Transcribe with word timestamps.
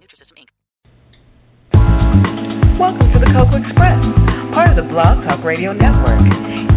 Nutrisystem, 0.00 0.40
Inc. 0.40 0.48
Welcome 2.80 3.12
to 3.12 3.20
the 3.20 3.28
Cocoa 3.36 3.60
Express, 3.60 4.00
part 4.56 4.72
of 4.72 4.80
the 4.80 4.88
Blog 4.88 5.20
Talk 5.28 5.44
Radio 5.44 5.76
Network. 5.76 6.24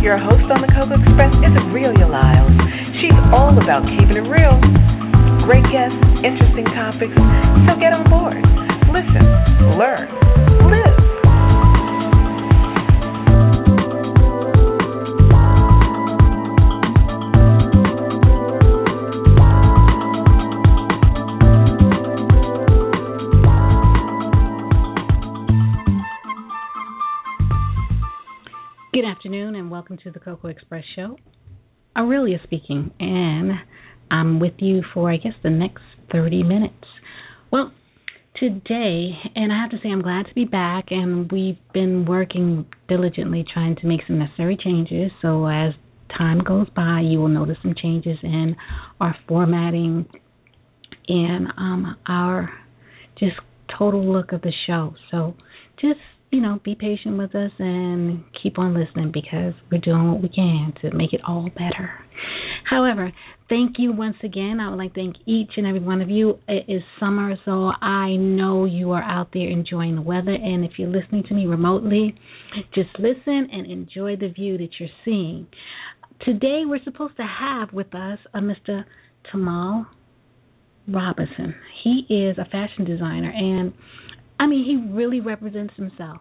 Your 0.04 0.20
host 0.20 0.44
on 0.52 0.60
the 0.60 0.68
Cocoa 0.76 1.00
Express 1.00 1.32
is 1.40 1.56
Aurelia 1.64 2.04
Lyles. 2.04 2.52
She's 3.00 3.16
all 3.32 3.56
about 3.56 3.88
keeping 3.88 4.20
it 4.20 4.28
real. 4.28 4.60
Great 5.48 5.64
guests, 5.72 5.96
interesting 6.20 6.68
topics, 6.76 7.16
so 7.64 7.80
get 7.80 7.96
on 7.96 8.12
board. 8.12 8.44
Listen, 8.92 9.24
learn, 9.80 10.12
live. 10.68 10.83
Good 29.04 29.10
afternoon 29.10 29.56
and 29.56 29.70
welcome 29.70 29.98
to 30.06 30.12
the 30.12 30.20
Cocoa 30.22 30.48
Express 30.48 30.86
Show. 30.96 31.18
Aurelia 31.94 32.38
speaking, 32.46 32.90
and 33.02 33.52
I'm 34.10 34.40
with 34.40 34.54
you 34.60 34.82
for, 34.94 35.12
I 35.12 35.18
guess, 35.18 35.34
the 35.44 35.50
next 35.50 35.84
30 36.14 36.42
minutes. 36.44 36.86
Well, 37.52 37.74
today, 38.40 39.10
and 39.36 39.52
I 39.52 39.62
have 39.62 39.72
to 39.72 39.78
say 39.84 39.90
I'm 39.90 40.02
glad 40.02 40.28
to 40.28 40.34
be 40.34 40.46
back, 40.46 40.86
and 40.92 41.30
we've 41.30 41.58
been 41.74 42.06
working 42.06 42.66
diligently 42.88 43.44
trying 43.54 43.76
to 43.76 43.88
make 43.88 44.00
some 44.08 44.20
necessary 44.20 44.56
changes. 44.56 45.12
So 45.22 45.48
as 45.48 45.74
time 46.18 46.40
goes 46.40 46.70
by, 46.74 47.02
you 47.02 47.20
will 47.20 47.28
notice 47.28 47.58
some 47.62 47.76
changes 47.76 48.18
in 48.24 48.56
our 49.02 49.18
formatting 49.28 50.06
and 51.10 51.48
um, 51.58 51.98
our 52.08 52.50
just 53.20 53.36
total 53.78 54.14
look 54.14 54.32
of 54.32 54.42
the 54.44 54.54
show. 54.66 54.96
So 55.12 55.36
just 55.82 56.00
you 56.34 56.42
know, 56.42 56.60
be 56.66 56.76
patient 56.76 57.18
with 57.18 57.36
us 57.36 57.52
and 57.60 58.24
keep 58.42 58.58
on 58.58 58.74
listening 58.74 59.12
because 59.14 59.54
we're 59.72 59.80
doing 59.80 60.12
what 60.12 60.22
we 60.22 60.30
can 60.30 60.74
to 60.82 60.92
make 60.96 61.14
it 61.14 61.22
all 61.28 61.50
better. 61.56 61.92
However, 62.68 63.12
thank 63.50 63.76
you 63.78 63.94
once 63.94 64.16
again. 64.24 64.60
I 64.60 64.70
would 64.70 64.78
like 64.78 64.96
to 64.96 65.02
thank 65.02 65.16
each 65.28 65.52
and 65.58 65.68
every 65.68 65.80
one 65.80 66.02
of 66.02 66.10
you. 66.10 66.40
It 66.48 66.66
is 66.68 66.82
summer, 67.00 67.36
so 67.46 67.72
I 67.82 68.16
know 68.16 68.66
you 68.66 68.92
are 68.92 69.04
out 69.04 69.30
there 69.32 69.48
enjoying 69.48 69.96
the 69.96 70.02
weather. 70.02 70.34
And 70.34 70.66
if 70.66 70.72
you're 70.78 70.90
listening 70.90 71.24
to 71.30 71.36
me 71.36 71.46
remotely, 71.46 72.16
just 72.74 72.90
listen 72.98 73.50
and 73.52 73.70
enjoy 73.70 74.16
the 74.16 74.30
view 74.30 74.58
that 74.58 74.70
you're 74.80 74.90
seeing. 75.06 75.46
Today, 76.26 76.64
we're 76.66 76.84
supposed 76.84 77.16
to 77.18 77.28
have 77.28 77.72
with 77.74 77.94
us 77.94 78.18
a 78.34 78.40
Mr. 78.40 78.86
Tamal 79.32 79.86
Robinson. 80.88 81.54
He 81.84 82.06
is 82.10 82.38
a 82.38 82.46
fashion 82.46 82.86
designer 82.86 83.32
and 83.36 83.74
I 84.40 84.48
mean, 84.48 84.66
he 84.66 84.94
really 84.94 85.20
represents 85.20 85.74
himself. 85.76 86.18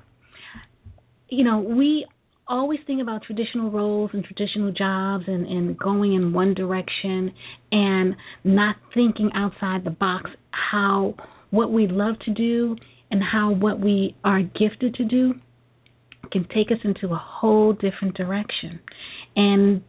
You 1.29 1.45
know, 1.45 1.61
we 1.61 2.07
always 2.49 2.81
think 2.87 3.01
about 3.01 3.23
traditional 3.23 3.71
roles 3.71 4.11
and 4.13 4.25
traditional 4.25 4.73
jobs 4.73 5.25
and, 5.27 5.47
and 5.47 5.79
going 5.79 6.15
in 6.15 6.33
one 6.33 6.55
direction 6.55 7.33
and 7.71 8.15
not 8.45 8.77
thinking 8.93 9.31
outside 9.35 9.85
the 9.85 9.91
box 9.91 10.31
how 10.51 11.15
what 11.51 11.73
we 11.73 11.87
love 11.87 12.19
to 12.25 12.33
do 12.33 12.77
and 13.11 13.23
how 13.23 13.53
what 13.53 13.81
we 13.81 14.17
are 14.25 14.43
gifted 14.43 14.95
to 14.95 15.05
do 15.05 15.35
can 16.31 16.47
take 16.55 16.71
us 16.71 16.79
into 16.85 17.15
a 17.15 17.19
whole 17.19 17.73
different 17.73 18.17
direction. 18.17 18.81
And 19.37 19.83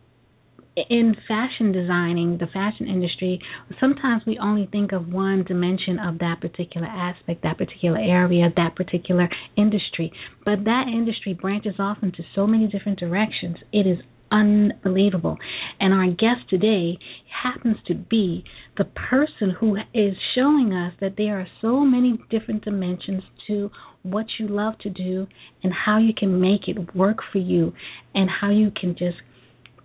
in 0.75 1.15
fashion 1.27 1.71
designing, 1.71 2.37
the 2.39 2.47
fashion 2.47 2.87
industry, 2.87 3.39
sometimes 3.79 4.23
we 4.25 4.37
only 4.39 4.67
think 4.71 4.91
of 4.91 5.07
one 5.07 5.43
dimension 5.43 5.99
of 5.99 6.19
that 6.19 6.41
particular 6.41 6.87
aspect, 6.87 7.43
that 7.43 7.57
particular 7.57 7.97
area, 7.99 8.51
that 8.55 8.75
particular 8.75 9.29
industry. 9.55 10.11
But 10.45 10.63
that 10.65 10.85
industry 10.87 11.33
branches 11.33 11.75
off 11.79 11.97
into 12.01 12.23
so 12.33 12.47
many 12.47 12.67
different 12.67 12.99
directions. 12.99 13.57
It 13.71 13.85
is 13.87 13.99
unbelievable. 14.31 15.37
And 15.79 15.93
our 15.93 16.07
guest 16.07 16.49
today 16.49 16.97
happens 17.43 17.77
to 17.87 17.93
be 17.93 18.43
the 18.77 18.85
person 18.85 19.55
who 19.59 19.77
is 19.93 20.15
showing 20.35 20.73
us 20.73 20.93
that 20.99 21.13
there 21.17 21.39
are 21.39 21.47
so 21.61 21.81
many 21.81 22.19
different 22.31 22.65
dimensions 22.65 23.21
to 23.47 23.69
what 24.01 24.25
you 24.39 24.47
love 24.47 24.73
to 24.79 24.89
do 24.89 25.27
and 25.63 25.71
how 25.85 25.99
you 25.99 26.13
can 26.17 26.41
make 26.41 26.67
it 26.67 26.95
work 26.95 27.17
for 27.31 27.37
you 27.37 27.73
and 28.15 28.29
how 28.41 28.49
you 28.49 28.71
can 28.79 28.95
just 28.97 29.17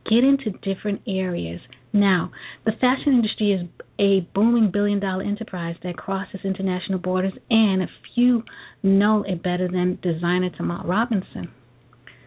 get 0.09 0.25
into 0.25 0.51
different 0.63 1.03
areas. 1.07 1.61
Now, 1.93 2.31
the 2.65 2.73
fashion 2.73 3.15
industry 3.15 3.53
is 3.53 3.69
a 4.01 4.21
booming 4.35 4.71
billion 4.73 5.01
dollar 5.01 5.23
enterprise 5.23 5.77
that 5.83 5.97
crosses 5.97 6.41
international 6.45 6.99
borders, 6.99 7.33
and 7.51 7.83
a 7.83 7.89
few 8.15 8.43
know 8.83 9.25
it 9.27 9.43
better 9.43 9.69
than 9.69 9.99
designer 10.03 10.51
Tamal 10.51 10.87
Robinson. 10.87 11.51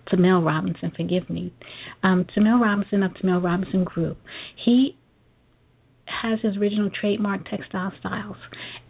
Tamil 0.09 0.41
Robinson, 0.41 0.91
forgive 0.95 1.29
me. 1.29 1.53
Um, 2.03 2.25
Tamil 2.33 2.59
Robinson 2.59 3.03
of 3.03 3.13
Tamil 3.19 3.39
Robinson 3.39 3.83
Group. 3.83 4.17
He 4.65 4.97
has 6.05 6.39
his 6.41 6.57
original 6.57 6.89
trademark 6.89 7.49
textile 7.49 7.93
styles. 7.99 8.37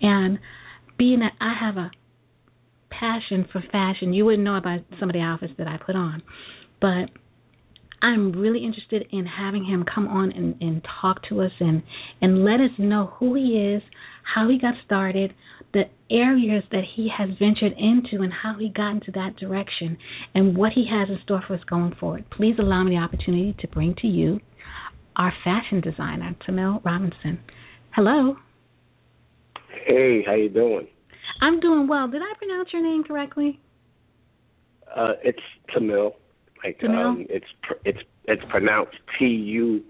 And 0.01 0.39
being 0.97 1.19
that 1.19 1.33
I 1.39 1.53
have 1.59 1.77
a 1.77 1.91
passion 2.89 3.47
for 3.51 3.61
fashion, 3.71 4.13
you 4.13 4.25
wouldn't 4.25 4.43
know 4.43 4.57
about 4.57 4.79
some 4.99 5.09
of 5.09 5.13
the 5.13 5.21
outfits 5.21 5.53
that 5.57 5.67
I 5.67 5.77
put 5.77 5.95
on. 5.95 6.23
But 6.79 7.09
I'm 8.01 8.31
really 8.31 8.65
interested 8.65 9.07
in 9.11 9.25
having 9.25 9.63
him 9.63 9.85
come 9.93 10.07
on 10.07 10.31
and, 10.31 10.55
and 10.59 10.81
talk 11.01 11.21
to 11.29 11.41
us 11.41 11.51
and, 11.59 11.83
and 12.21 12.43
let 12.43 12.59
us 12.59 12.71
know 12.77 13.13
who 13.19 13.35
he 13.35 13.75
is, 13.75 13.83
how 14.35 14.49
he 14.49 14.57
got 14.57 14.73
started, 14.85 15.33
the 15.73 15.83
areas 16.09 16.63
that 16.71 16.83
he 16.95 17.09
has 17.15 17.29
ventured 17.39 17.73
into, 17.77 18.23
and 18.23 18.33
how 18.33 18.55
he 18.59 18.69
got 18.69 18.91
into 18.91 19.11
that 19.11 19.35
direction, 19.37 19.97
and 20.33 20.57
what 20.57 20.71
he 20.73 20.87
has 20.89 21.09
in 21.09 21.19
store 21.23 21.43
for 21.47 21.53
us 21.53 21.61
going 21.69 21.93
forward. 21.99 22.25
Please 22.31 22.55
allow 22.59 22.83
me 22.83 22.91
the 22.91 22.97
opportunity 22.97 23.55
to 23.59 23.67
bring 23.67 23.95
to 24.01 24.07
you 24.07 24.39
our 25.15 25.33
fashion 25.43 25.81
designer, 25.81 26.35
Tamil 26.45 26.81
Robinson. 26.83 27.39
Hello. 27.91 28.35
Hey, 29.85 30.23
how 30.25 30.33
you 30.33 30.49
doing? 30.49 30.87
I'm 31.41 31.59
doing 31.59 31.87
well. 31.87 32.07
Did 32.07 32.21
I 32.21 32.33
pronounce 32.37 32.69
your 32.71 32.83
name 32.83 33.03
correctly? 33.03 33.59
Uh, 34.95 35.13
it's 35.23 35.39
Tamil. 35.73 36.15
Like 36.63 36.77
um, 36.83 37.25
it's 37.29 37.45
pr- 37.63 37.81
it's 37.85 37.99
it's 38.25 38.43
pronounced 38.49 38.97
T 39.17 39.25
U 39.25 39.83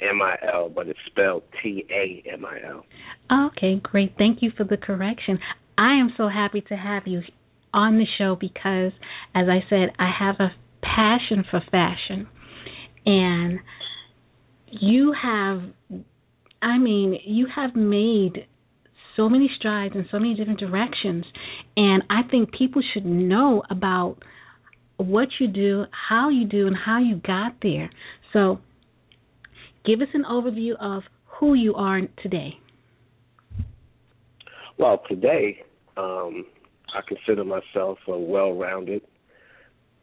M 0.00 0.20
I 0.22 0.36
L, 0.52 0.68
but 0.68 0.88
it's 0.88 0.98
spelled 1.06 1.42
T 1.62 1.84
A 1.90 2.22
M 2.32 2.44
I 2.44 2.58
L. 2.68 2.84
Okay, 3.48 3.80
great. 3.82 4.14
Thank 4.18 4.42
you 4.42 4.50
for 4.56 4.64
the 4.64 4.76
correction. 4.76 5.38
I 5.78 6.00
am 6.00 6.12
so 6.16 6.28
happy 6.28 6.62
to 6.62 6.76
have 6.76 7.04
you 7.06 7.22
on 7.72 7.98
the 7.98 8.06
show 8.18 8.36
because, 8.38 8.92
as 9.34 9.46
I 9.48 9.60
said, 9.68 9.90
I 9.98 10.10
have 10.18 10.36
a 10.40 10.52
passion 10.82 11.44
for 11.50 11.60
fashion. 11.70 12.26
And 13.06 13.60
you 14.70 15.14
have, 15.20 15.62
I 16.62 16.78
mean, 16.78 17.18
you 17.24 17.46
have 17.54 17.74
made 17.74 18.46
so 19.16 19.28
many 19.28 19.50
strides 19.58 19.94
in 19.94 20.06
so 20.10 20.18
many 20.18 20.34
different 20.34 20.60
directions. 20.60 21.24
And 21.76 22.02
I 22.10 22.28
think 22.30 22.52
people 22.52 22.82
should 22.92 23.06
know 23.06 23.62
about 23.70 24.18
what 25.06 25.28
you 25.38 25.48
do, 25.48 25.84
how 26.08 26.28
you 26.28 26.46
do, 26.46 26.66
and 26.66 26.76
how 26.76 26.98
you 26.98 27.16
got 27.16 27.54
there. 27.62 27.90
So, 28.32 28.60
give 29.84 30.00
us 30.00 30.08
an 30.14 30.24
overview 30.30 30.74
of 30.80 31.02
who 31.26 31.54
you 31.54 31.74
are 31.74 32.00
today. 32.22 32.58
Well, 34.78 35.02
today 35.08 35.64
Um, 35.96 36.46
I 36.94 37.00
consider 37.06 37.44
myself 37.44 37.98
a 38.08 38.18
well-rounded, 38.18 39.02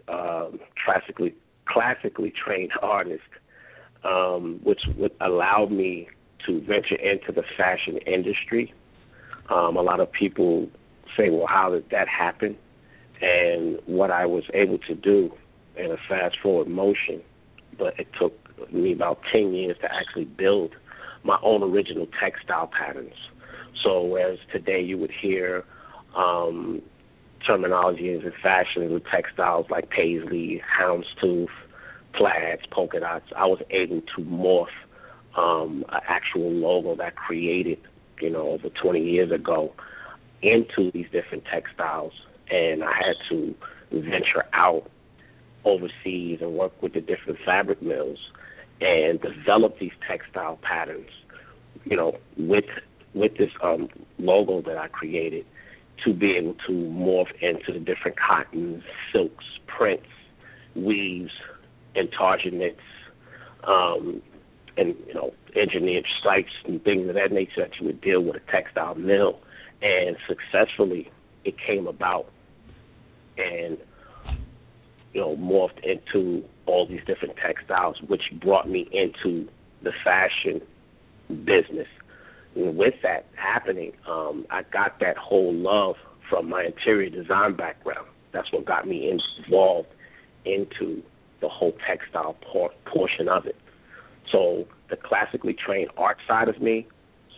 um, 0.08 0.60
classically 0.86 1.34
classically 1.66 2.32
trained 2.32 2.72
artist, 2.82 3.24
um, 4.04 4.60
which 4.64 4.80
would 4.98 5.12
allow 5.20 5.66
me 5.66 6.08
to 6.46 6.62
venture 6.62 6.96
into 6.96 7.32
the 7.34 7.44
fashion 7.58 7.98
industry. 7.98 8.74
Um, 9.50 9.76
a 9.76 9.82
lot 9.82 10.00
of 10.00 10.12
people 10.12 10.70
say, 11.18 11.30
"Well, 11.30 11.48
how 11.48 11.72
did 11.72 11.90
that 11.90 12.08
happen?" 12.08 12.58
And 13.22 13.80
what 13.86 14.12
I 14.12 14.26
was 14.26 14.44
able 14.54 14.78
to 14.80 14.96
do 14.96 15.32
in 15.76 15.92
a 15.92 15.98
fast-forward 16.10 16.68
motion, 16.68 17.22
but 17.78 18.00
it 18.00 18.08
took 18.20 18.34
me 18.72 18.94
about 18.94 19.20
ten 19.32 19.54
years 19.54 19.78
to 19.82 19.94
actually 19.94 20.26
build 20.26 20.76
my 21.24 21.38
own 21.44 21.64
original 21.64 22.08
textile 22.20 22.68
patterns. 22.68 23.14
So, 23.84 24.02
whereas 24.04 24.40
today 24.52 24.82
you 24.82 24.98
would 24.98 25.12
hear 25.12 25.64
um, 26.16 26.82
terminology 27.46 28.12
in 28.12 28.32
fashion 28.42 28.92
with 28.94 29.04
textiles 29.06 29.68
like 29.70 29.90
paisley, 29.90 30.62
houndstooth, 30.80 31.50
plaids, 32.14 32.64
polka 32.72 33.00
dots, 33.00 33.26
I 33.36 33.46
was 33.46 33.62
able 33.70 34.02
to 34.02 34.22
morph 34.24 34.68
um, 35.38 35.86
an 35.90 36.02
actual 36.08 36.52
logo 36.52 36.96
that 36.96 37.16
created, 37.16 37.80
you 38.20 38.30
know, 38.30 38.50
over 38.50 38.70
20 38.70 39.00
years 39.00 39.32
ago 39.32 39.74
into 40.42 40.92
these 40.92 41.08
different 41.12 41.46
textiles. 41.46 42.14
And 42.50 42.84
I 42.84 42.94
had 42.94 43.16
to 43.30 43.56
venture 43.92 44.46
out 44.54 44.90
overseas 45.66 46.40
and 46.42 46.54
work 46.54 46.82
with 46.82 46.94
the 46.94 47.02
different 47.02 47.40
fabric 47.46 47.82
mills 47.82 48.20
and 48.80 49.20
develop 49.22 49.80
these 49.80 49.92
textile 50.08 50.58
patterns, 50.62 51.10
you 51.86 51.98
know, 51.98 52.18
with 52.38 52.66
with 53.14 53.38
this 53.38 53.50
um, 53.64 53.90
logo 54.20 54.62
that 54.62 54.78
I 54.78 54.88
created 54.88 55.46
to 56.06 56.14
be 56.14 56.36
able 56.38 56.54
to 56.68 56.72
morph 56.72 57.32
into 57.42 57.74
the 57.74 57.80
different 57.80 58.18
cottons, 58.20 58.84
silks, 59.12 59.46
prints, 59.66 60.06
weaves, 60.76 61.32
intarsiates, 61.96 62.80
um, 63.64 64.22
and 64.78 64.96
you 65.08 65.14
know, 65.14 65.34
engineered 65.56 66.06
stripes 66.20 66.52
and 66.66 66.84
things 66.84 67.10
of 67.10 67.16
that 67.16 67.32
nature 67.32 67.62
that 67.62 67.72
you 67.80 67.88
would 67.88 68.02
deal 68.02 68.22
with 68.22 68.36
a 68.36 68.52
textile 68.52 68.96
mill, 68.96 69.40
and 69.82 70.16
successfully 70.28 71.12
it 71.44 71.56
came 71.58 71.88
about, 71.88 72.28
and 73.38 73.78
you 75.14 75.22
know, 75.22 75.36
morphed 75.38 75.84
into 75.84 76.44
all 76.66 76.88
these 76.88 77.02
different 77.08 77.36
textiles, 77.38 77.98
which 78.08 78.24
brought 78.42 78.70
me 78.70 78.88
into 78.92 79.48
the 79.84 79.92
fashion 80.04 80.62
business 81.46 81.88
and 82.58 82.76
with 82.76 82.96
that 83.04 83.26
happening, 83.36 83.92
um, 84.08 84.46
I 84.50 84.64
got 84.64 85.00
that 85.00 85.18
whole 85.18 85.54
love 85.54 85.96
from 86.28 86.50
my 86.50 86.64
interior 86.64 87.10
design 87.10 87.56
background. 87.56 88.08
That's 88.34 88.52
what 88.52 88.66
got 88.66 88.88
me 88.88 89.12
involved 89.12 89.90
into 90.46 91.04
the 91.40 91.50
whole 91.50 91.74
textile 91.88 92.36
por- 92.42 92.72
portion 92.86 93.28
of 93.28 93.46
it. 93.46 93.56
So 94.32 94.66
the 94.90 94.96
classically 94.96 95.54
trained 95.54 95.92
art 95.98 96.18
side 96.28 96.50
of 96.50 96.60
me, 96.62 96.88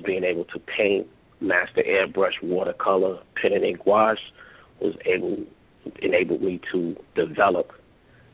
being 0.06 0.24
able 0.24 0.46
to 0.46 0.60
paint, 0.60 1.08
master 1.42 1.84
airbrush, 1.84 2.42
watercolor, 2.42 3.20
pen 3.36 3.54
and 3.54 3.64
ink 3.64 3.84
gouache, 3.84 4.22
was 4.80 4.96
able 5.06 5.44
enabled 6.02 6.42
me 6.42 6.60
to 6.72 6.96
develop 7.16 7.72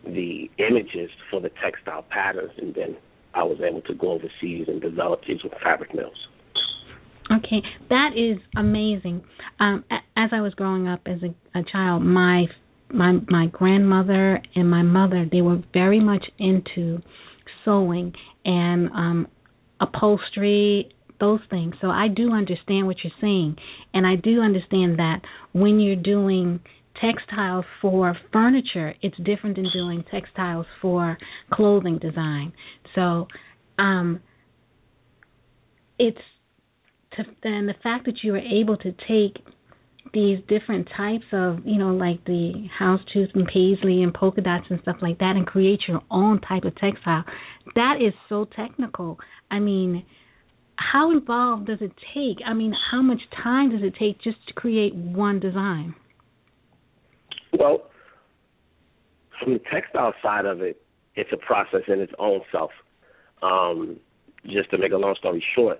the 0.06 0.50
images 0.57 1.10
for 1.31 1.42
the 1.42 1.50
textile 1.63 2.04
patterns, 2.10 2.52
and 2.57 2.74
then 2.75 2.98
I 3.34 3.44
was 3.44 3.57
able 3.62 3.81
to 3.81 3.94
go 3.94 4.12
overseas 4.12 4.68
and 4.68 4.81
develop 4.81 5.22
these 5.28 5.44
with 5.44 5.54
fabric 5.63 5.94
mills. 5.94 6.28
Okay, 7.31 7.62
that 7.90 8.12
is 8.16 8.38
amazing. 8.56 9.24
Um, 9.60 9.84
as 10.16 10.30
I 10.31 10.42
was 10.42 10.54
growing 10.54 10.88
up 10.88 11.02
as 11.07 11.19
a, 11.24 11.60
a 11.60 11.63
child, 11.63 12.04
my 12.04 12.46
my 12.92 13.13
my 13.30 13.48
grandmother 13.48 14.42
and 14.56 14.69
my 14.69 14.81
mother 14.81 15.28
they 15.31 15.42
were 15.42 15.62
very 15.74 16.00
much 16.00 16.24
into 16.38 17.02
sewing 17.63 18.13
and 18.44 18.90
um 18.90 19.28
upholstery 19.81 20.90
those 21.19 21.40
things 21.50 21.74
so 21.81 21.88
i 21.88 22.07
do 22.07 22.31
understand 22.31 22.86
what 22.86 22.98
you're 23.04 23.13
saying 23.19 23.56
and 23.94 24.06
i 24.06 24.16
do 24.16 24.42
understand 24.42 25.00
that 25.00 25.22
when 25.54 25.80
you're 25.80 25.96
doing 25.96 26.60
textiles 27.01 27.65
for 27.81 28.15
furniture 28.31 28.94
it's 29.01 29.18
different 29.18 29.56
than 29.56 29.68
doing 29.74 30.03
textiles 30.12 30.65
for 30.81 31.18
clothing 31.51 31.97
design 32.00 32.53
so 32.94 33.27
um 33.80 34.19
it's 35.97 36.18
to 37.15 37.24
then 37.44 37.65
the 37.65 37.75
fact 37.81 38.06
that 38.06 38.15
you 38.24 38.33
were 38.33 38.39
able 38.39 38.77
to 38.77 38.92
take 39.07 39.44
these 40.13 40.39
different 40.47 40.88
types 40.95 41.25
of, 41.33 41.59
you 41.65 41.77
know, 41.77 41.94
like 41.94 42.24
the 42.25 42.68
houndstooth 42.80 43.33
and 43.33 43.45
paisley 43.47 44.03
and 44.03 44.13
polka 44.13 44.42
dots 44.42 44.65
and 44.69 44.80
stuff 44.81 44.97
like 45.01 45.19
that 45.19 45.36
and 45.36 45.45
create 45.45 45.81
your 45.88 46.01
own 46.12 46.39
type 46.42 46.63
of 46.63 46.75
textile, 46.75 47.24
that 47.75 47.95
is 48.01 48.13
so 48.30 48.47
technical. 48.56 49.19
I 49.51 49.59
mean, 49.59 50.06
how 50.77 51.12
involved 51.12 51.68
does 51.68 51.80
it 51.81 51.92
take? 52.13 52.38
I 52.45 52.53
mean, 52.53 52.74
how 52.92 53.01
much 53.01 53.21
time 53.44 53.71
does 53.71 53.81
it 53.83 53.95
take 54.00 54.21
just 54.21 54.38
to 54.47 54.53
create 54.53 54.95
one 54.95 55.39
design? 55.39 55.95
Well, 57.60 57.90
from 59.42 59.54
the 59.54 59.62
textile 59.72 60.13
side 60.22 60.46
of 60.46 60.62
it, 60.62 60.81
it's 61.16 61.31
a 61.31 61.38
process 61.38 61.81
in 61.88 62.00
its 62.00 62.13
own 62.19 62.42
self. 62.52 62.72
Um, 63.42 63.98
just 64.46 64.69
to 64.72 64.78
make 64.78 64.92
a 64.92 64.98
long 64.98 65.16
story 65.18 65.44
short, 65.56 65.80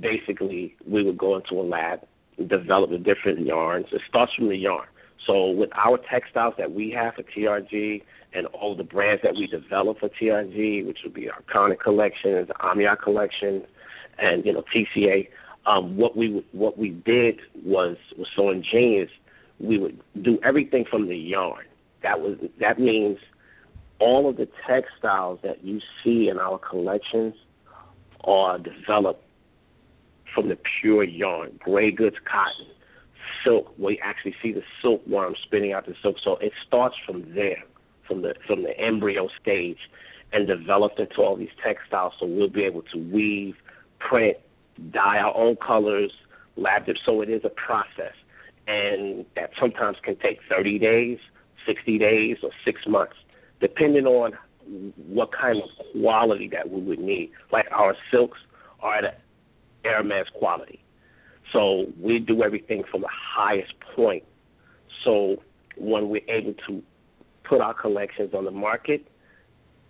basically 0.00 0.76
we 0.86 1.02
would 1.02 1.18
go 1.18 1.36
into 1.36 1.54
a 1.54 1.62
lab, 1.62 2.00
develop 2.46 2.90
the 2.90 2.98
different 2.98 3.44
yarns. 3.44 3.86
It 3.92 4.02
starts 4.08 4.32
from 4.34 4.48
the 4.48 4.56
yarn. 4.56 4.86
So 5.26 5.50
with 5.50 5.70
our 5.76 5.98
textiles 6.10 6.54
that 6.58 6.72
we 6.72 6.90
have 6.90 7.14
for 7.14 7.22
TRG 7.22 8.02
and 8.32 8.46
all 8.46 8.76
the 8.76 8.84
brands 8.84 9.22
that 9.22 9.34
we 9.34 9.46
develop 9.46 10.00
for 10.00 10.08
TRG, 10.08 10.86
which 10.86 10.98
would 11.04 11.14
be 11.14 11.28
our 11.28 11.42
Conic 11.52 11.80
collection, 11.80 12.46
the 12.46 12.54
Amiot 12.60 13.02
collection, 13.02 13.64
and 14.18 14.44
you 14.44 14.52
know 14.52 14.64
TCA, 14.74 15.28
um, 15.66 15.96
what 15.96 16.16
we 16.16 16.44
what 16.52 16.78
we 16.78 16.90
did 16.90 17.40
was 17.64 17.96
was 18.16 18.28
so 18.34 18.50
ingenious. 18.50 19.10
We 19.60 19.78
would 19.78 20.00
do 20.22 20.38
everything 20.44 20.84
from 20.88 21.08
the 21.08 21.16
yarn. 21.16 21.64
That 22.02 22.20
was 22.20 22.38
that 22.60 22.78
means 22.78 23.18
all 23.98 24.28
of 24.28 24.36
the 24.36 24.48
textiles 24.66 25.40
that 25.42 25.64
you 25.64 25.80
see 26.02 26.28
in 26.28 26.38
our 26.38 26.58
collections 26.58 27.34
are 28.24 28.58
developed 28.58 29.24
from 30.34 30.48
the 30.48 30.58
pure 30.80 31.04
yarn, 31.04 31.58
gray 31.58 31.90
goods 31.90 32.16
cotton, 32.24 32.66
silk, 33.44 33.72
you 33.78 33.98
actually 34.02 34.34
see 34.42 34.52
the 34.52 34.62
silkworm 34.82 35.34
spinning 35.42 35.72
out 35.72 35.86
the 35.86 35.94
silk. 36.02 36.16
So 36.22 36.36
it 36.36 36.52
starts 36.66 36.96
from 37.06 37.34
there, 37.34 37.64
from 38.06 38.22
the 38.22 38.34
from 38.46 38.62
the 38.62 38.78
embryo 38.78 39.28
stage, 39.40 39.78
and 40.32 40.46
developed 40.46 40.98
into 40.98 41.22
all 41.22 41.36
these 41.36 41.48
textiles. 41.62 42.14
So 42.20 42.26
we'll 42.26 42.48
be 42.48 42.64
able 42.64 42.82
to 42.82 42.98
weave, 42.98 43.56
print, 43.98 44.36
dye 44.92 45.18
our 45.18 45.36
own 45.36 45.56
colors, 45.56 46.12
lab 46.56 46.86
them. 46.86 46.96
So 47.04 47.20
it 47.22 47.30
is 47.30 47.42
a 47.44 47.50
process, 47.50 48.14
and 48.68 49.24
that 49.34 49.50
sometimes 49.58 49.96
can 50.02 50.14
take 50.16 50.38
30 50.48 50.78
days, 50.78 51.18
60 51.66 51.98
days, 51.98 52.36
or 52.42 52.50
six 52.64 52.82
months, 52.86 53.14
depending 53.60 54.06
on 54.06 54.32
what 55.08 55.30
kind 55.32 55.62
of 55.62 55.70
quality 55.92 56.48
that 56.52 56.70
we 56.70 56.82
would 56.82 56.98
need. 56.98 57.32
Like 57.50 57.66
our 57.72 57.96
silks 58.10 58.38
are 58.80 58.96
at 58.96 59.20
Hermes 59.84 60.26
quality. 60.34 60.84
So 61.52 61.86
we 61.98 62.18
do 62.18 62.42
everything 62.42 62.84
from 62.90 63.00
the 63.00 63.08
highest 63.10 63.72
point. 63.96 64.24
So 65.02 65.42
when 65.78 66.10
we're 66.10 66.28
able 66.28 66.54
to 66.68 66.82
put 67.44 67.62
our 67.62 67.72
collections 67.72 68.34
on 68.34 68.44
the 68.44 68.50
market, 68.50 69.06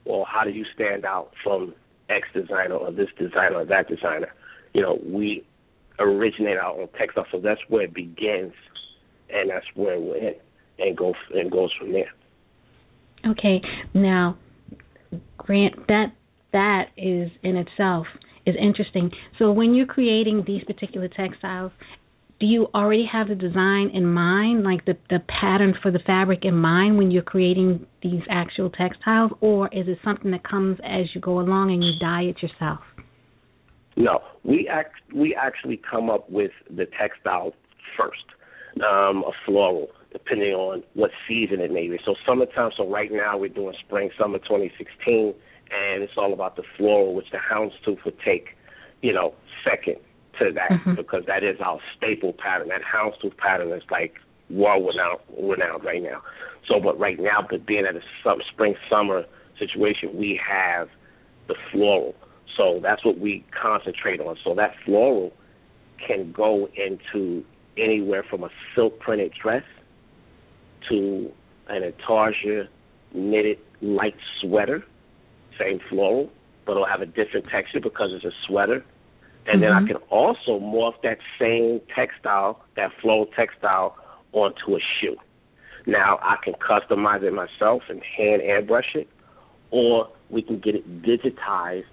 well, 0.04 0.24
how 0.24 0.44
do 0.44 0.50
you 0.50 0.64
stand 0.72 1.04
out 1.04 1.32
from 1.42 1.74
X 2.08 2.28
designer 2.32 2.76
or 2.76 2.92
this 2.92 3.08
designer 3.18 3.56
or 3.56 3.64
that 3.64 3.88
designer? 3.88 4.32
You 4.72 4.82
know, 4.82 5.00
we 5.04 5.44
originate 5.98 6.56
our 6.56 6.80
own 6.80 6.88
textile, 6.98 7.26
so 7.30 7.40
that's 7.40 7.60
where 7.68 7.82
it 7.82 7.94
begins, 7.94 8.52
and 9.30 9.50
that's 9.50 9.66
where 9.74 9.98
we're 9.98 10.16
in, 10.16 10.34
and 10.78 10.96
go 10.96 11.14
and 11.34 11.50
goes 11.50 11.70
from 11.78 11.92
there. 11.92 12.10
Okay, 13.26 13.60
now, 13.94 14.38
Grant, 15.36 15.86
that 15.88 16.12
that 16.52 16.84
is 16.96 17.30
in 17.42 17.56
itself 17.56 18.06
is 18.46 18.54
interesting. 18.60 19.10
So 19.38 19.52
when 19.52 19.74
you're 19.74 19.86
creating 19.86 20.44
these 20.46 20.62
particular 20.64 21.08
textiles, 21.08 21.72
do 22.40 22.46
you 22.46 22.68
already 22.74 23.06
have 23.12 23.28
the 23.28 23.34
design 23.34 23.90
in 23.92 24.06
mind, 24.06 24.62
like 24.62 24.84
the 24.84 24.96
the 25.10 25.18
pattern 25.40 25.74
for 25.82 25.90
the 25.90 25.98
fabric 26.06 26.44
in 26.44 26.54
mind 26.54 26.96
when 26.96 27.10
you're 27.10 27.22
creating 27.22 27.86
these 28.02 28.22
actual 28.30 28.70
textiles, 28.70 29.32
or 29.40 29.68
is 29.68 29.88
it 29.88 29.98
something 30.04 30.30
that 30.30 30.48
comes 30.48 30.78
as 30.84 31.06
you 31.14 31.20
go 31.20 31.40
along 31.40 31.72
and 31.72 31.82
you 31.82 31.92
dye 32.00 32.22
it 32.22 32.36
yourself? 32.40 32.80
No, 33.98 34.22
we 34.44 34.68
act 34.68 34.94
we 35.12 35.34
actually 35.34 35.76
come 35.76 36.08
up 36.08 36.30
with 36.30 36.52
the 36.70 36.86
textile 36.86 37.52
first, 37.96 38.26
um, 38.76 39.24
a 39.24 39.32
floral, 39.44 39.90
depending 40.12 40.54
on 40.54 40.84
what 40.94 41.10
season 41.26 41.60
it 41.60 41.72
may 41.72 41.88
be. 41.88 41.98
So 42.04 42.14
summertime. 42.24 42.70
So 42.76 42.88
right 42.88 43.10
now 43.10 43.36
we're 43.36 43.48
doing 43.48 43.74
spring 43.84 44.10
summer 44.16 44.38
2016 44.38 45.34
and 45.70 46.02
it's 46.04 46.12
all 46.16 46.32
about 46.32 46.54
the 46.54 46.62
floral, 46.76 47.12
which 47.12 47.32
the 47.32 47.38
houndstooth 47.38 48.04
would 48.04 48.18
take, 48.20 48.56
you 49.02 49.12
know, 49.12 49.34
second 49.64 49.96
to 50.38 50.52
that 50.52 50.70
Mhm. 50.70 50.94
because 50.94 51.24
that 51.26 51.42
is 51.42 51.60
our 51.60 51.80
staple 51.96 52.32
pattern. 52.32 52.68
That 52.68 52.82
houndstooth 52.82 53.36
pattern 53.36 53.72
is 53.72 53.82
like 53.90 54.14
world 54.48 54.86
renowned, 54.86 55.18
renowned 55.36 55.82
right 55.82 56.02
now. 56.02 56.22
So, 56.68 56.78
but 56.78 56.96
right 57.00 57.18
now, 57.18 57.44
but 57.50 57.66
being 57.66 57.84
at 57.84 57.96
a 57.96 58.02
sum, 58.22 58.40
spring 58.48 58.76
summer 58.88 59.24
situation, 59.58 60.16
we 60.16 60.36
have 60.36 60.88
the 61.48 61.56
floral. 61.72 62.14
So 62.56 62.80
that's 62.82 63.04
what 63.04 63.18
we 63.18 63.44
concentrate 63.50 64.20
on. 64.20 64.36
So 64.42 64.54
that 64.54 64.74
floral 64.84 65.32
can 66.04 66.32
go 66.32 66.68
into 66.76 67.44
anywhere 67.76 68.24
from 68.28 68.44
a 68.44 68.50
silk 68.74 68.98
printed 68.98 69.32
dress 69.40 69.64
to 70.88 71.30
an 71.68 71.82
intarsia 71.82 72.68
knitted 73.12 73.58
light 73.80 74.16
sweater, 74.40 74.84
same 75.58 75.80
floral, 75.88 76.30
but 76.66 76.72
it'll 76.72 76.86
have 76.86 77.00
a 77.00 77.06
different 77.06 77.48
texture 77.48 77.80
because 77.80 78.10
it's 78.12 78.24
a 78.24 78.32
sweater. 78.46 78.84
And 79.46 79.62
then 79.62 79.72
I 79.72 79.80
Mhm. 79.80 79.86
can 79.86 79.96
also 80.10 80.58
morph 80.60 81.00
that 81.02 81.18
same 81.38 81.80
textile, 81.94 82.62
that 82.74 82.92
floral 83.00 83.26
textile, 83.26 83.96
onto 84.32 84.76
a 84.76 84.80
shoe. 84.80 85.16
Now 85.86 86.18
I 86.22 86.36
can 86.36 86.52
customize 86.54 87.22
it 87.22 87.32
myself 87.32 87.88
and 87.88 88.02
hand 88.02 88.42
airbrush 88.42 88.94
it, 88.94 89.08
or 89.70 90.08
we 90.28 90.42
can 90.42 90.58
get 90.58 90.74
it 90.74 91.02
digitized 91.02 91.86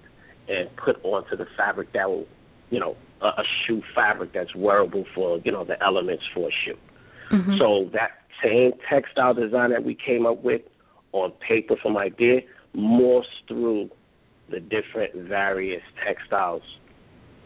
and 0.48 0.68
put 0.76 0.96
onto 1.04 1.36
the 1.36 1.46
fabric 1.56 1.92
that 1.92 2.08
will, 2.08 2.26
you 2.70 2.80
know, 2.80 2.96
a, 3.20 3.26
a 3.26 3.44
shoe 3.66 3.82
fabric 3.94 4.32
that's 4.32 4.54
wearable 4.54 5.04
for, 5.14 5.38
you 5.44 5.52
know, 5.52 5.64
the 5.64 5.82
elements 5.82 6.24
for 6.34 6.48
a 6.48 6.52
shoe. 6.64 6.78
Mhm. 7.32 7.58
So 7.58 7.90
that 7.92 8.10
same 8.42 8.72
textile 8.88 9.34
design 9.34 9.70
that 9.70 9.82
we 9.84 9.94
came 9.94 10.26
up 10.26 10.42
with 10.42 10.62
on 11.12 11.32
paper 11.46 11.76
from 11.82 11.96
idea 11.96 12.40
morphs 12.76 13.24
through 13.48 13.90
the 14.50 14.60
different 14.60 15.14
various 15.14 15.82
textiles 16.04 16.62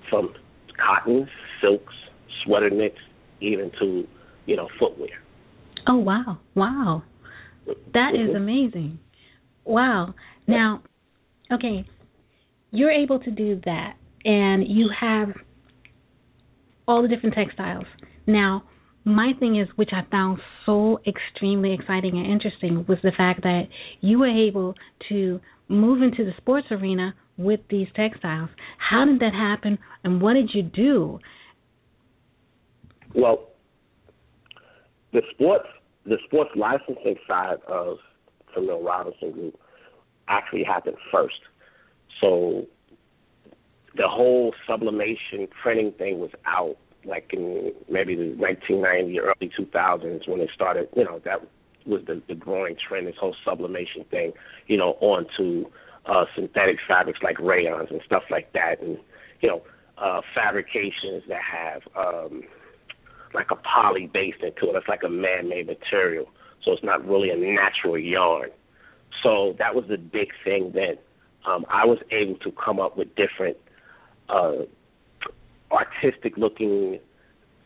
from 0.08 0.34
cottons, 0.76 1.28
silks, 1.60 1.94
sweater 2.42 2.70
knits, 2.70 2.98
even 3.40 3.70
to, 3.78 4.06
you 4.46 4.56
know, 4.56 4.68
footwear. 4.78 5.22
Oh 5.86 5.96
wow, 5.96 6.38
wow, 6.54 7.02
that 7.94 8.14
is 8.14 8.30
Mhm. 8.30 8.36
amazing. 8.36 8.98
Wow. 9.64 10.14
Now, 10.46 10.82
okay, 11.52 11.84
you're 12.70 12.90
able 12.90 13.18
to 13.20 13.30
do 13.30 13.60
that, 13.64 13.94
and 14.24 14.66
you 14.66 14.90
have 14.98 15.28
all 16.86 17.02
the 17.02 17.08
different 17.08 17.34
textiles. 17.34 17.84
Now, 18.26 18.64
my 19.04 19.32
thing 19.38 19.58
is, 19.58 19.68
which 19.76 19.90
I 19.92 20.08
found 20.10 20.40
so 20.66 21.00
extremely 21.06 21.72
exciting 21.72 22.18
and 22.18 22.26
interesting, 22.26 22.84
was 22.88 22.98
the 23.02 23.12
fact 23.16 23.42
that 23.42 23.64
you 24.00 24.18
were 24.18 24.28
able 24.28 24.74
to 25.08 25.40
move 25.68 26.02
into 26.02 26.24
the 26.24 26.32
sports 26.36 26.66
arena 26.70 27.14
with 27.36 27.60
these 27.70 27.86
textiles. 27.96 28.50
How 28.78 29.04
did 29.04 29.20
that 29.20 29.32
happen, 29.32 29.78
and 30.04 30.20
what 30.20 30.34
did 30.34 30.50
you 30.52 30.62
do? 30.62 31.18
Well, 33.14 33.48
the 35.12 35.22
sports 35.32 35.66
the 36.06 36.16
sports 36.26 36.50
licensing 36.56 37.16
side 37.28 37.58
of 37.68 37.98
Tamil 38.54 38.82
Robinson 38.82 39.32
Group 39.32 39.58
actually 40.28 40.64
happened 40.64 40.96
first. 41.12 41.34
So 42.20 42.66
the 43.96 44.08
whole 44.08 44.54
sublimation 44.66 45.48
printing 45.62 45.92
thing 45.92 46.18
was 46.18 46.30
out 46.46 46.76
like 47.04 47.30
in 47.32 47.72
maybe 47.88 48.14
the 48.14 48.34
1990 48.36 49.20
early 49.20 49.50
2000s 49.58 50.28
when 50.28 50.40
it 50.40 50.50
started. 50.54 50.88
You 50.96 51.04
know 51.04 51.20
that 51.24 51.40
was 51.86 52.02
the, 52.06 52.22
the 52.28 52.34
growing 52.34 52.76
trend. 52.76 53.06
This 53.06 53.16
whole 53.18 53.34
sublimation 53.44 54.04
thing. 54.10 54.32
You 54.66 54.76
know 54.76 54.96
onto 55.00 55.66
uh, 56.06 56.24
synthetic 56.34 56.76
fabrics 56.86 57.20
like 57.22 57.38
rayons 57.38 57.90
and 57.90 58.00
stuff 58.04 58.24
like 58.30 58.52
that, 58.52 58.80
and 58.80 58.98
you 59.40 59.48
know 59.48 59.62
uh, 59.98 60.20
fabrications 60.34 61.22
that 61.28 61.42
have 61.42 61.82
um, 61.96 62.42
like 63.34 63.50
a 63.50 63.56
poly 63.56 64.06
base 64.12 64.34
into 64.42 64.70
it. 64.70 64.76
It's 64.76 64.88
like 64.88 65.02
a 65.04 65.08
man-made 65.08 65.66
material, 65.66 66.26
so 66.64 66.72
it's 66.72 66.84
not 66.84 67.06
really 67.06 67.30
a 67.30 67.36
natural 67.36 67.98
yarn. 67.98 68.50
So 69.22 69.54
that 69.58 69.74
was 69.74 69.84
the 69.88 69.98
big 69.98 70.28
thing 70.44 70.72
then. 70.74 70.96
Um, 71.46 71.64
I 71.70 71.86
was 71.86 71.98
able 72.10 72.36
to 72.36 72.52
come 72.52 72.80
up 72.80 72.96
with 72.96 73.08
different 73.14 73.56
uh, 74.28 74.64
artistic-looking, 75.70 76.98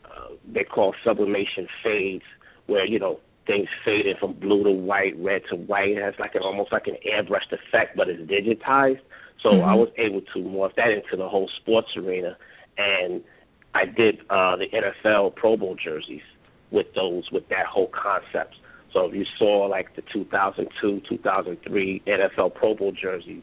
uh, 0.04 0.28
they 0.52 0.64
call 0.64 0.94
sublimation 1.04 1.66
fades, 1.82 2.24
where 2.66 2.84
you 2.84 2.98
know 2.98 3.20
things 3.46 3.68
faded 3.84 4.16
from 4.18 4.32
blue 4.34 4.64
to 4.64 4.70
white, 4.70 5.14
red 5.18 5.42
to 5.50 5.56
white. 5.56 5.90
It 5.90 6.02
has 6.02 6.14
like 6.18 6.34
an 6.34 6.42
almost 6.42 6.72
like 6.72 6.86
an 6.86 6.96
airbrushed 7.06 7.52
effect, 7.52 7.96
but 7.96 8.08
it's 8.08 8.22
digitized. 8.22 9.00
So 9.42 9.50
Mhm. 9.50 9.64
I 9.64 9.74
was 9.74 9.90
able 9.96 10.22
to 10.22 10.38
morph 10.38 10.74
that 10.76 10.90
into 10.90 11.16
the 11.16 11.28
whole 11.28 11.48
sports 11.48 11.94
arena, 11.96 12.36
and 12.78 13.22
I 13.74 13.84
did 13.84 14.20
uh, 14.30 14.56
the 14.56 14.68
NFL 14.72 15.34
Pro 15.34 15.56
Bowl 15.56 15.74
jerseys 15.74 16.22
with 16.70 16.92
those 16.94 17.30
with 17.30 17.48
that 17.48 17.66
whole 17.66 17.88
concept. 17.88 18.54
So 18.92 19.06
if 19.06 19.14
you 19.14 19.26
saw 19.38 19.66
like 19.66 19.94
the 19.96 20.02
2002, 20.02 21.00
2003 21.08 22.02
NFL 22.06 22.54
Pro 22.54 22.74
Bowl 22.74 22.92
jerseys, 22.92 23.42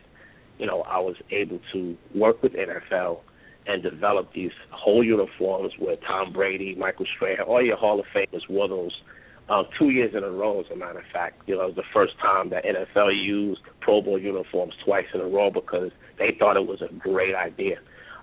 you 0.62 0.68
know 0.68 0.84
I 0.84 1.00
was 1.00 1.16
able 1.32 1.60
to 1.74 1.98
work 2.16 2.42
with 2.44 2.54
NFL 2.54 3.20
and 3.66 3.82
develop 3.84 4.32
these 4.34 4.52
whole 4.70 5.04
uniforms 5.04 5.74
where 5.78 5.96
Tom 5.98 6.32
Brady, 6.32 6.76
Michael 6.76 7.06
Strahan, 7.16 7.42
all 7.42 7.64
your 7.64 7.78
Hall 7.78 8.00
of 8.00 8.06
Famers 8.16 8.48
wore 8.50 8.68
those 8.68 9.02
uh, 9.50 9.64
two 9.78 9.90
years 9.90 10.14
in 10.16 10.24
a 10.24 10.30
row, 10.30 10.60
as 10.62 10.66
a 10.72 10.76
matter 10.76 11.00
of 11.00 11.06
fact. 11.12 11.42
You 11.48 11.56
know, 11.56 11.64
it 11.64 11.68
was 11.68 11.76
the 11.76 11.92
first 11.94 12.14
time 12.20 12.50
that 12.52 12.64
NFL 12.64 13.12
used 13.14 13.62
Pro 13.82 14.02
Bowl 14.02 14.20
uniforms 14.20 14.74
twice 14.86 15.06
in 15.14 15.20
a 15.20 15.28
row 15.28 15.52
because 15.52 15.92
they 16.18 16.36
thought 16.38 16.58
it 16.58 16.66
was 16.66 16.82
a 16.82 16.94
great 16.94 17.36
idea. 17.36 17.78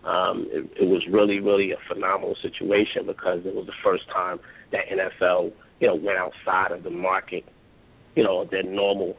Um, 0.05 0.47
it, 0.51 0.71
it 0.81 0.89
was 0.89 1.03
really, 1.11 1.41
really 1.41 1.73
a 1.73 1.77
phenomenal 1.93 2.37
situation 2.41 3.07
because 3.07 3.45
it 3.45 3.55
was 3.55 3.67
the 3.67 3.79
first 3.83 4.05
time 4.09 4.39
that 4.73 4.89
NFL, 4.89 5.53
you 5.81 5.89
know, 5.89 5.97
went 5.97 6.19
outside 6.19 6.73
of 6.73 6.83
the 6.83 6.91
market, 6.91 7.45
you 8.15 8.23
know, 8.23 8.45
their 8.45 8.63
normal 8.63 9.17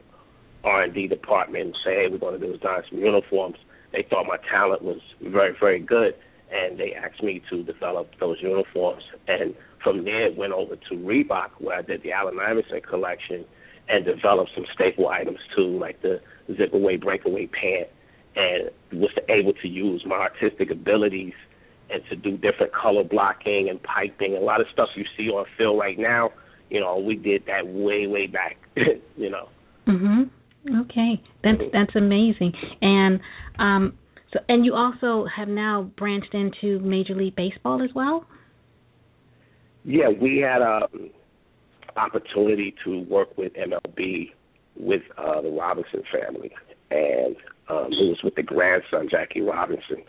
R 0.64 0.84
and 0.84 0.94
D 0.94 1.08
department 1.08 1.66
and 1.66 1.76
say, 1.84 2.04
hey, 2.04 2.08
we're 2.12 2.18
going 2.18 2.40
to 2.40 2.58
design 2.58 2.82
some 2.90 3.00
uniforms. 3.00 3.58
They 3.92 4.06
thought 4.10 4.26
my 4.26 4.38
talent 4.50 4.82
was 4.82 5.00
very, 5.22 5.56
very 5.60 5.80
good, 5.80 6.16
and 6.52 6.80
they 6.80 6.94
asked 6.94 7.24
me 7.24 7.42
to 7.50 7.64
develop 7.64 8.12
those 8.20 8.38
uniforms. 8.42 9.04
And 9.28 9.56
from 9.84 10.04
there, 10.04 10.28
it 10.28 10.38
went 10.38 10.54
over 10.54 10.76
to 10.76 10.96
Reebok, 10.96 11.52
where 11.60 11.78
I 11.78 11.82
did 11.82 12.04
the 12.04 12.12
Allen 12.12 12.38
Iverson 12.40 12.82
collection 12.82 13.46
and 13.88 14.06
developed 14.06 14.52
some 14.54 14.66
staple 14.74 15.08
items 15.08 15.40
too, 15.56 15.80
like 15.80 16.02
the 16.02 16.22
zip 16.56 16.74
away 16.74 16.98
breakaway 16.98 17.48
pant, 17.48 17.88
and 18.36 18.70
was 19.02 19.12
able 19.28 19.54
to 19.54 19.68
use 19.68 20.04
my 20.06 20.16
artistic 20.16 20.70
abilities 20.70 21.34
and 21.90 22.04
to 22.10 22.16
do 22.16 22.38
different 22.38 22.72
color 22.74 23.04
blocking 23.04 23.68
and 23.70 23.82
piping. 23.82 24.36
A 24.36 24.40
lot 24.40 24.62
of 24.62 24.68
stuff 24.72 24.90
you 24.96 25.06
see 25.18 25.30
on 25.30 25.46
Phil 25.58 25.76
right 25.76 25.98
now, 25.98 26.32
you 26.70 26.80
know, 26.80 27.00
we 27.00 27.16
did 27.16 27.46
that 27.48 27.68
way, 27.68 28.06
way 28.06 28.28
back, 28.28 28.58
you 29.18 29.30
know. 29.30 29.50
Mhm. 29.88 30.30
Okay. 30.68 31.22
That's 31.44 31.62
that's 31.72 31.96
amazing. 31.96 32.54
And 32.82 33.20
um 33.58 33.94
so 34.34 34.40
and 34.48 34.66
you 34.66 34.74
also 34.74 35.26
have 35.36 35.48
now 35.48 35.90
branched 35.98 36.34
into 36.34 36.80
Major 36.80 37.16
League 37.16 37.36
Baseball 37.36 37.82
as 37.82 37.90
well? 37.96 38.26
Yeah, 39.84 40.10
we 40.10 40.40
had 40.40 40.62
a 40.62 40.88
opportunity 41.96 42.76
to 42.84 43.02
work 43.10 43.38
with 43.38 43.54
MLB 43.54 44.32
with 44.76 45.02
uh, 45.18 45.42
the 45.42 45.50
Robinson 45.50 46.04
family, 46.12 46.52
and 46.92 47.36
um, 47.70 47.88
it 47.92 48.10
was 48.10 48.20
with 48.24 48.36
the 48.36 48.44
grandson 48.44 49.08
Jackie 49.10 49.42
Robinson, 49.42 50.04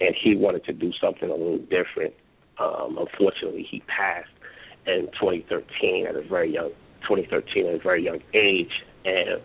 and 0.00 0.14
he 0.20 0.34
wanted 0.34 0.64
to 0.64 0.72
do 0.72 0.92
something 1.00 1.28
a 1.28 1.32
little 1.32 1.58
different. 1.58 2.14
Um, 2.58 2.98
unfortunately, 2.98 3.66
he 3.70 3.82
passed 3.86 4.28
in 4.86 5.06
2013 5.20 6.06
at 6.06 6.16
a 6.16 6.22
very 6.22 6.52
young 6.52 6.70
2013 7.02 7.66
at 7.66 7.74
a 7.74 7.78
very 7.78 8.04
young 8.04 8.20
age, 8.34 8.72
and 9.04 9.40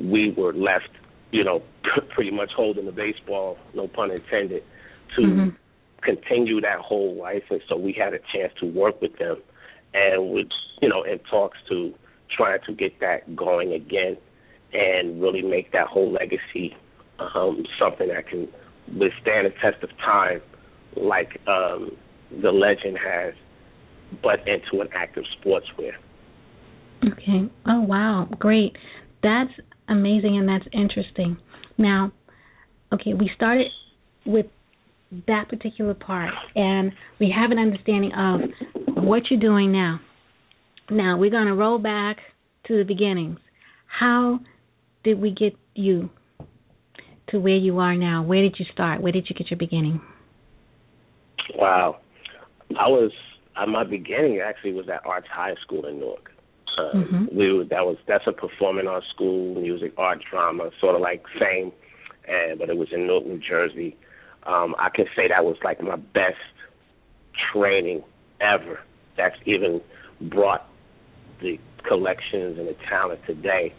we 0.00 0.32
were 0.32 0.52
left, 0.52 0.90
you 1.30 1.44
know, 1.44 1.62
pretty 2.14 2.30
much 2.30 2.50
holding 2.56 2.86
the 2.86 2.92
baseball, 2.92 3.58
no 3.74 3.88
pun 3.88 4.10
intended, 4.10 4.62
to 5.16 5.22
Mhm. 5.22 5.56
continue 6.02 6.60
that 6.60 6.78
whole 6.78 7.14
license. 7.14 7.62
So 7.68 7.76
we 7.76 7.92
had 7.92 8.14
a 8.14 8.18
chance 8.32 8.52
to 8.60 8.66
work 8.66 9.00
with 9.02 9.16
them, 9.18 9.38
and 9.94 10.30
with 10.30 10.48
you 10.80 10.88
know, 10.88 11.02
in 11.02 11.18
talks 11.30 11.58
to 11.68 11.94
try 12.30 12.56
to 12.58 12.72
get 12.72 12.98
that 13.00 13.36
going 13.36 13.72
again, 13.72 14.16
and 14.72 15.20
really 15.20 15.42
make 15.42 15.72
that 15.72 15.88
whole 15.88 16.10
legacy 16.10 16.74
um, 17.18 17.64
something 17.78 18.08
that 18.08 18.26
can 18.28 18.48
withstand 18.96 19.46
the 19.46 19.50
test 19.60 19.82
of 19.82 19.90
time, 19.98 20.40
like 20.96 21.40
um, 21.46 21.92
the 22.40 22.50
legend 22.50 22.98
has, 22.98 23.34
but 24.22 24.46
into 24.48 24.80
an 24.80 24.88
active 24.94 25.24
sportswear. 25.38 25.92
Okay. 27.04 27.48
Oh 27.66 27.80
wow, 27.80 28.28
great. 28.38 28.76
That's 29.22 29.52
amazing 29.90 30.38
and 30.38 30.48
that's 30.48 30.64
interesting. 30.72 31.36
Now, 31.76 32.12
okay, 32.92 33.14
we 33.14 33.30
started 33.34 33.66
with 34.24 34.46
that 35.26 35.48
particular 35.48 35.94
part 35.94 36.30
and 36.54 36.92
we 37.18 37.34
have 37.36 37.50
an 37.50 37.58
understanding 37.58 38.12
of 38.16 38.40
what 39.04 39.24
you're 39.30 39.40
doing 39.40 39.72
now. 39.72 40.00
Now, 40.90 41.18
we're 41.18 41.30
going 41.30 41.46
to 41.46 41.54
roll 41.54 41.78
back 41.78 42.18
to 42.66 42.78
the 42.78 42.84
beginnings. 42.84 43.38
How 43.86 44.40
did 45.04 45.20
we 45.20 45.30
get 45.30 45.54
you 45.74 46.10
to 47.28 47.38
where 47.38 47.56
you 47.56 47.78
are 47.78 47.96
now? 47.96 48.22
Where 48.22 48.42
did 48.42 48.56
you 48.58 48.66
start? 48.72 49.00
Where 49.00 49.12
did 49.12 49.26
you 49.28 49.36
get 49.36 49.50
your 49.50 49.58
beginning? 49.58 50.00
Wow, 51.56 51.98
I 52.78 52.86
was 52.88 53.12
my 53.68 53.84
beginning 53.84 54.40
actually 54.44 54.72
was 54.72 54.88
at 54.88 55.04
Arts 55.04 55.26
High 55.30 55.54
School 55.62 55.86
in 55.86 55.98
Newark. 55.98 56.29
Mm-hmm. 56.78 57.36
We 57.36 57.52
were, 57.52 57.64
that 57.64 57.84
was 57.84 57.96
that's 58.06 58.26
a 58.26 58.32
performing 58.32 58.86
arts 58.86 59.06
school, 59.12 59.60
music, 59.60 59.92
art, 59.96 60.22
drama, 60.30 60.70
sort 60.80 60.94
of 60.94 61.00
like 61.00 61.24
same, 61.38 61.72
and 62.26 62.58
but 62.58 62.70
it 62.70 62.76
was 62.76 62.88
in 62.92 63.06
Newark, 63.06 63.26
New 63.26 63.38
Jersey. 63.38 63.96
Um, 64.44 64.74
I 64.78 64.88
can 64.88 65.06
say 65.14 65.28
that 65.28 65.44
was 65.44 65.56
like 65.62 65.82
my 65.82 65.96
best 65.96 66.36
training 67.52 68.02
ever. 68.40 68.80
That's 69.16 69.36
even 69.44 69.80
brought 70.20 70.66
the 71.40 71.58
collections 71.86 72.58
and 72.58 72.68
the 72.68 72.76
talent 72.88 73.20
today 73.26 73.74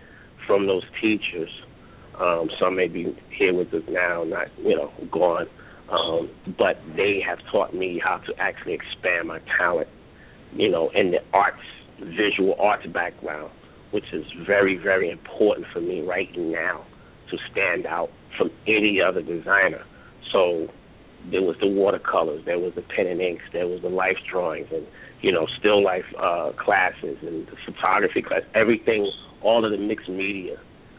from 0.46 0.68
those 0.68 0.84
teachers. 1.02 1.50
Um, 2.20 2.50
some 2.60 2.76
may 2.76 2.88
be 2.88 3.18
here 3.36 3.54
with 3.54 3.74
us 3.74 3.84
now, 3.90 4.24
not 4.24 4.48
you 4.60 4.76
know 4.76 4.92
gone, 5.12 5.48
um, 5.90 6.30
but 6.58 6.78
they 6.96 7.22
have 7.26 7.40
taught 7.52 7.74
me 7.74 8.02
how 8.04 8.18
to 8.18 8.34
actually 8.40 8.74
expand 8.74 9.28
my 9.28 9.40
talent, 9.58 9.88
you 10.54 10.70
know, 10.70 10.90
in 10.94 11.12
the 11.12 11.20
arts, 11.34 11.62
visual 12.06 12.56
arts 12.60 12.86
background, 12.88 13.52
which 13.92 14.14
is 14.14 14.26
very 14.46 14.78
very 14.78 15.10
important 15.10 15.68
for 15.72 15.82
me 15.82 16.02
right 16.02 16.30
now 16.38 16.86
to 17.30 17.38
stand 17.52 17.86
out 17.86 18.12
from 18.38 18.52
any 18.68 19.00
other 19.02 19.22
designer. 19.22 19.84
So 20.32 20.70
there 21.30 21.42
was 21.42 21.56
the 21.60 21.68
watercolors, 21.68 22.44
there 22.46 22.60
was 22.60 22.74
the 22.76 22.82
pen 22.82 23.08
and 23.08 23.22
inks, 23.22 23.44
there 23.54 23.68
was 23.68 23.82
the 23.82 23.90
life 23.90 24.18
drawings, 24.30 24.68
and 24.72 24.86
you 25.22 25.32
know 25.32 25.48
still 25.60 25.84
life 25.84 26.06
uh, 26.18 26.52
classes 26.58 27.18
and 27.22 27.48
the 27.48 27.56
photography 27.66 28.22
class, 28.22 28.42
everything, 28.56 29.12
all 29.42 29.64
of 29.64 29.72
the 29.72 29.78
mixed 29.78 30.10
media 30.10 30.58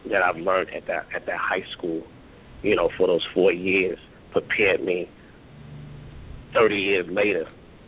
that 0.09 0.21
I've 0.21 0.37
learned 0.37 0.69
at 0.71 0.87
that 0.87 1.05
at 1.13 1.25
that 1.25 1.37
high 1.37 1.65
school, 1.71 2.03
you 2.61 2.75
know, 2.75 2.89
for 2.97 3.07
those 3.07 3.25
four 3.33 3.51
years 3.51 3.99
prepared 4.31 4.83
me 4.83 5.09
30 6.53 6.75
years 6.75 7.05
later 7.09 7.47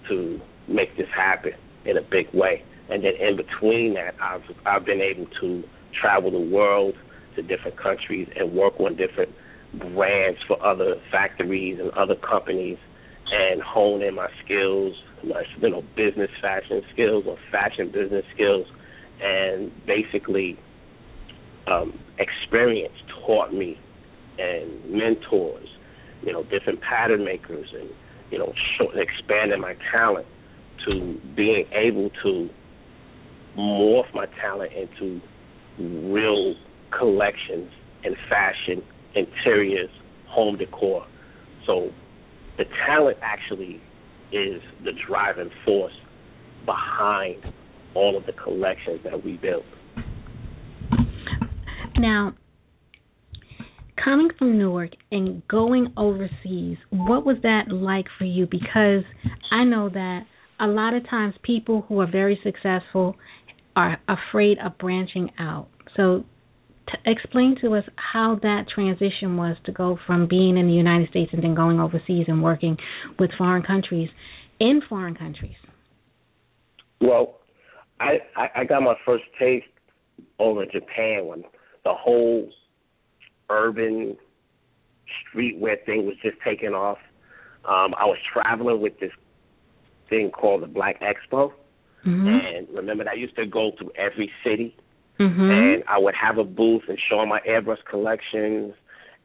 to 0.09 0.39
make 0.67 0.95
this 0.97 1.07
happen 1.15 1.53
in 1.85 1.97
a 1.97 2.01
big 2.01 2.31
way. 2.33 2.63
And 2.89 3.03
then 3.03 3.13
in 3.19 3.35
between 3.35 3.95
that, 3.95 4.15
I've 4.21 4.43
I've 4.65 4.85
been 4.85 5.01
able 5.01 5.27
to 5.41 5.63
travel 5.99 6.31
the 6.31 6.39
world 6.39 6.95
to 7.35 7.41
different 7.41 7.77
countries 7.77 8.29
and 8.35 8.53
work 8.53 8.79
on 8.79 8.95
different 8.95 9.31
brands 9.93 10.39
for 10.47 10.63
other 10.65 10.95
factories 11.11 11.79
and 11.79 11.91
other 11.91 12.15
companies 12.15 12.77
and 13.31 13.61
hone 13.61 14.03
in 14.03 14.15
my 14.15 14.29
skills, 14.43 14.93
my 15.23 15.43
you 15.59 15.69
know 15.69 15.83
business 15.95 16.29
fashion 16.41 16.81
skills 16.93 17.25
or 17.27 17.37
fashion 17.51 17.91
business 17.91 18.25
skills, 18.33 18.67
and 19.21 19.71
basically 19.85 20.59
um, 21.67 21.97
experience 22.19 22.93
taught 23.25 23.53
me 23.53 23.79
and 24.37 24.91
mentors, 24.91 25.67
you 26.21 26.33
know, 26.33 26.43
different 26.43 26.81
pattern 26.81 27.23
makers 27.23 27.67
and 27.73 27.89
you 28.31 28.37
know 28.37 28.53
show, 28.77 28.89
expanding 28.91 29.61
my 29.61 29.75
talent 29.91 30.27
to 30.85 31.19
being 31.35 31.65
able 31.71 32.09
to 32.23 32.49
morph 33.57 34.13
my 34.13 34.25
talent 34.41 34.71
into 34.73 35.21
real 35.79 36.55
collections 36.97 37.69
in 38.03 38.15
fashion 38.29 38.81
interiors, 39.15 39.89
home 40.27 40.57
decor. 40.57 41.05
So 41.65 41.89
the 42.57 42.65
talent 42.85 43.17
actually 43.21 43.81
is 44.31 44.61
the 44.83 44.91
driving 45.07 45.49
force 45.65 45.93
behind 46.65 47.43
all 47.93 48.17
of 48.17 48.25
the 48.25 48.33
collections 48.33 48.99
that 49.03 49.23
we 49.23 49.37
built. 49.37 49.63
Now, 51.97 52.33
coming 54.03 54.29
from 54.37 54.57
Newark 54.57 54.91
and 55.11 55.47
going 55.47 55.93
overseas, 55.95 56.77
what 56.89 57.25
was 57.25 57.37
that 57.43 57.69
like 57.69 58.05
for 58.17 58.25
you? 58.25 58.45
Because 58.45 59.03
I 59.51 59.63
know 59.63 59.89
that 59.89 60.21
a 60.59 60.67
lot 60.67 60.93
of 60.93 61.07
times 61.09 61.35
people 61.43 61.85
who 61.87 61.99
are 61.99 62.09
very 62.09 62.39
successful 62.43 63.15
are 63.75 63.97
afraid 64.07 64.57
of 64.59 64.77
branching 64.77 65.31
out. 65.39 65.67
So 65.95 66.23
explain 67.05 67.55
to 67.61 67.75
us 67.75 67.83
how 67.95 68.39
that 68.41 68.65
transition 68.73 69.37
was 69.37 69.57
to 69.65 69.71
go 69.71 69.97
from 70.05 70.27
being 70.27 70.57
in 70.57 70.67
the 70.67 70.73
United 70.73 71.09
States 71.09 71.31
and 71.33 71.43
then 71.43 71.55
going 71.55 71.79
overseas 71.79 72.25
and 72.27 72.43
working 72.43 72.77
with 73.19 73.31
foreign 73.37 73.63
countries 73.63 74.09
in 74.59 74.81
foreign 74.87 75.15
countries. 75.15 75.55
Well, 77.01 77.39
I 77.99 78.19
I, 78.55 78.65
got 78.65 78.81
my 78.81 78.95
first 79.05 79.23
taste 79.39 79.65
over 80.39 80.63
in 80.63 80.69
Japan 80.71 81.25
when 81.25 81.43
the 81.83 81.93
whole 81.93 82.49
urban 83.49 84.17
streetwear 85.33 85.83
thing 85.85 86.05
was 86.05 86.15
just 86.21 86.37
taking 86.43 86.69
off. 86.69 86.97
Um, 87.65 87.93
I 87.99 88.05
was 88.05 88.17
traveling 88.31 88.81
with 88.81 88.99
this 88.99 89.11
thing 90.09 90.31
called 90.31 90.63
the 90.63 90.67
Black 90.67 91.01
Expo, 91.01 91.51
mm-hmm. 92.05 92.27
and 92.27 92.67
remember 92.73 93.03
that 93.03 93.11
I 93.11 93.15
used 93.15 93.35
to 93.37 93.45
go 93.45 93.71
through 93.77 93.91
every 93.97 94.31
city 94.43 94.75
Mm-hmm. 95.19 95.41
And 95.41 95.83
I 95.87 95.97
would 95.97 96.15
have 96.15 96.37
a 96.37 96.43
booth 96.43 96.83
and 96.87 96.97
show 97.09 97.25
my 97.25 97.39
airbrush 97.47 97.83
collections 97.89 98.73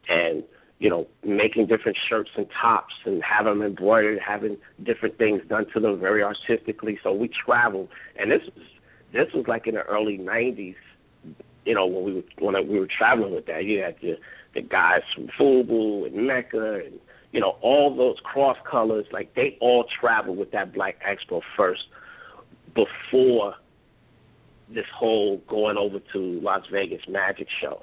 and, 0.09 0.45
you 0.79 0.89
know, 0.89 1.07
making 1.25 1.67
different 1.67 1.99
shirts 2.09 2.31
and 2.37 2.47
tops 2.61 2.95
and 3.05 3.23
have 3.23 3.45
them 3.47 3.63
embroidered, 3.63 4.21
having 4.25 4.57
different 4.85 5.19
things 5.19 5.43
done 5.49 5.67
to 5.75 5.81
them 5.81 5.99
very 5.99 6.23
artistically. 6.23 6.99
So 7.03 7.13
we 7.13 7.29
traveled. 7.45 7.89
And 8.17 8.31
this 8.31 8.43
was, 8.55 8.65
this 9.13 9.27
was 9.35 9.47
like 9.49 9.67
in 9.67 9.75
the 9.75 9.83
early 9.83 10.17
90s, 10.17 10.77
you 11.65 11.75
know, 11.75 11.87
when 11.87 12.05
we 12.05 12.15
were, 12.15 12.23
when 12.39 12.69
we 12.69 12.79
were 12.79 12.89
traveling 12.97 13.35
with 13.35 13.47
that. 13.47 13.65
You 13.65 13.81
had 13.81 13.97
the, 14.01 14.17
the 14.55 14.63
guys 14.63 15.03
from 15.15 15.29
FUBU 15.39 16.07
and 16.07 16.27
Mecca 16.27 16.83
and, 16.87 17.01
you 17.33 17.41
know, 17.41 17.57
all 17.63 17.95
those 17.95 18.17
cross 18.23 18.57
colors, 18.69 19.07
like 19.13 19.35
they 19.35 19.57
all 19.61 19.87
traveled 20.01 20.39
with 20.39 20.53
that 20.53 20.73
Black 20.73 20.97
Expo 21.03 21.43
first 21.57 21.83
before 22.75 23.55
this 24.69 24.87
whole 24.95 25.39
going 25.49 25.77
over 25.77 25.99
to 26.13 26.19
Las 26.41 26.63
Vegas 26.73 27.03
magic 27.09 27.49
show 27.61 27.83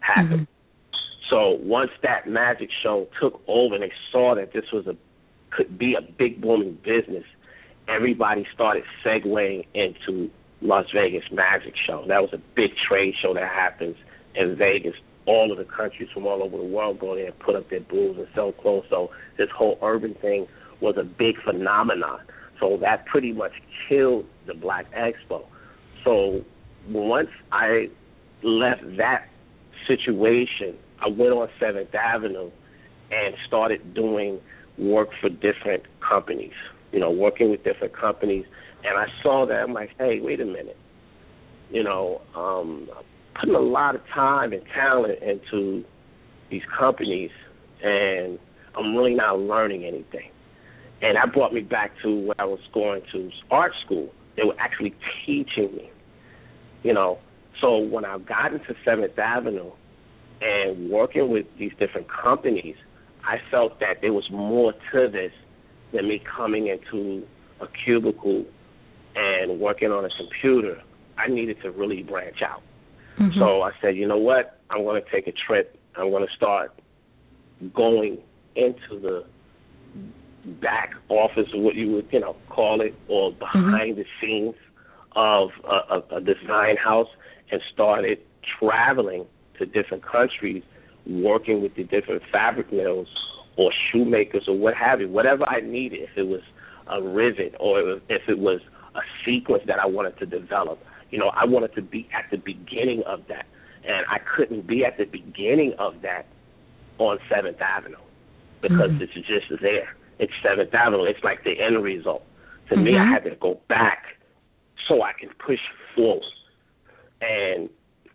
happened. 0.00 0.46
Mm-hmm. 0.46 1.30
So 1.30 1.58
once 1.62 1.90
that 2.02 2.28
magic 2.28 2.70
show 2.82 3.08
took 3.20 3.42
over 3.48 3.74
and 3.74 3.82
they 3.82 3.92
saw 4.12 4.34
that 4.34 4.52
this 4.52 4.64
was 4.72 4.86
a 4.86 4.96
could 5.50 5.78
be 5.78 5.94
a 5.94 6.02
big 6.02 6.40
booming 6.40 6.78
business, 6.84 7.24
everybody 7.88 8.46
started 8.52 8.84
segueing 9.04 9.64
into 9.74 10.30
Las 10.60 10.86
Vegas 10.94 11.24
Magic 11.30 11.74
Show. 11.86 12.04
That 12.08 12.22
was 12.22 12.30
a 12.32 12.40
big 12.56 12.70
trade 12.88 13.14
show 13.22 13.34
that 13.34 13.48
happens 13.48 13.96
in 14.34 14.56
Vegas. 14.56 14.94
All 15.26 15.52
of 15.52 15.58
the 15.58 15.64
countries 15.64 16.08
from 16.12 16.26
all 16.26 16.42
over 16.42 16.56
the 16.56 16.64
world 16.64 16.98
go 16.98 17.14
there 17.14 17.26
and 17.26 17.38
put 17.38 17.54
up 17.54 17.70
their 17.70 17.80
booths 17.80 18.18
and 18.18 18.28
sell 18.34 18.52
clothes. 18.52 18.86
So 18.90 19.10
this 19.38 19.48
whole 19.56 19.78
urban 19.82 20.14
thing 20.14 20.46
was 20.80 20.96
a 20.98 21.04
big 21.04 21.36
phenomenon. 21.42 22.20
So 22.60 22.78
that 22.80 23.06
pretty 23.06 23.32
much 23.32 23.52
killed 23.88 24.26
the 24.46 24.54
Black 24.54 24.86
Expo. 24.92 25.44
So 26.04 26.44
once 26.88 27.28
I 27.52 27.88
left 28.42 28.82
that 28.98 29.28
situation, 29.86 30.76
I 31.00 31.08
went 31.08 31.32
on 31.32 31.48
Seventh 31.58 31.94
Avenue 31.94 32.50
and 33.10 33.34
started 33.46 33.94
doing 33.94 34.40
work 34.78 35.08
for 35.20 35.28
different 35.28 35.84
companies. 36.06 36.52
You 36.92 37.00
know, 37.00 37.10
working 37.10 37.50
with 37.50 37.64
different 37.64 37.96
companies, 37.96 38.44
and 38.84 38.96
I 38.96 39.06
saw 39.22 39.46
that 39.46 39.54
I'm 39.54 39.72
like, 39.72 39.90
hey, 39.98 40.20
wait 40.20 40.40
a 40.40 40.44
minute. 40.44 40.76
You 41.70 41.82
know, 41.82 42.20
um, 42.36 42.88
I'm 42.96 43.04
putting 43.40 43.54
a 43.56 43.60
lot 43.60 43.96
of 43.96 44.02
time 44.14 44.52
and 44.52 44.62
talent 44.72 45.18
into 45.20 45.84
these 46.50 46.62
companies, 46.78 47.30
and 47.82 48.38
I'm 48.76 48.94
really 48.94 49.14
not 49.14 49.40
learning 49.40 49.84
anything. 49.84 50.30
And 51.04 51.16
that 51.16 51.32
brought 51.32 51.52
me 51.52 51.60
back 51.60 51.92
to 52.02 52.26
where 52.26 52.40
I 52.40 52.44
was 52.44 52.60
going 52.72 53.02
to 53.12 53.30
art 53.50 53.72
school. 53.84 54.10
They 54.36 54.42
were 54.42 54.58
actually 54.58 54.94
teaching 55.24 55.76
me 55.76 55.90
you 56.84 56.92
know. 56.92 57.18
So 57.60 57.78
when 57.78 58.04
I 58.04 58.18
got 58.18 58.52
into 58.52 58.74
Seventh 58.84 59.18
Avenue 59.18 59.72
and 60.40 60.90
working 60.90 61.30
with 61.30 61.46
these 61.58 61.72
different 61.80 62.06
companies, 62.08 62.76
I 63.24 63.38
felt 63.50 63.80
that 63.80 63.96
there 64.02 64.12
was 64.12 64.28
more 64.30 64.72
to 64.92 65.08
this 65.10 65.32
than 65.92 66.08
me 66.08 66.22
coming 66.36 66.68
into 66.68 67.26
a 67.60 67.66
cubicle 67.84 68.44
and 69.16 69.58
working 69.58 69.90
on 69.90 70.04
a 70.04 70.08
computer. 70.16 70.80
I 71.16 71.28
needed 71.28 71.56
to 71.62 71.70
really 71.70 72.02
branch 72.02 72.42
out. 72.46 72.62
Mm-hmm. 73.18 73.38
So 73.38 73.62
I 73.62 73.70
said, 73.80 73.96
you 73.96 74.06
know 74.06 74.18
what? 74.18 74.60
I'm 74.70 74.82
going 74.82 75.02
to 75.02 75.10
take 75.10 75.26
a 75.26 75.32
trip. 75.46 75.78
I'm 75.96 76.10
going 76.10 76.26
to 76.26 76.34
start 76.36 76.78
going 77.72 78.18
into 78.56 79.00
the 79.00 79.24
back 80.44 80.92
office, 81.08 81.48
of 81.54 81.60
what 81.60 81.74
you 81.74 81.90
would, 81.92 82.08
you 82.10 82.20
know, 82.20 82.36
call 82.48 82.80
it, 82.80 82.94
or 83.08 83.32
behind 83.32 83.96
mm-hmm. 83.96 84.00
the 84.00 84.04
scenes 84.20 84.54
of 85.16 85.50
a, 85.64 86.16
a 86.16 86.20
design 86.20 86.76
house 86.76 87.08
and 87.50 87.60
started 87.72 88.18
traveling 88.58 89.26
to 89.58 89.66
different 89.66 90.04
countries, 90.04 90.62
working 91.06 91.62
with 91.62 91.74
the 91.76 91.84
different 91.84 92.22
fabric 92.32 92.72
mills 92.72 93.08
or 93.56 93.72
shoemakers 93.92 94.44
or 94.48 94.56
what 94.56 94.74
have 94.74 95.00
you, 95.00 95.08
whatever 95.08 95.48
I 95.48 95.60
needed, 95.60 96.00
if 96.02 96.10
it 96.16 96.26
was 96.26 96.40
a 96.88 97.02
rivet 97.02 97.54
or 97.60 98.00
if 98.08 98.28
it 98.28 98.38
was 98.38 98.60
a 98.94 99.00
sequence 99.24 99.62
that 99.66 99.78
I 99.78 99.86
wanted 99.86 100.18
to 100.18 100.26
develop. 100.26 100.78
You 101.10 101.18
know, 101.18 101.28
I 101.28 101.44
wanted 101.44 101.74
to 101.74 101.82
be 101.82 102.08
at 102.12 102.30
the 102.30 102.36
beginning 102.36 103.02
of 103.06 103.20
that. 103.28 103.46
And 103.86 104.06
I 104.08 104.18
couldn't 104.18 104.66
be 104.66 104.84
at 104.84 104.96
the 104.96 105.04
beginning 105.04 105.74
of 105.78 106.00
that 106.02 106.26
on 106.98 107.18
Seventh 107.28 107.60
Avenue 107.60 107.96
because 108.62 108.90
mm-hmm. 108.90 109.02
it's 109.02 109.12
just 109.14 109.60
there. 109.60 109.94
It's 110.18 110.32
Seventh 110.42 110.72
Avenue. 110.74 111.04
It's 111.04 111.22
like 111.22 111.44
the 111.44 111.60
end 111.60 111.82
result. 111.82 112.24
To 112.68 112.74
mm-hmm. 112.74 112.84
me, 112.84 112.98
I 112.98 113.10
had 113.10 113.24
to 113.24 113.36
go 113.36 113.60
back 113.68 114.04
so 114.88 115.02
I 115.02 115.12
can 115.18 115.30
push 115.44 115.58
forward. 115.94 116.22
And 117.20 117.68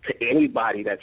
to 0.08 0.28
anybody 0.28 0.84
that's 0.84 1.02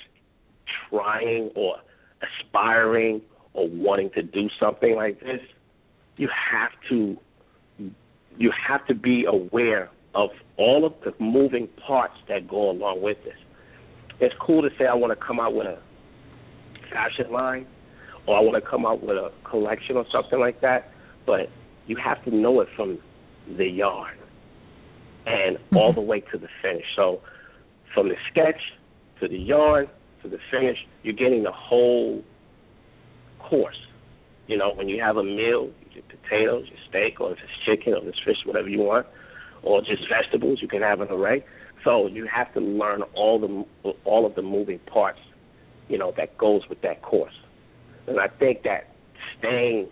trying 0.90 1.50
or 1.54 1.76
aspiring 2.22 3.22
or 3.52 3.68
wanting 3.68 4.10
to 4.10 4.22
do 4.22 4.48
something 4.60 4.94
like 4.94 5.20
this, 5.20 5.40
you 6.16 6.28
have 6.28 6.70
to 6.88 7.16
you 8.38 8.52
have 8.68 8.86
to 8.86 8.94
be 8.94 9.24
aware 9.24 9.88
of 10.14 10.28
all 10.58 10.84
of 10.84 10.92
the 11.04 11.14
moving 11.22 11.68
parts 11.86 12.16
that 12.28 12.46
go 12.46 12.70
along 12.70 13.00
with 13.00 13.16
this. 13.24 13.36
It's 14.20 14.34
cool 14.40 14.62
to 14.62 14.68
say 14.78 14.86
I 14.86 14.94
want 14.94 15.18
to 15.18 15.26
come 15.26 15.40
out 15.40 15.54
with 15.54 15.66
a 15.66 15.78
fashion 16.90 17.32
line 17.32 17.66
or 18.26 18.36
I 18.36 18.40
want 18.40 18.62
to 18.62 18.68
come 18.68 18.84
out 18.84 19.02
with 19.02 19.16
a 19.16 19.30
collection 19.48 19.96
or 19.96 20.04
something 20.12 20.38
like 20.38 20.60
that, 20.60 20.90
but 21.26 21.48
you 21.86 21.96
have 21.96 22.22
to 22.24 22.34
know 22.34 22.60
it 22.60 22.68
from 22.76 22.98
the 23.56 23.66
yarn 23.66 24.16
and 25.26 25.56
mm-hmm. 25.56 25.76
all 25.76 25.92
the 25.92 26.00
way 26.00 26.20
to 26.20 26.38
the 26.38 26.48
finish. 26.62 26.84
So 26.94 27.20
from 27.94 28.08
the 28.08 28.16
sketch 28.30 28.60
to 29.20 29.28
the 29.28 29.38
yarn 29.38 29.88
to 30.22 30.28
the 30.28 30.38
finish, 30.50 30.78
you're 31.02 31.14
getting 31.14 31.42
the 31.42 31.52
whole 31.52 32.22
course. 33.38 33.78
You 34.46 34.56
know, 34.56 34.72
when 34.74 34.88
you 34.88 35.00
have 35.02 35.16
a 35.16 35.24
meal, 35.24 35.70
your 35.92 36.04
potatoes, 36.08 36.66
your 36.68 36.78
steak, 36.88 37.20
or 37.20 37.32
if 37.32 37.38
it's 37.38 37.64
chicken 37.64 37.94
or 37.94 37.98
if 37.98 38.08
it's 38.08 38.18
fish, 38.24 38.36
whatever 38.44 38.68
you 38.68 38.80
want, 38.80 39.06
or 39.62 39.80
just 39.80 40.02
vegetables, 40.08 40.60
you 40.62 40.68
can 40.68 40.82
have 40.82 41.00
an 41.00 41.08
array. 41.10 41.44
So 41.84 42.06
you 42.06 42.26
have 42.26 42.52
to 42.54 42.60
learn 42.60 43.02
all 43.14 43.38
the 43.38 43.92
all 44.04 44.26
of 44.26 44.34
the 44.34 44.42
moving 44.42 44.78
parts, 44.80 45.18
you 45.88 45.98
know, 45.98 46.12
that 46.16 46.36
goes 46.38 46.62
with 46.68 46.80
that 46.82 47.02
course. 47.02 47.34
And 48.06 48.20
I 48.20 48.28
think 48.28 48.62
that 48.62 48.94
staying 49.38 49.88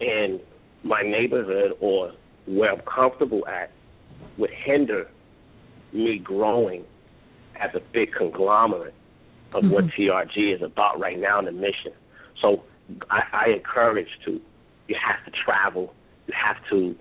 in 0.00 0.40
my 0.84 1.02
neighborhood 1.02 1.72
or 1.80 2.12
where 2.46 2.72
I'm 2.72 2.80
comfortable 2.80 3.46
at 3.46 3.70
would 4.36 4.50
hinder 4.50 5.08
me 5.92 6.18
growing 6.18 6.84
as 7.60 7.70
a 7.74 7.80
big 7.92 8.12
conglomerate 8.12 8.94
of 9.52 9.64
mm-hmm. 9.64 9.72
what 9.72 9.84
TRG 9.86 10.54
is 10.54 10.62
about 10.62 11.00
right 11.00 11.18
now 11.18 11.38
in 11.38 11.46
the 11.46 11.52
mission. 11.52 11.92
So 12.40 12.62
I, 13.10 13.22
I 13.32 13.50
encourage 13.50 14.08
to 14.26 14.40
you 14.86 14.96
have 14.96 15.24
to 15.24 15.30
travel, 15.44 15.94
you 16.26 16.34
have 16.34 16.56
to 16.70 16.94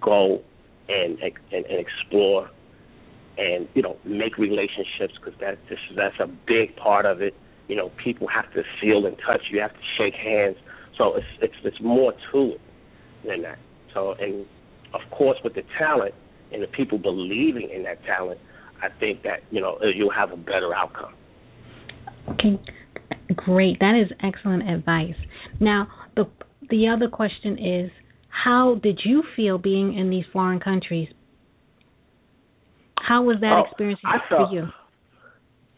go 0.00 0.42
and 0.88 1.18
and, 1.20 1.34
and 1.52 1.66
explore, 1.66 2.50
and 3.38 3.68
you 3.74 3.82
know 3.82 3.96
make 4.04 4.38
relationships 4.38 5.14
because 5.16 5.38
that 5.40 5.58
that's 5.96 6.20
a 6.20 6.26
big 6.26 6.76
part 6.76 7.06
of 7.06 7.22
it. 7.22 7.34
You 7.70 7.76
know, 7.76 7.92
people 8.02 8.26
have 8.26 8.52
to 8.54 8.62
feel 8.80 9.06
and 9.06 9.16
touch. 9.24 9.42
You 9.52 9.60
have 9.60 9.72
to 9.72 9.84
shake 9.96 10.14
hands. 10.14 10.56
So 10.98 11.14
it's 11.14 11.26
it's 11.40 11.54
it's 11.64 11.80
more 11.80 12.12
to 12.32 12.38
it 12.54 12.60
than 13.24 13.42
that. 13.42 13.58
So 13.94 14.14
and 14.18 14.44
of 14.92 15.00
course 15.12 15.38
with 15.44 15.54
the 15.54 15.62
talent 15.78 16.14
and 16.52 16.62
the 16.62 16.66
people 16.66 16.98
believing 16.98 17.70
in 17.72 17.84
that 17.84 18.04
talent, 18.04 18.40
I 18.82 18.88
think 18.98 19.22
that 19.22 19.44
you 19.52 19.60
know 19.60 19.78
you'll 19.94 20.12
have 20.12 20.32
a 20.32 20.36
better 20.36 20.74
outcome. 20.74 21.14
Okay, 22.30 22.60
great. 23.36 23.78
That 23.78 23.94
is 24.00 24.10
excellent 24.20 24.68
advice. 24.68 25.14
Now, 25.60 25.86
the 26.16 26.24
the 26.70 26.88
other 26.88 27.08
question 27.08 27.56
is, 27.56 27.90
how 28.28 28.80
did 28.82 29.00
you 29.04 29.22
feel 29.36 29.58
being 29.58 29.96
in 29.96 30.10
these 30.10 30.24
foreign 30.32 30.58
countries? 30.58 31.08
How 32.98 33.22
was 33.22 33.36
that 33.40 33.52
oh, 33.52 33.68
experience 33.68 34.00
for 34.28 34.48
you? 34.52 34.66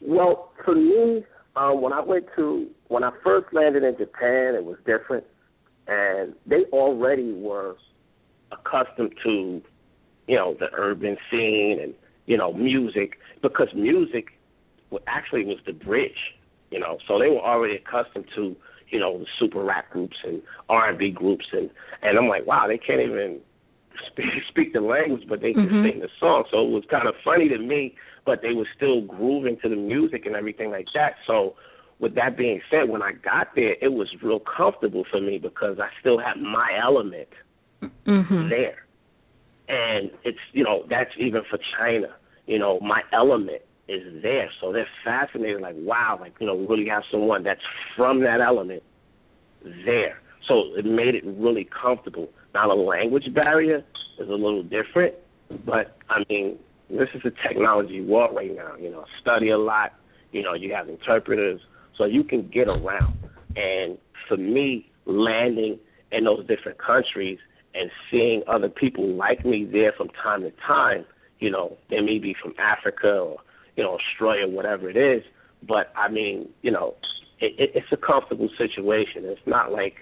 Well, 0.01 0.53
for 0.65 0.75
me, 0.75 1.25
um, 1.57 1.81
when 1.83 1.93
I 1.93 2.01
went 2.01 2.27
to 2.37 2.69
when 2.89 3.05
I 3.05 3.11
first 3.25 3.53
landed 3.53 3.83
in 3.83 3.97
Japan, 3.97 4.55
it 4.55 4.65
was 4.65 4.77
different, 4.87 5.25
and 5.87 6.35
they 6.47 6.65
already 6.73 7.33
were 7.33 7.77
accustomed 8.51 9.15
to, 9.23 9.63
you 10.27 10.37
know, 10.37 10.55
the 10.59 10.69
urban 10.75 11.17
scene 11.31 11.79
and 11.83 11.95
you 12.27 12.37
know 12.37 12.53
music 12.53 13.19
because 13.43 13.69
music 13.75 14.27
actually 15.07 15.45
was 15.45 15.59
the 15.67 15.73
bridge 15.73 16.35
you 16.73 16.81
know. 16.81 16.99
So 17.07 17.19
they 17.19 17.29
were 17.29 17.41
already 17.41 17.77
accustomed 17.77 18.25
to, 18.35 18.57
you 18.89 18.99
know, 18.99 19.19
the 19.19 19.27
super 19.39 19.63
rap 19.63 19.91
groups 19.91 20.17
and 20.25 20.43
R 20.69 20.89
and 20.89 20.99
B 20.99 21.11
groups 21.11 21.47
and 21.53 21.71
and 22.03 22.19
I'm 22.19 22.27
like, 22.27 22.47
wow, 22.47 22.67
they 22.67 22.79
can't 22.79 23.01
even 23.01 23.41
speak, 24.11 24.27
speak 24.49 24.73
the 24.73 24.81
language, 24.81 25.25
but 25.29 25.41
they 25.41 25.53
can 25.53 25.67
mm-hmm. 25.67 25.85
sing 25.85 26.01
the 26.01 26.09
song. 26.19 26.45
So 26.51 26.65
it 26.65 26.71
was 26.71 26.85
kind 26.91 27.09
of 27.09 27.15
funny 27.25 27.49
to 27.49 27.59
me, 27.59 27.95
but 28.25 28.41
they 28.43 28.53
were 28.53 28.69
still 28.77 29.03
grooving 29.03 29.59
to 29.63 29.69
the 29.69 29.77
music 29.77 30.27
and 30.27 30.37
everything 30.37 30.71
like 30.71 30.87
that. 30.95 31.15
So 31.27 31.55
with 31.99 32.15
that 32.17 32.37
being 32.37 32.61
said, 32.71 32.89
when 32.89 33.03
I 33.03 33.13
got 33.13 33.55
there, 33.55 33.77
it 33.81 33.93
was 33.93 34.09
real 34.23 34.41
comfortable 34.41 35.05
for 35.11 35.21
me 35.21 35.39
because 35.39 35.79
I 35.79 35.89
still 36.01 36.19
had 36.19 36.41
my 36.41 36.69
element 36.83 37.29
mm-hmm. 37.83 38.49
there. 38.49 38.85
And 39.69 40.11
it's, 40.25 40.39
you 40.53 40.65
know, 40.65 40.85
that's 40.91 41.11
even 41.19 41.43
for 41.49 41.59
China. 41.79 42.09
You 42.47 42.59
know, 42.59 42.81
my 42.81 43.03
element 43.13 43.63
is 43.89 44.23
there. 44.23 44.51
So 44.61 44.73
they're 44.73 44.89
fascinated, 45.05 45.61
like, 45.61 45.77
wow, 45.79 46.19
like, 46.21 46.35
you 46.41 46.47
know, 46.47 46.55
we 46.55 46.67
really 46.67 46.89
have 46.89 47.05
someone 47.11 47.45
that's 47.45 47.61
from 47.97 48.21
that 48.23 48.41
element 48.41 48.83
there. 49.85 50.21
So 50.49 50.75
it 50.77 50.85
made 50.85 51.15
it 51.15 51.25
really 51.25 51.69
comfortable. 51.81 52.29
Now 52.55 52.69
the 52.69 52.75
language 52.75 53.33
barrier 53.35 53.85
is 54.19 54.29
a 54.29 54.33
little 54.33 54.63
different, 54.63 55.15
but 55.65 55.97
I 56.09 56.23
mean, 56.29 56.59
this 56.91 57.09
is 57.15 57.23
a 57.25 57.49
technology 57.49 58.03
world 58.03 58.37
right 58.37 58.55
now. 58.55 58.77
You 58.77 58.91
know, 58.91 59.05
study 59.21 59.51
a 59.51 59.59
lot. 59.59 59.93
You 60.33 60.43
know, 60.43 60.55
you 60.55 60.75
have 60.75 60.89
interpreters, 60.89 61.61
so 61.97 62.05
you 62.05 62.25
can 62.25 62.49
get 62.49 62.69
around. 62.69 63.17
And 63.57 63.99
for 64.29 64.37
me, 64.37 64.91
landing 65.05 65.79
in 66.11 66.25
those 66.25 66.47
different 66.47 66.79
countries 66.79 67.39
and 67.75 67.91
seeing 68.11 68.43
other 68.47 68.69
people 68.69 69.07
like 69.15 69.45
me 69.45 69.69
there 69.71 69.93
from 69.97 70.09
time 70.23 70.43
to 70.43 70.53
time, 70.67 71.05
you 71.39 71.51
know, 71.51 71.77
they 71.91 72.01
may 72.01 72.19
be 72.19 72.35
from 72.41 72.55
Africa 72.59 73.09
or 73.09 73.39
you 73.77 73.83
know, 73.83 73.99
Australia, 73.99 74.47
whatever 74.47 74.91
it 74.91 74.97
is. 74.97 75.23
But 75.67 75.93
I 75.97 76.09
mean, 76.09 76.49
you 76.63 76.71
know, 76.71 76.95
it, 77.41 77.55
it, 77.59 77.71
it's 77.75 77.93
a 77.93 77.97
comfortable 77.97 78.49
situation. 78.59 79.25
It's 79.25 79.41
not 79.47 79.73
like, 79.73 79.95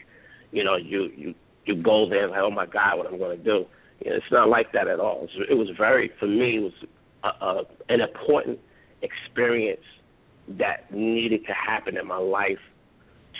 you 0.52 0.64
know, 0.64 0.76
you 0.76 1.10
you 1.16 1.34
you 1.70 1.82
go 1.82 2.08
there 2.08 2.24
and 2.24 2.32
like, 2.32 2.40
oh 2.42 2.50
my 2.50 2.66
God, 2.66 2.98
what 2.98 3.06
I'm 3.06 3.18
going 3.18 3.36
to 3.36 3.44
do. 3.44 3.64
You 4.04 4.10
know, 4.10 4.16
it's 4.16 4.24
not 4.30 4.48
like 4.48 4.72
that 4.72 4.88
at 4.88 5.00
all. 5.00 5.26
It 5.48 5.54
was, 5.54 5.68
very, 5.76 6.10
for 6.18 6.26
me, 6.26 6.56
it 6.56 6.60
was 6.60 6.72
a, 7.24 7.44
a, 7.44 7.62
an 7.88 8.00
important 8.00 8.58
experience 9.02 9.84
that 10.58 10.92
needed 10.92 11.42
to 11.46 11.52
happen 11.52 11.96
in 11.96 12.06
my 12.06 12.16
life 12.18 12.58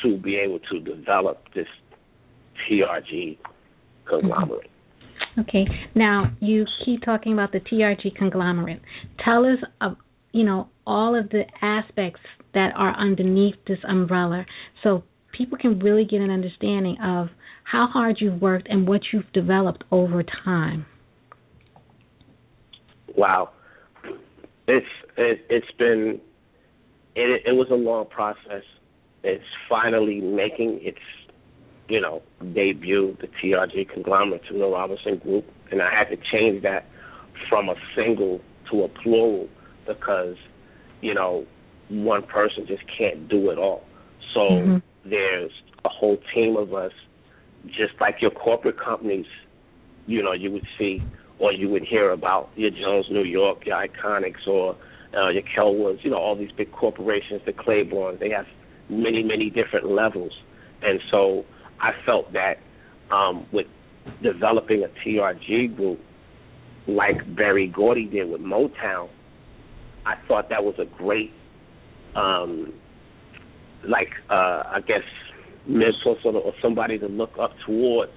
to 0.02 0.16
be 0.18 0.36
able 0.36 0.60
to 0.70 0.80
develop 0.80 1.42
this 1.54 1.66
TRG 2.70 3.38
conglomerate. 4.08 4.70
Okay. 5.38 5.64
Now 5.94 6.32
you 6.40 6.64
keep 6.84 7.02
talking 7.02 7.32
about 7.32 7.52
the 7.52 7.60
TRG 7.60 8.14
conglomerate. 8.16 8.80
Tell 9.24 9.44
us 9.44 9.58
uh, 9.80 9.94
you 10.32 10.44
know, 10.44 10.68
all 10.86 11.18
of 11.18 11.28
the 11.30 11.42
aspects 11.62 12.20
that 12.54 12.70
are 12.76 12.96
underneath 12.96 13.54
this 13.66 13.78
umbrella 13.88 14.44
so 14.82 15.04
people 15.40 15.56
can 15.56 15.78
really 15.78 16.04
get 16.04 16.20
an 16.20 16.30
understanding 16.30 16.98
of 17.02 17.28
how 17.64 17.86
hard 17.90 18.18
you've 18.20 18.42
worked 18.42 18.68
and 18.68 18.86
what 18.86 19.00
you've 19.10 19.32
developed 19.32 19.82
over 19.90 20.22
time. 20.44 20.84
Wow. 23.16 23.48
It's 24.68 24.86
it, 25.16 25.46
it's 25.48 25.70
been 25.78 26.20
it, 27.16 27.42
it 27.46 27.52
was 27.52 27.68
a 27.70 27.74
long 27.74 28.06
process. 28.06 28.64
It's 29.24 29.42
finally 29.66 30.20
making 30.20 30.80
its 30.82 30.98
you 31.88 32.02
know 32.02 32.20
debut, 32.54 33.16
the 33.22 33.28
TRG 33.42 33.88
conglomerate 33.94 34.42
to 34.50 34.58
the 34.58 34.66
Robinson 34.66 35.18
Group, 35.18 35.46
and 35.72 35.80
I 35.80 35.90
had 35.90 36.10
to 36.10 36.16
change 36.30 36.62
that 36.64 36.84
from 37.48 37.70
a 37.70 37.76
single 37.96 38.42
to 38.70 38.82
a 38.82 38.88
plural 38.88 39.48
because 39.86 40.36
you 41.00 41.14
know 41.14 41.46
one 41.88 42.24
person 42.24 42.66
just 42.66 42.82
can't 42.98 43.26
do 43.26 43.48
it 43.50 43.56
all. 43.56 43.84
So 44.34 44.40
mm-hmm. 44.40 44.76
There's 45.04 45.50
a 45.84 45.88
whole 45.88 46.18
team 46.34 46.56
of 46.56 46.74
us, 46.74 46.92
just 47.66 47.92
like 48.00 48.16
your 48.20 48.30
corporate 48.30 48.78
companies, 48.78 49.26
you 50.06 50.22
know, 50.22 50.32
you 50.32 50.50
would 50.50 50.66
see 50.78 51.02
or 51.40 51.52
you 51.52 51.68
would 51.70 51.82
hear 51.82 52.10
about 52.12 52.50
your 52.54 52.70
Jones 52.70 53.06
New 53.10 53.24
York, 53.24 53.64
your 53.64 53.76
Iconix, 53.76 54.46
or 54.46 54.76
uh, 55.16 55.30
your 55.30 55.42
Kellwoods, 55.42 56.04
you 56.04 56.10
know, 56.10 56.18
all 56.18 56.36
these 56.36 56.52
big 56.52 56.70
corporations, 56.72 57.40
the 57.46 57.52
Claibornes. 57.52 58.20
They 58.20 58.30
have 58.30 58.44
many, 58.88 59.22
many 59.22 59.48
different 59.50 59.90
levels, 59.90 60.32
and 60.82 61.00
so 61.10 61.44
I 61.80 61.92
felt 62.04 62.32
that 62.34 62.58
um, 63.10 63.46
with 63.52 63.66
developing 64.22 64.84
a 64.84 65.08
TRG 65.08 65.74
group 65.76 66.00
like 66.86 67.34
Berry 67.34 67.68
Gordy 67.68 68.04
did 68.04 68.30
with 68.30 68.40
Motown, 68.40 69.08
I 70.04 70.14
thought 70.28 70.48
that 70.50 70.62
was 70.62 70.74
a 70.78 70.84
great, 70.84 71.32
um, 72.14 72.72
like 73.86 74.10
uh, 74.28 74.62
I 74.66 74.80
guess 74.86 75.02
mentor 75.66 76.16
sort 76.22 76.36
of, 76.36 76.42
or 76.42 76.52
somebody 76.62 76.98
to 76.98 77.06
look 77.06 77.32
up 77.40 77.52
towards. 77.66 78.12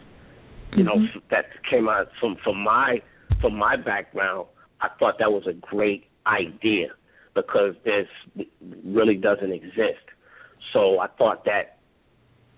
You 0.75 0.83
mm-hmm. 0.83 1.03
know, 1.03 1.07
that 1.29 1.45
came 1.69 1.87
out 1.87 2.07
from 2.19 2.35
from 2.43 2.63
my 2.63 3.01
from 3.41 3.55
my 3.55 3.75
background. 3.75 4.47
I 4.81 4.89
thought 4.99 5.15
that 5.19 5.31
was 5.31 5.43
a 5.47 5.53
great 5.53 6.05
idea 6.25 6.87
because 7.35 7.75
this 7.85 8.07
really 8.85 9.15
doesn't 9.15 9.51
exist. 9.51 10.05
So 10.71 10.99
I 10.99 11.07
thought 11.07 11.45
that 11.45 11.77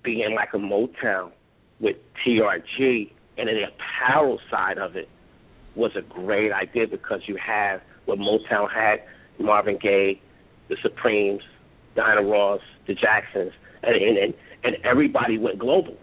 being 0.04 0.36
like 0.36 0.50
a 0.54 0.58
Motown 0.58 1.32
with 1.80 1.98
TRG 2.26 3.12
and 3.38 3.50
the 3.50 3.64
apparel 3.68 4.40
side 4.50 4.78
of 4.78 4.96
it 4.96 5.10
was 5.76 5.92
a 5.96 6.02
great 6.02 6.52
idea 6.52 6.88
because 6.88 7.22
you 7.28 7.38
have 7.38 7.82
what 8.06 8.18
Motown 8.18 8.72
had, 8.74 9.00
Marvin 9.40 9.78
Gaye, 9.82 10.22
the 10.70 10.78
Supremes, 10.82 11.42
Diana 11.96 12.22
Ross, 12.22 12.62
the 12.88 12.94
Jacksons, 12.94 13.54
and 13.84 13.96
and 13.96 14.34
and 14.64 14.78
everybody 14.84 15.38
went 15.38 15.60
global. 15.60 15.96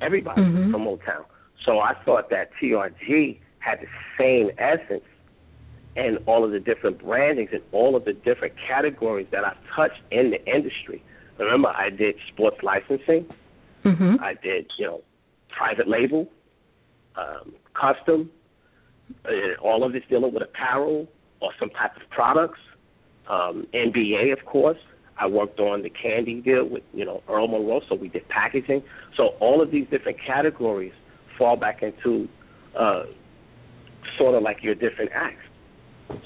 Everybody 0.00 0.42
mm-hmm. 0.42 0.72
from 0.72 0.84
Motown. 0.84 1.24
So 1.64 1.78
I 1.78 1.94
thought 2.04 2.30
that 2.30 2.50
TRG 2.60 3.38
had 3.58 3.80
the 3.80 3.86
same 4.18 4.50
essence 4.58 5.04
and 5.96 6.18
all 6.26 6.44
of 6.44 6.50
the 6.50 6.60
different 6.60 6.98
brandings 6.98 7.50
and 7.52 7.62
all 7.72 7.96
of 7.96 8.04
the 8.04 8.12
different 8.12 8.54
categories 8.68 9.26
that 9.30 9.44
I've 9.44 9.56
touched 9.74 10.00
in 10.10 10.30
the 10.30 10.44
industry. 10.44 11.02
Remember, 11.38 11.68
I 11.68 11.90
did 11.90 12.16
sports 12.32 12.58
licensing. 12.62 13.26
Mm-hmm. 13.84 14.16
I 14.20 14.34
did, 14.42 14.70
you 14.78 14.86
know, 14.86 15.02
private 15.56 15.88
label, 15.88 16.28
um, 17.16 17.54
custom, 17.74 18.30
uh, 19.24 19.60
all 19.62 19.84
of 19.84 19.92
this 19.92 20.02
dealing 20.08 20.32
with 20.32 20.42
apparel 20.42 21.06
or 21.40 21.50
some 21.58 21.70
type 21.70 21.96
of 21.96 22.02
products. 22.10 22.58
Um, 23.28 23.66
NBA, 23.72 24.32
of 24.32 24.44
course. 24.46 24.78
I 25.18 25.26
worked 25.26 25.60
on 25.60 25.82
the 25.82 25.90
candy 25.90 26.40
deal 26.40 26.68
with, 26.68 26.82
you 26.92 27.04
know, 27.04 27.22
Earl 27.28 27.48
Monroe, 27.48 27.80
so 27.88 27.94
we 27.94 28.08
did 28.08 28.28
packaging. 28.28 28.82
So 29.16 29.28
all 29.40 29.62
of 29.62 29.70
these 29.70 29.86
different 29.90 30.18
categories 30.24 30.92
fall 31.38 31.56
back 31.56 31.82
into 31.82 32.28
uh, 32.78 33.04
sort 34.18 34.34
of 34.34 34.42
like 34.42 34.62
your 34.62 34.74
different 34.74 35.12
acts. 35.14 35.36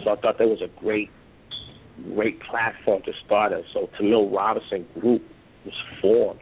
So 0.05 0.11
I 0.11 0.17
thought 0.17 0.39
that 0.39 0.49
was 0.49 0.63
a 0.63 0.81
great, 0.81 1.11
great 2.15 2.41
platform 2.41 3.03
to 3.05 3.13
start 3.25 3.53
us. 3.53 3.65
So 3.73 3.91
Tamil 3.99 4.31
Robinson 4.31 4.87
Group 4.99 5.23
was 5.65 5.75
formed, 6.01 6.41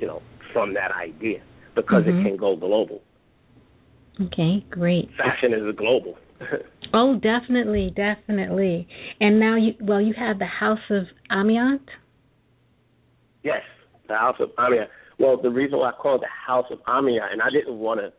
you 0.00 0.06
know, 0.06 0.22
from 0.52 0.74
that 0.74 0.90
idea 0.92 1.40
because 1.74 2.04
mm-hmm. 2.04 2.20
it 2.20 2.24
can 2.24 2.36
go 2.36 2.56
global. 2.56 3.00
Okay, 4.20 4.64
great. 4.68 5.08
Fashion 5.16 5.54
is 5.54 5.62
a 5.68 5.72
global. 5.72 6.16
oh, 6.94 7.14
definitely, 7.14 7.92
definitely. 7.94 8.88
And 9.20 9.40
now 9.40 9.56
you, 9.56 9.72
well, 9.80 10.00
you 10.00 10.14
have 10.18 10.38
the 10.38 10.46
House 10.46 10.78
of 10.90 11.04
Amiot. 11.30 11.80
Yes, 13.42 13.62
the 14.08 14.14
House 14.14 14.36
of 14.40 14.50
Amiot. 14.58 14.88
Well, 15.18 15.40
the 15.40 15.50
reason 15.50 15.78
why 15.78 15.90
I 15.90 15.92
call 15.92 16.16
it 16.16 16.20
the 16.20 16.26
House 16.46 16.66
of 16.70 16.78
Amiot, 16.86 17.32
and 17.32 17.42
I 17.42 17.50
didn't 17.50 17.78
want 17.78 18.00
to 18.00 18.12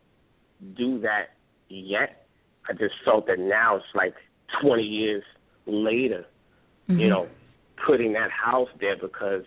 do 0.76 1.00
that 1.02 1.30
yet. 1.70 2.26
I 2.70 2.74
just 2.74 2.94
felt 3.06 3.28
that 3.28 3.40
now 3.40 3.78
it's 3.78 3.86
like 3.96 4.14
20 4.62 4.84
years 4.84 5.24
later, 5.66 6.26
mm-hmm. 6.90 7.00
you 7.00 7.10
know, 7.10 7.28
putting 7.86 8.14
that 8.14 8.30
house 8.32 8.68
there 8.80 8.96
because, 9.00 9.44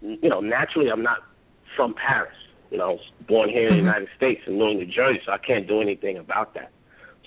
you 0.00 0.28
know, 0.28 0.40
naturally 0.40 0.90
I'm 0.90 1.02
not 1.02 1.18
from 1.76 1.94
Paris. 1.94 2.34
You 2.70 2.78
know, 2.78 2.84
I 2.84 2.92
was 2.92 3.00
born 3.28 3.48
here 3.48 3.68
in 3.68 3.74
the 3.74 3.76
mm-hmm. 3.76 3.86
United 3.86 4.08
States 4.16 4.40
in 4.46 4.58
Newark, 4.58 4.76
New 4.76 4.86
Jersey, 4.86 5.20
so 5.24 5.32
I 5.32 5.38
can't 5.38 5.68
do 5.68 5.80
anything 5.80 6.18
about 6.18 6.54
that. 6.54 6.72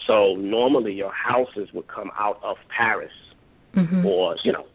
So 0.08 0.36
normally 0.36 0.94
your 0.94 1.12
houses 1.14 1.70
would 1.74 1.88
come 1.88 2.12
out 2.20 2.40
of 2.44 2.58
Paris 2.76 3.12
mm-hmm. 3.76 4.06
or, 4.06 4.36
you 4.44 4.52
know, 4.52 4.66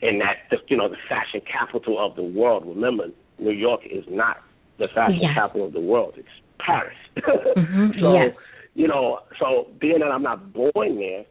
in 0.00 0.18
that, 0.18 0.36
you 0.68 0.76
know, 0.76 0.88
the 0.88 0.96
fashion 1.08 1.40
capital 1.40 2.04
of 2.04 2.16
the 2.16 2.22
world. 2.22 2.64
Remember, 2.66 3.04
New 3.38 3.52
York 3.52 3.80
is 3.90 4.04
not 4.08 4.38
the 4.78 4.88
fashion 4.94 5.20
yeah. 5.22 5.34
capital 5.34 5.66
of 5.66 5.72
the 5.72 5.80
world. 5.80 6.14
It's 6.16 6.28
Paris. 6.58 6.96
mm-hmm. 7.16 7.98
so, 8.00 8.14
yes. 8.14 8.34
you 8.74 8.88
know, 8.88 9.20
so 9.38 9.68
being 9.80 10.00
that 10.00 10.10
I'm 10.10 10.22
not 10.22 10.52
born 10.52 10.72
there, 10.74 11.24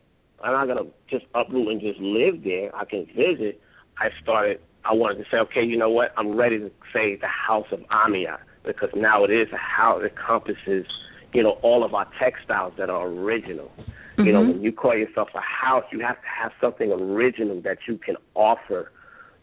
I'm 0.43 0.51
not 0.51 0.67
gonna 0.67 0.89
just 1.09 1.25
uproot 1.33 1.69
and 1.69 1.81
just 1.81 1.99
live 1.99 2.43
there. 2.43 2.75
I 2.75 2.85
can 2.85 3.05
visit. 3.05 3.61
I 3.97 4.09
started. 4.21 4.59
I 4.85 4.93
wanted 4.93 5.23
to 5.23 5.29
say, 5.31 5.37
okay, 5.37 5.63
you 5.63 5.77
know 5.77 5.89
what? 5.89 6.11
I'm 6.17 6.35
ready 6.35 6.59
to 6.59 6.69
say 6.91 7.15
the 7.15 7.27
House 7.27 7.67
of 7.71 7.79
Amiot 7.89 8.39
because 8.65 8.89
now 8.95 9.23
it 9.23 9.31
is 9.31 9.47
a 9.53 9.57
house 9.57 10.01
that 10.01 10.11
encompasses, 10.11 10.85
you 11.33 11.41
know, 11.43 11.57
all 11.61 11.83
of 11.83 11.93
our 11.93 12.07
textiles 12.19 12.73
that 12.77 12.89
are 12.89 13.07
original. 13.07 13.71
Mm-hmm. 13.77 14.25
You 14.25 14.33
know, 14.33 14.41
when 14.41 14.61
you 14.61 14.71
call 14.71 14.95
yourself 14.95 15.29
a 15.33 15.41
house, 15.41 15.83
you 15.91 15.99
have 15.99 16.15
to 16.21 16.27
have 16.27 16.51
something 16.61 16.91
original 16.91 17.59
that 17.61 17.79
you 17.87 17.97
can 17.97 18.15
offer 18.35 18.91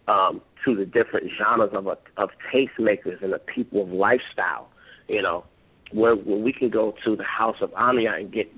um, 0.07 0.41
to 0.65 0.75
the 0.75 0.87
different 0.87 1.31
genres 1.37 1.71
of 1.73 1.87
a, 1.87 1.99
of 2.17 2.31
tastemakers 2.53 3.23
and 3.23 3.33
the 3.33 3.39
people 3.39 3.83
of 3.83 3.89
lifestyle. 3.89 4.69
You 5.09 5.23
know, 5.23 5.45
where, 5.91 6.15
where 6.15 6.39
we 6.39 6.53
can 6.53 6.71
go 6.71 6.95
to 7.05 7.17
the 7.17 7.25
House 7.25 7.57
of 7.61 7.73
Amiot 7.73 8.21
and 8.21 8.33
get 8.33 8.51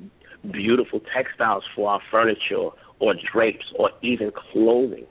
beautiful 0.51 1.01
textiles 1.15 1.65
for 1.75 1.91
our 1.91 2.01
furniture 2.11 2.69
or 2.99 3.15
drapes 3.33 3.67
or 3.79 3.91
even 4.03 4.33
clothing. 4.53 5.07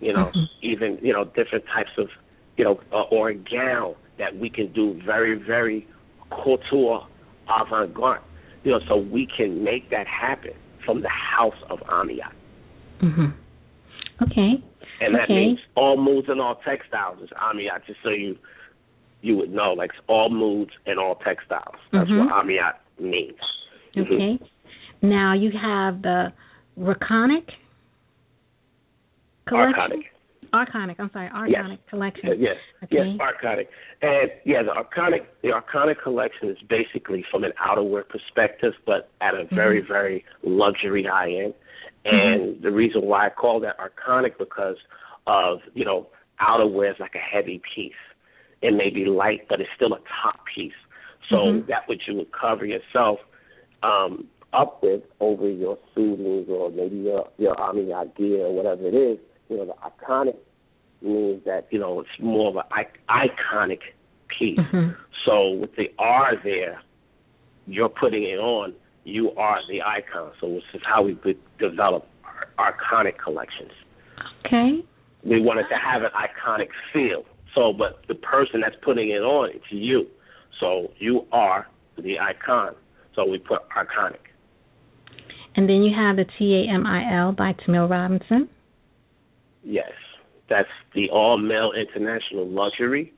You 0.00 0.14
know, 0.14 0.30
mm-hmm. 0.34 0.44
even 0.62 0.98
you 1.02 1.12
know 1.12 1.24
different 1.24 1.64
types 1.66 1.90
of 1.98 2.08
you 2.56 2.64
know 2.64 2.80
uh, 2.92 3.02
or 3.02 3.28
a 3.28 3.34
gown 3.34 3.94
that 4.18 4.36
we 4.36 4.50
can 4.50 4.72
do 4.72 5.00
very 5.04 5.34
very 5.34 5.86
couture 6.30 7.06
avant 7.48 7.94
garde. 7.94 8.22
You 8.64 8.72
know, 8.72 8.80
so 8.88 8.96
we 8.96 9.26
can 9.26 9.64
make 9.64 9.90
that 9.90 10.06
happen 10.06 10.52
from 10.84 11.02
the 11.02 11.08
House 11.08 11.56
of 11.70 11.80
Amiot. 11.88 12.32
Mhm. 13.00 13.32
Okay. 14.22 14.62
And 15.00 15.14
that 15.14 15.24
okay. 15.24 15.34
means 15.34 15.58
all 15.76 15.96
moods 15.96 16.28
and 16.28 16.40
all 16.40 16.56
textiles 16.56 17.22
is 17.22 17.30
Amiot, 17.30 17.86
just 17.86 18.00
so 18.02 18.10
you 18.10 18.36
you 19.22 19.36
would 19.36 19.52
know, 19.52 19.72
like 19.72 19.90
all 20.08 20.30
moods 20.30 20.70
and 20.86 20.98
all 20.98 21.16
textiles. 21.16 21.76
That's 21.92 22.08
mm-hmm. 22.08 22.26
what 22.26 22.44
Amiot 22.44 22.74
means. 22.98 23.38
Okay. 23.96 24.08
Mm-hmm. 24.10 25.08
Now 25.08 25.34
you 25.34 25.50
have 25.52 26.02
the 26.02 26.32
Raconic 26.78 27.48
collection. 29.46 29.74
Arconic. 29.74 30.04
Arconic. 30.52 30.96
I'm 30.98 31.10
sorry, 31.12 31.28
Arconic 31.28 31.70
yes. 31.70 31.78
collection. 31.88 32.30
Yes, 32.38 32.56
okay. 32.84 32.96
yes, 32.96 33.06
Arconic. 33.18 33.66
And 34.02 34.30
yeah, 34.44 34.62
the 34.62 34.70
Arconic, 34.72 35.26
the 35.42 35.48
Arconic 35.48 36.02
collection 36.02 36.48
is 36.48 36.56
basically 36.68 37.24
from 37.30 37.44
an 37.44 37.52
outerwear 37.64 38.02
perspective, 38.08 38.72
but 38.86 39.10
at 39.20 39.34
a 39.34 39.44
very, 39.54 39.80
mm-hmm. 39.80 39.92
very 39.92 40.24
luxury 40.42 41.06
high 41.08 41.30
end. 41.30 41.54
And 42.04 42.40
mm-hmm. 42.40 42.62
the 42.62 42.70
reason 42.70 43.02
why 43.02 43.26
I 43.26 43.30
call 43.30 43.60
that 43.60 43.76
Arconic 43.78 44.38
because 44.38 44.76
of 45.26 45.58
you 45.74 45.84
know 45.84 46.08
outerwear 46.40 46.90
is 46.90 46.96
like 47.00 47.14
a 47.14 47.36
heavy 47.36 47.60
piece. 47.74 47.92
It 48.62 48.74
may 48.74 48.90
be 48.90 49.04
light, 49.06 49.46
but 49.48 49.60
it's 49.60 49.70
still 49.76 49.94
a 49.94 50.00
top 50.22 50.40
piece. 50.54 50.72
So 51.28 51.36
mm-hmm. 51.36 51.68
that 51.68 51.88
which 51.88 52.02
you 52.08 52.16
would 52.16 52.32
cover 52.32 52.66
yourself 52.66 53.18
um, 53.82 54.26
up 54.52 54.82
with 54.82 55.02
over 55.20 55.48
your 55.48 55.78
suitings 55.94 56.48
or 56.48 56.70
maybe 56.70 56.96
your 56.96 57.28
your 57.38 57.58
army 57.58 57.92
idea 57.92 58.44
or 58.44 58.54
whatever 58.54 58.88
it 58.88 58.94
is. 58.94 59.18
You 59.50 59.58
know, 59.58 59.66
the 59.66 59.74
iconic 60.06 60.36
means 61.02 61.42
that 61.44 61.66
you 61.70 61.78
know 61.78 62.00
it's 62.00 62.08
more 62.20 62.48
of 62.50 62.56
an 62.56 62.86
iconic 63.10 63.80
piece. 64.28 64.58
Mm-hmm. 64.58 64.92
So 65.26 65.50
with 65.50 65.74
the 65.76 65.92
R 65.98 66.32
there, 66.42 66.80
you're 67.66 67.88
putting 67.88 68.22
it 68.22 68.38
on. 68.38 68.72
You 69.04 69.32
are 69.32 69.58
the 69.68 69.82
icon. 69.82 70.32
So 70.40 70.48
this 70.48 70.62
is 70.72 70.82
how 70.84 71.02
we 71.02 71.18
develop 71.58 72.06
our 72.58 72.72
iconic 72.72 73.18
collections. 73.18 73.72
Okay. 74.46 74.84
We 75.24 75.40
wanted 75.40 75.64
to 75.68 75.76
have 75.76 76.02
an 76.02 76.10
iconic 76.14 76.68
feel. 76.92 77.24
So, 77.54 77.72
but 77.72 78.04
the 78.08 78.14
person 78.14 78.60
that's 78.60 78.76
putting 78.84 79.10
it 79.10 79.22
on, 79.22 79.50
it's 79.50 79.64
you. 79.70 80.06
So 80.60 80.92
you 80.98 81.26
are 81.32 81.66
the 81.96 82.18
icon. 82.18 82.74
So 83.16 83.28
we 83.28 83.38
put 83.38 83.68
iconic. 83.70 84.20
And 85.56 85.68
then 85.68 85.82
you 85.82 85.94
have 85.94 86.16
the 86.16 86.26
T 86.38 86.54
A 86.54 86.72
M 86.72 86.86
I 86.86 87.12
L 87.18 87.32
by 87.32 87.54
Tamil 87.64 87.88
Robinson. 87.88 88.48
Yes, 89.62 89.92
that's 90.48 90.68
the 90.94 91.10
all 91.10 91.38
male 91.38 91.72
international 91.72 92.48
luxury. 92.48 93.12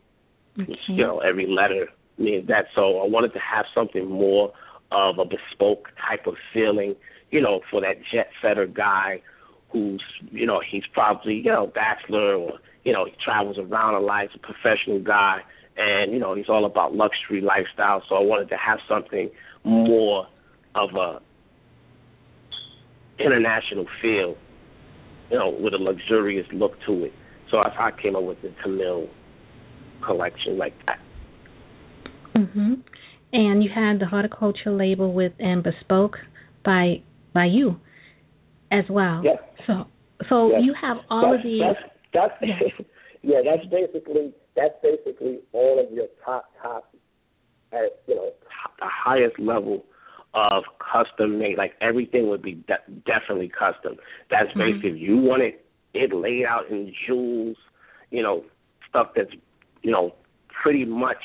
Okay. 0.60 0.74
You 0.88 1.04
know, 1.04 1.18
every 1.20 1.46
letter 1.46 1.88
means 2.18 2.46
that. 2.48 2.66
So 2.74 2.98
I 2.98 3.06
wanted 3.06 3.32
to 3.32 3.38
have 3.38 3.64
something 3.74 4.08
more 4.08 4.52
of 4.90 5.18
a 5.18 5.24
bespoke 5.24 5.88
type 6.08 6.26
of 6.26 6.34
feeling. 6.52 6.94
You 7.30 7.40
know, 7.40 7.60
for 7.70 7.80
that 7.80 7.96
jet 8.12 8.28
setter 8.42 8.66
guy 8.66 9.22
who's, 9.70 10.02
you 10.30 10.44
know, 10.46 10.60
he's 10.68 10.82
probably, 10.92 11.36
you 11.36 11.50
know, 11.50 11.66
bachelor 11.66 12.34
or, 12.34 12.58
you 12.84 12.92
know, 12.92 13.06
he 13.06 13.12
travels 13.24 13.56
around 13.58 13.94
a 13.94 14.00
life, 14.00 14.28
a 14.34 14.38
professional 14.38 15.00
guy, 15.00 15.40
and, 15.78 16.12
you 16.12 16.18
know, 16.18 16.34
he's 16.34 16.50
all 16.50 16.66
about 16.66 16.94
luxury 16.94 17.40
lifestyle. 17.40 18.02
So 18.06 18.16
I 18.16 18.20
wanted 18.20 18.50
to 18.50 18.56
have 18.56 18.80
something 18.86 19.30
more 19.64 20.26
of 20.74 20.90
a 20.94 21.20
international 23.18 23.86
feel, 24.02 24.36
you 25.32 25.38
know, 25.38 25.48
with 25.48 25.72
a 25.72 25.78
luxurious 25.78 26.46
look 26.52 26.72
to 26.86 27.04
it. 27.04 27.12
So 27.50 27.56
I, 27.56 27.88
I 27.88 27.90
came 28.00 28.14
up 28.14 28.22
with 28.22 28.40
the 28.42 28.52
Tamil 28.62 29.08
collection 30.06 30.58
like 30.58 30.74
that. 30.86 30.98
Mhm. 32.36 32.82
And 33.32 33.64
you 33.64 33.70
had 33.74 33.98
the 33.98 34.06
haute 34.06 34.30
couture 34.30 34.72
label 34.72 35.12
with 35.12 35.32
and 35.38 35.62
bespoke 35.62 36.18
by 36.64 37.00
by 37.32 37.46
you 37.46 37.80
as 38.70 38.84
well. 38.90 39.22
Yes. 39.24 39.38
So 39.66 39.86
so 40.28 40.50
yes. 40.50 40.60
you 40.64 40.74
have 40.80 40.98
all 41.08 41.32
that's, 41.32 41.40
of 41.40 41.44
these. 41.44 41.62
That's, 42.12 42.34
that's 42.40 42.88
yeah. 43.22 43.40
That's 43.42 43.66
basically 43.70 44.34
that's 44.54 44.74
basically 44.82 45.40
all 45.52 45.80
of 45.82 45.90
your 45.92 46.08
top 46.24 46.50
top 46.62 46.92
at 47.72 48.02
you 48.06 48.16
know 48.16 48.30
the 48.80 48.86
highest 48.86 49.38
level 49.38 49.84
of 50.34 50.64
custom 50.78 51.38
made. 51.38 51.58
Like 51.58 51.74
everything 51.80 52.28
would 52.28 52.42
be 52.42 52.54
de- 52.54 52.92
definitely 53.06 53.48
custom. 53.48 53.96
That's 54.30 54.48
Mm-hmm. 54.50 54.58
basically 54.60 54.98
you 54.98 55.16
want 55.16 55.42
it 55.42 55.64
it 55.94 56.12
laid 56.14 56.46
out 56.46 56.70
in 56.70 56.92
jewels, 57.06 57.56
you 58.10 58.22
know, 58.22 58.44
stuff 58.88 59.08
that's 59.14 59.32
you 59.82 59.90
know 59.90 60.14
pretty 60.62 60.84
much 60.84 61.22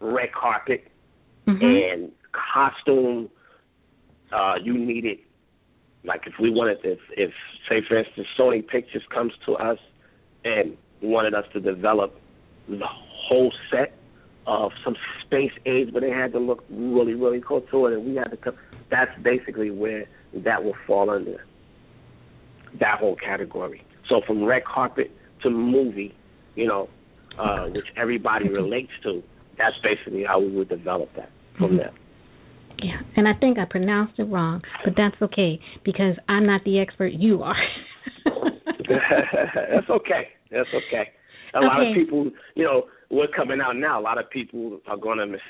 red 0.00 0.32
carpet 0.32 0.90
Mhm. 1.46 1.92
and 1.92 2.12
costume. 2.32 3.30
Uh, 4.32 4.54
you 4.62 4.76
need 4.76 5.04
it. 5.06 5.20
like, 6.04 6.26
if 6.26 6.34
we 6.38 6.48
wanted, 6.50 6.78
if, 6.84 6.98
if 7.16 7.32
say 7.68 7.82
for 7.86 7.98
instance, 7.98 8.26
Sony 8.38 8.66
Pictures 8.66 9.02
comes 9.12 9.32
to 9.46 9.54
us 9.56 9.78
and 10.44 10.76
wanted 11.02 11.34
us 11.34 11.44
to 11.52 11.60
develop 11.60 12.18
the 12.68 12.86
whole 12.86 13.52
set 13.70 13.97
of 14.48 14.72
some 14.82 14.96
space 15.24 15.52
age, 15.66 15.90
but 15.92 16.00
they 16.00 16.10
had 16.10 16.32
to 16.32 16.38
look 16.38 16.64
really, 16.70 17.14
really 17.14 17.40
cool 17.46 17.60
to 17.70 17.86
it, 17.86 17.92
and 17.92 18.06
we 18.06 18.16
had 18.16 18.30
to 18.30 18.36
come. 18.36 18.54
That's 18.90 19.10
basically 19.22 19.70
where 19.70 20.06
that 20.34 20.64
will 20.64 20.74
fall 20.86 21.10
under 21.10 21.44
that 22.80 22.98
whole 22.98 23.16
category. 23.16 23.82
So 24.08 24.22
from 24.26 24.44
red 24.44 24.64
carpet 24.64 25.10
to 25.42 25.50
movie, 25.50 26.14
you 26.54 26.66
know, 26.66 26.88
uh, 27.38 27.66
which 27.66 27.84
everybody 27.96 28.48
relates 28.48 28.90
to, 29.02 29.22
that's 29.58 29.76
basically 29.82 30.24
how 30.24 30.40
we 30.40 30.50
would 30.50 30.68
develop 30.68 31.14
that 31.16 31.30
from 31.58 31.72
Mhm. 31.72 31.78
there. 31.78 31.92
Yeah, 32.82 33.00
and 33.16 33.28
I 33.28 33.34
think 33.34 33.58
I 33.58 33.64
pronounced 33.64 34.18
it 34.18 34.24
wrong, 34.24 34.62
but 34.84 34.94
that's 34.96 35.20
okay 35.20 35.60
because 35.84 36.16
I'm 36.28 36.46
not 36.46 36.64
the 36.64 36.78
expert. 36.78 37.12
You 37.12 37.42
are. 37.42 37.56
that's 38.24 39.90
okay. 39.90 40.28
That's 40.50 40.68
okay. 40.74 41.10
A 41.54 41.60
lot 41.60 41.80
of 41.86 41.94
people, 41.94 42.30
you 42.54 42.64
know, 42.64 42.84
we're 43.10 43.28
coming 43.28 43.60
out 43.60 43.76
now. 43.76 44.00
A 44.00 44.02
lot 44.02 44.18
of 44.18 44.28
people 44.30 44.80
are 44.86 44.96
going 44.96 45.18
to, 45.18 45.26
miss, 45.26 45.40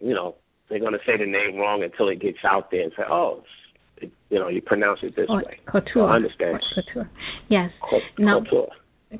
you 0.00 0.14
know, 0.14 0.34
they're 0.68 0.80
going 0.80 0.92
to 0.92 0.98
say 1.06 1.16
the 1.16 1.26
name 1.26 1.56
wrong 1.56 1.82
until 1.82 2.08
it 2.08 2.20
gets 2.20 2.38
out 2.44 2.70
there 2.70 2.82
and 2.82 2.92
say, 2.96 3.04
oh, 3.08 3.42
it, 3.98 4.10
you 4.30 4.38
know, 4.38 4.48
you 4.48 4.60
pronounce 4.60 5.00
it 5.02 5.14
this 5.16 5.26
Or 5.28 5.38
way. 5.38 5.58
couture. 5.66 6.08
I 6.08 6.16
understand. 6.16 6.58
Couture. 6.74 7.10
Yes. 7.48 7.70
Couture. 8.16 8.68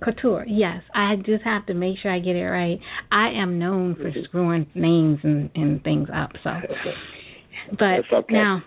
Couture. 0.02 0.44
Yes. 0.46 0.82
I 0.94 1.16
just 1.16 1.44
have 1.44 1.66
to 1.66 1.74
make 1.74 1.96
sure 2.02 2.12
I 2.12 2.18
get 2.18 2.36
it 2.36 2.44
right. 2.44 2.78
I 3.10 3.30
am 3.40 3.58
known 3.58 3.94
for 3.94 4.10
Mhm. 4.10 4.24
screwing 4.24 4.66
names 4.74 5.20
and 5.22 5.50
and 5.54 5.82
things 5.82 6.08
up. 6.12 6.32
So, 6.44 6.50
but 7.78 8.04
okay. 8.12 8.34
now, 8.34 8.62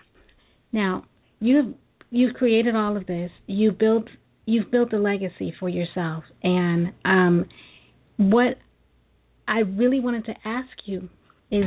now 0.72 1.04
you've 1.40 1.74
you've 2.10 2.34
created 2.34 2.74
all 2.74 2.96
of 2.96 3.06
this. 3.06 3.30
You 3.46 3.70
built 3.72 4.08
you've 4.44 4.70
built 4.70 4.92
a 4.92 4.98
legacy 4.98 5.54
for 5.58 5.68
yourself, 5.68 6.24
and 6.42 6.92
um, 7.04 7.46
what 8.16 8.58
I 9.46 9.60
really 9.60 10.00
wanted 10.00 10.26
to 10.26 10.34
ask 10.44 10.70
you 10.84 11.08
is, 11.50 11.64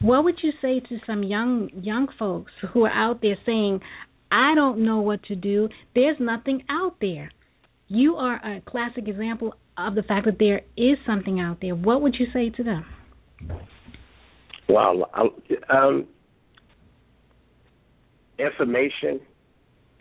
what 0.00 0.24
would 0.24 0.36
you 0.42 0.52
say 0.62 0.80
to 0.80 0.98
some 1.06 1.22
young 1.22 1.70
young 1.82 2.08
folks 2.18 2.52
who 2.72 2.84
are 2.84 2.92
out 2.92 3.20
there 3.22 3.36
saying, 3.44 3.80
"I 4.30 4.54
don't 4.54 4.84
know 4.84 5.00
what 5.00 5.22
to 5.24 5.36
do. 5.36 5.68
There's 5.94 6.16
nothing 6.18 6.64
out 6.68 6.96
there." 7.00 7.30
You 7.88 8.16
are 8.16 8.34
a 8.34 8.60
classic 8.60 9.08
example 9.08 9.54
of 9.78 9.94
the 9.94 10.02
fact 10.02 10.26
that 10.26 10.38
there 10.38 10.60
is 10.76 10.98
something 11.06 11.40
out 11.40 11.58
there. 11.62 11.74
What 11.74 12.02
would 12.02 12.16
you 12.18 12.26
say 12.34 12.50
to 12.50 12.62
them? 12.62 12.84
Well, 14.68 15.10
um, 15.70 16.06
information 18.38 19.20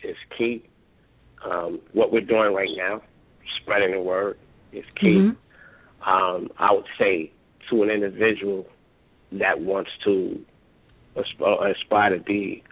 is 0.04 0.16
key. 0.38 0.64
Um, 1.46 1.80
what 1.94 2.12
we're 2.12 2.22
doing 2.22 2.54
right 2.54 2.70
now, 2.76 3.02
spreading 3.62 3.92
the 3.92 4.02
word, 4.02 4.38
is 4.72 4.86
key. 4.96 5.16
Mhm. 5.16 5.36
Um, 6.06 6.52
I 6.58 6.74
would 6.74 6.88
say 6.98 7.32
to 7.70 7.84
an 7.84 7.90
individual 7.90 8.68
that 9.34 9.60
wants 9.60 9.92
to 10.04 10.44
asp- 11.16 11.42
aspire 11.42 12.18
to 12.18 12.20
be 12.24 12.64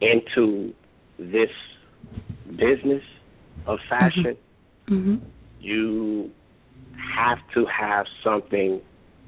into 0.00 0.74
this 1.18 1.50
business 2.56 3.02
of 3.66 3.80
fashion, 3.88 4.36
Mhm. 4.88 5.20
you 5.60 6.30
have 6.96 7.38
to 7.52 7.64
have 7.66 8.06
something 8.22 8.80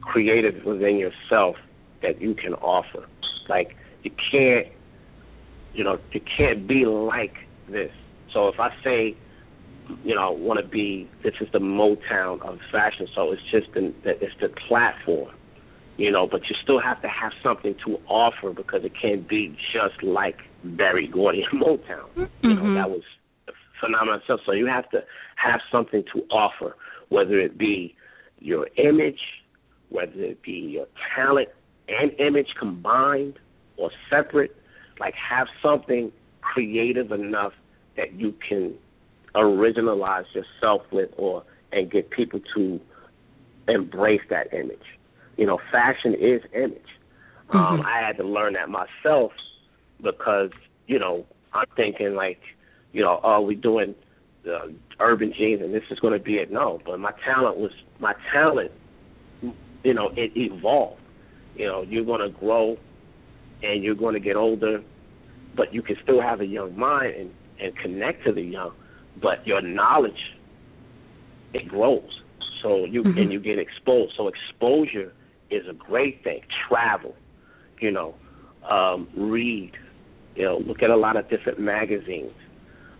creative 0.03 0.64
within 0.64 0.96
yourself 0.96 1.57
that 2.03 2.20
you 2.20 2.35
can 2.35 2.55
offer. 2.55 3.07
Like 3.49 3.75
you 4.03 4.11
can't, 4.31 4.68
you 5.75 5.85
know, 5.85 5.99
you 6.12 6.20
can't 6.20 6.66
be 6.66 6.85
like 6.85 7.35
this. 7.68 7.92
So 8.37 8.49
if 8.49 8.61
I 8.61 8.68
say, 8.85 9.16
you 10.05 10.14
know, 10.14 10.20
I 10.20 10.31
want 10.31 10.61
to 10.61 10.68
be, 10.68 11.09
this 11.25 11.33
is 11.40 11.49
the 11.55 11.59
Motown 11.59 12.42
of 12.42 12.59
fashion. 12.70 13.09
So 13.14 13.33
it's 13.33 13.40
just 13.51 13.72
the, 13.72 13.94
it's 14.05 14.35
the 14.42 14.51
platform, 14.68 15.35
you 15.96 16.12
know. 16.12 16.29
But 16.31 16.42
you 16.51 16.57
still 16.62 16.79
have 16.79 17.01
to 17.01 17.09
have 17.09 17.33
something 17.42 17.75
to 17.87 17.96
offer 18.07 18.53
because 18.53 18.85
it 18.85 18.92
can't 19.01 19.27
be 19.27 19.57
just 19.72 20.03
like 20.03 20.37
Berry 20.62 21.09
Gordy 21.09 21.44
and 21.51 21.62
Motown. 21.66 22.29
You 22.42 22.55
know, 22.57 22.62
Mhm. 22.62 22.75
that 22.75 22.90
was 22.90 23.03
a 23.49 23.53
phenomenal 23.81 24.20
stuff. 24.25 24.40
So 24.44 24.53
you 24.53 24.66
have 24.66 24.90
to 24.90 25.03
have 25.37 25.61
something 25.72 26.05
to 26.12 26.27
offer, 26.31 26.77
whether 27.09 27.40
it 27.40 27.57
be 27.57 27.94
your 28.38 28.68
image, 28.77 29.20
whether 29.88 30.12
it 30.12 30.42
be 30.42 30.53
your 30.53 30.88
talent 31.14 31.49
and 31.88 32.12
image 32.20 32.49
combined 32.59 33.38
or 33.79 33.90
separate. 34.11 34.55
Like 35.01 35.14
have 35.14 35.46
something 35.62 36.12
creative 36.42 37.12
enough 37.12 37.53
that 37.97 38.15
you 38.15 38.35
can 38.47 38.75
originalize 39.35 40.25
yourself 40.35 40.83
with 40.91 41.11
or 41.17 41.43
and 41.73 41.91
get 41.91 42.11
people 42.11 42.41
to 42.55 42.81
embrace 43.69 44.23
that 44.31 44.53
image. 44.53 44.79
You 45.37 45.47
know, 45.47 45.59
fashion 45.71 46.15
is 46.15 46.43
image. 46.55 46.81
Um, 47.51 47.81
Mhm. 47.81 47.85
I 47.85 48.01
had 48.01 48.17
to 48.17 48.25
learn 48.25 48.55
that 48.55 48.69
myself 48.69 49.33
because, 50.01 50.51
you 50.87 50.99
know, 50.99 51.27
I'm 51.53 51.67
thinking 51.77 52.15
like, 52.15 52.41
you 52.93 53.03
know, 53.03 53.21
are 53.23 53.43
we 53.43 53.55
doing 53.55 53.95
uh, 54.47 54.69
urban 55.01 55.33
jeans 55.37 55.61
and 55.63 55.75
this 55.75 55.83
is 55.91 55.99
going 55.99 56.13
to 56.13 56.19
be 56.19 56.37
it. 56.37 56.51
No, 56.51 56.81
but 56.85 56.99
my 56.99 57.13
talent 57.25 57.57
was 57.57 57.73
my 57.99 58.15
talent. 58.33 58.71
You 59.83 59.95
know, 59.95 60.11
it 60.17 60.33
evolved. 60.37 61.01
You 61.57 61.67
know, 61.67 61.83
you're 61.83 62.05
going 62.05 62.21
to 62.21 62.29
grow 62.39 62.77
and 63.63 63.83
you're 63.83 63.95
going 63.95 64.15
to 64.15 64.21
get 64.21 64.37
older, 64.37 64.83
but 65.57 65.73
you 65.73 65.83
can 65.83 65.97
still 66.03 66.21
have 66.21 66.41
a 66.41 66.47
young 66.47 66.79
mind 66.79 67.15
and 67.15 67.31
and 67.61 67.77
connect 67.77 68.25
to 68.25 68.33
the 68.33 68.42
young. 68.42 68.73
But 69.21 69.47
your 69.47 69.62
knowledge 69.62 70.37
it 71.55 71.69
grows. 71.69 72.23
So 72.62 72.85
you 72.85 73.05
Mhm. 73.05 73.23
and 73.23 73.33
you 73.33 73.40
get 73.40 73.59
exposed. 73.59 74.14
So 74.16 74.29
exposure 74.29 75.12
is 75.51 75.66
a 75.69 75.73
great 75.73 76.23
thing. 76.23 76.42
Travel, 76.69 77.14
you 77.81 77.90
know, 77.90 78.14
um, 78.69 79.09
read, 79.14 79.73
you 80.35 80.45
know, 80.45 80.59
look 80.59 80.83
at 80.83 80.90
a 80.90 80.97
lot 80.97 81.16
of 81.16 81.29
different 81.29 81.59
magazines. 81.59 82.33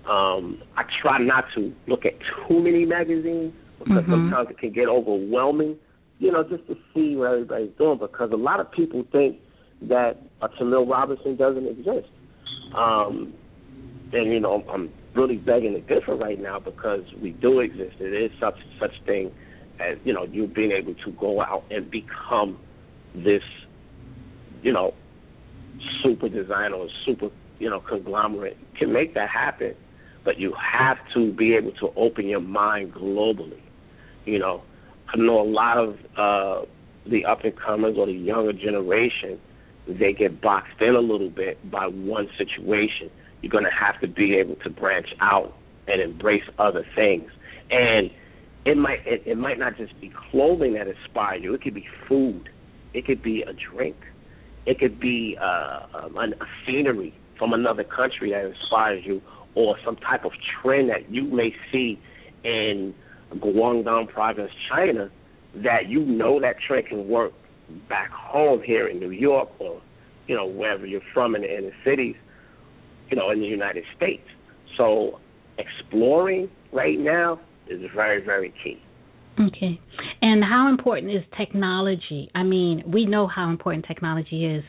Um, 0.07 0.62
I 0.77 0.85
try 1.03 1.19
not 1.19 1.47
to 1.55 1.75
look 1.87 2.07
at 2.07 2.14
too 2.21 2.61
many 2.61 2.85
magazines 2.85 3.53
because 3.79 4.05
Mhm. 4.05 4.11
sometimes 4.11 4.51
it 4.51 4.59
can 4.59 4.71
get 4.71 4.88
overwhelming. 4.88 5.79
You 6.19 6.33
know, 6.33 6.42
just 6.45 6.66
to 6.69 6.79
see 6.95 7.16
what 7.16 7.33
everybody's 7.33 7.73
doing 7.73 7.99
because 7.99 8.31
a 8.33 8.37
lot 8.37 8.61
of 8.61 8.71
people 8.71 9.03
think 9.12 9.38
that 9.83 10.16
a 10.40 10.49
Tamil 10.49 10.87
Robinson 10.87 11.37
doesn't 11.37 11.66
exist. 11.66 12.09
Um, 12.75 13.35
and 14.12 14.33
you 14.33 14.40
know, 14.40 14.64
I'm 14.71 14.90
really 15.14 15.37
begging 15.37 15.73
to 15.73 15.81
differ 15.81 16.14
right 16.14 16.40
now 16.40 16.59
because 16.59 17.03
we 17.21 17.31
do 17.31 17.61
exist. 17.61 17.97
It 18.01 18.12
is 18.12 18.31
such 18.40 18.57
such 18.81 18.92
thing 19.05 19.33
as 19.81 19.99
you 20.05 20.12
know, 20.12 20.25
you 20.25 20.47
being 20.47 20.73
able 20.73 20.95
to 20.95 21.12
go 21.12 21.40
out 21.40 21.64
and 21.71 21.90
become 21.90 22.59
this, 23.14 23.42
you 24.62 24.73
know, 24.73 24.95
super 26.03 26.29
designer 26.29 26.77
or 26.77 26.88
super 27.05 27.31
you 27.59 27.71
know 27.71 27.81
conglomerate 27.81 28.57
can 28.79 28.92
make 28.92 29.14
that 29.14 29.29
happen, 29.29 29.75
but 30.25 30.38
you 30.38 30.55
have 30.55 30.99
to 31.14 31.33
be 31.33 31.55
able 31.55 31.73
to 31.73 31.90
open 31.97 32.27
your 32.27 32.40
mind 32.40 32.92
globally. 32.92 33.61
You 34.25 34.38
know, 34.38 34.62
I 35.09 35.16
know 35.16 35.40
a 35.40 35.49
lot 35.49 35.79
of 35.79 35.97
uh, 36.16 36.66
the 37.07 37.25
up 37.25 37.45
and 37.45 37.57
comers 37.59 37.97
or 37.99 38.07
the 38.07 38.12
younger 38.12 38.53
generation, 38.53 39.38
they 39.87 40.12
get 40.12 40.40
boxed 40.40 40.81
in 40.81 40.95
a 40.95 41.01
little 41.01 41.31
bit 41.31 41.71
by 41.71 41.87
one 41.87 42.29
situation. 42.37 43.11
You're 43.42 43.51
going 43.51 43.64
to 43.64 43.70
have 43.70 44.01
to 44.01 44.09
be 44.09 44.37
able 44.37 44.57
to 44.57 44.70
branch 44.70 45.09
out 45.20 45.55
and 45.87 46.01
embrace 46.01 46.44
other 46.59 46.85
things. 46.94 47.31
And 47.70 48.11
it 48.64 48.77
might 48.77 49.07
it, 49.07 49.22
it 49.27 49.38
might 49.38 49.59
not 49.59 49.77
just 49.77 49.99
be 50.01 50.12
clothing 50.31 50.75
that 50.75 50.88
inspires 50.88 51.42
you. 51.42 51.55
It 51.55 51.63
could 51.63 51.75
be 51.75 51.87
food. 52.08 52.48
It 52.94 53.06
could 53.06 53.23
be 53.23 53.42
a 53.42 53.52
drink. 53.52 53.96
It 54.67 54.81
could 54.81 54.98
be 54.98 55.38
uh, 55.40 55.87
um, 55.94 56.17
a 56.17 56.46
scenery 56.67 57.15
from 57.38 57.52
another 57.52 57.85
country 57.85 58.31
that 58.33 58.44
inspires 58.44 59.04
you, 59.04 59.23
or 59.54 59.77
some 59.85 59.96
type 59.96 60.25
of 60.25 60.33
trend 60.61 60.90
that 60.90 61.11
you 61.11 61.25
may 61.25 61.54
see 61.71 62.00
in 62.42 62.94
Guangdong 63.33 64.08
province, 64.08 64.50
China, 64.69 65.11
that 65.56 65.88
you 65.88 66.00
know 66.00 66.40
that 66.40 66.56
trend 66.67 66.87
can 66.87 67.08
work 67.08 67.33
back 67.88 68.11
home 68.11 68.63
here 68.63 68.88
in 68.88 68.98
New 68.98 69.11
York 69.11 69.48
or 69.58 69.81
you 70.27 70.35
know 70.35 70.46
wherever 70.46 70.87
you're 70.87 71.00
from 71.15 71.37
in 71.37 71.42
the 71.42 71.58
inner 71.58 71.73
cities, 71.85 72.17
you 73.11 73.17
know 73.17 73.31
in 73.31 73.40
the 73.40 73.46
United 73.46 73.85
States. 73.96 74.27
So 74.77 75.21
exploring 75.59 76.50
right 76.73 76.98
now 76.98 77.40
is 77.69 77.81
very 77.94 78.25
very 78.25 78.52
key. 78.63 78.81
Okay. 79.38 79.79
And 80.23 80.42
how 80.42 80.69
important 80.71 81.13
is 81.13 81.23
technology? 81.37 82.31
I 82.35 82.42
mean, 82.42 82.83
we 82.87 83.04
know 83.04 83.27
how 83.27 83.50
important 83.50 83.85
technology 83.87 84.46
is, 84.46 84.65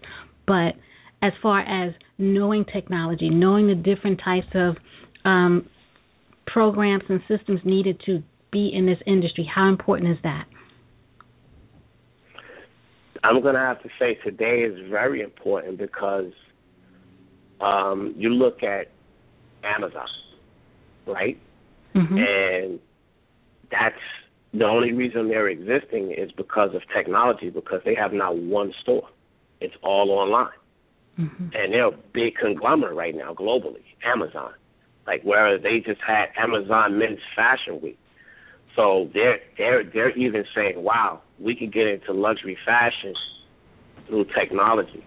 but 0.46 0.74
as 1.22 1.32
far 1.42 1.62
as 1.62 1.94
knowing 2.18 2.66
technology, 2.66 3.30
knowing 3.30 3.68
the 3.68 3.76
different 3.76 4.20
types 4.24 4.48
of 4.54 4.76
um, 5.24 5.68
programs 6.46 7.04
and 7.10 7.22
systems 7.28 7.62
needed 7.64 8.02
to 8.06 8.22
be 8.52 8.72
in 8.74 8.86
this 8.86 9.00
industry, 9.06 9.50
how 9.54 9.70
important 9.70 10.12
is 10.12 10.18
that? 10.24 10.46
I'm 13.24 13.42
going 13.42 13.56
to 13.56 13.62
have 13.62 13.82
to 13.84 13.90
say 14.00 14.16
today 14.24 14.60
is 14.62 14.90
very 14.90 15.22
important 15.22 15.78
because 15.78 16.32
um, 17.62 18.14
you 18.18 18.30
look 18.30 18.64
at 18.64 18.90
Amazon, 19.64 20.08
right? 21.06 21.38
Mm-hmm. 21.96 22.18
And 22.18 22.80
that's 23.72 23.96
the 24.54 24.66
only 24.66 24.94
reason 24.94 25.28
they're 25.28 25.48
existing 25.48 26.12
is 26.12 26.32
because 26.32 26.74
of 26.74 26.82
technology, 26.96 27.50
because 27.50 27.82
they 27.86 27.96
have 27.96 28.14
not 28.14 28.38
one 28.38 28.74
store. 28.82 29.10
It's 29.60 29.76
all 29.82 30.12
online. 30.12 30.50
Mm-hmm. 31.20 31.48
And 31.54 31.74
they're 31.74 31.88
a 31.88 31.98
big 32.14 32.36
conglomerate 32.36 32.96
right 32.96 33.16
now 33.16 33.34
globally, 33.34 33.84
Amazon. 34.06 34.52
Like 35.08 35.22
whereas 35.24 35.64
they 35.64 35.80
just 35.80 36.02
had 36.06 36.26
Amazon 36.38 37.00
Men's 37.00 37.20
Fashion 37.36 37.82
Week. 37.82 37.98
So 38.76 39.10
they're 39.14 39.40
they're 39.58 39.84
they're 39.84 40.18
even 40.18 40.44
saying, 40.54 40.84
Wow, 40.84 41.22
we 41.40 41.56
can 41.56 41.72
get 41.72 41.88
into 41.88 42.14
luxury 42.14 42.58
fashion 42.66 43.16
through 44.08 44.26
technology. 44.38 45.04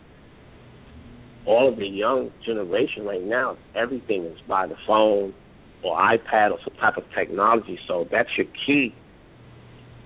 All 1.51 1.69
of 1.69 1.79
the 1.79 1.87
young 1.89 2.31
generation 2.47 3.05
right 3.05 3.25
now, 3.25 3.59
everything 3.75 4.25
is 4.25 4.39
by 4.49 4.69
the 4.69 4.77
phone 4.87 5.35
or 5.83 5.99
iPad 5.99 6.53
or 6.53 6.59
some 6.63 6.77
type 6.79 6.97
of 6.97 7.03
technology. 7.13 7.77
So 7.89 8.07
that's 8.09 8.29
your 8.37 8.47
key. 8.65 8.95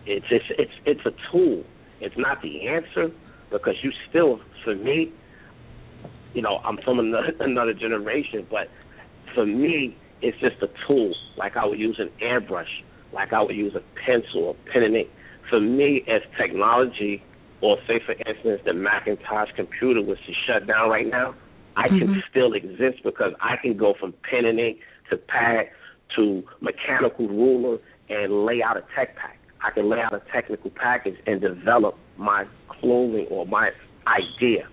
It's 0.06 0.24
it's 0.30 0.46
it's 0.58 0.72
it's 0.86 1.00
a 1.04 1.10
tool. 1.30 1.62
It's 2.00 2.14
not 2.16 2.40
the 2.40 2.66
answer 2.66 3.14
because 3.50 3.74
you 3.82 3.92
still, 4.08 4.40
for 4.64 4.74
me, 4.74 5.12
you 6.32 6.40
know, 6.40 6.60
I'm 6.64 6.78
from 6.78 6.98
another, 6.98 7.32
another 7.40 7.74
generation, 7.74 8.46
but 8.50 8.68
for 9.34 9.44
me, 9.44 9.98
it's 10.22 10.38
just 10.40 10.56
a 10.62 10.68
tool. 10.88 11.12
Like 11.36 11.58
I 11.58 11.66
would 11.66 11.78
use 11.78 12.00
an 12.00 12.10
airbrush, 12.22 12.72
like 13.12 13.34
I 13.34 13.42
would 13.42 13.54
use 13.54 13.74
a 13.74 13.82
pencil 14.06 14.44
or 14.44 14.56
pen 14.72 14.82
and 14.82 14.96
ink. 14.96 15.08
For 15.50 15.60
me, 15.60 16.04
as 16.08 16.22
technology, 16.40 17.22
or 17.64 17.78
say 17.86 17.98
for 18.04 18.12
instance, 18.12 18.60
the 18.66 18.74
Macintosh 18.74 19.48
computer 19.56 20.02
was 20.02 20.18
to 20.26 20.32
shut 20.46 20.66
down 20.66 20.90
right 20.90 21.08
now, 21.08 21.34
I 21.76 21.88
mm-hmm. 21.88 21.98
can 21.98 22.22
still 22.30 22.52
exist 22.52 23.02
because 23.02 23.32
I 23.40 23.56
can 23.56 23.74
go 23.78 23.94
from 23.98 24.12
pen 24.28 24.44
and 24.44 24.60
ink 24.60 24.80
to 25.08 25.16
pad 25.16 25.70
to 26.14 26.44
mechanical 26.60 27.26
ruler 27.26 27.78
and 28.10 28.44
lay 28.44 28.62
out 28.62 28.76
a 28.76 28.84
tech 28.94 29.16
pack. 29.16 29.38
I 29.62 29.70
can 29.70 29.88
lay 29.88 29.98
out 29.98 30.12
a 30.12 30.20
technical 30.30 30.68
package 30.70 31.16
and 31.26 31.40
develop 31.40 31.96
my 32.18 32.44
clothing 32.68 33.26
or 33.30 33.46
my 33.46 33.70
idea 34.06 34.68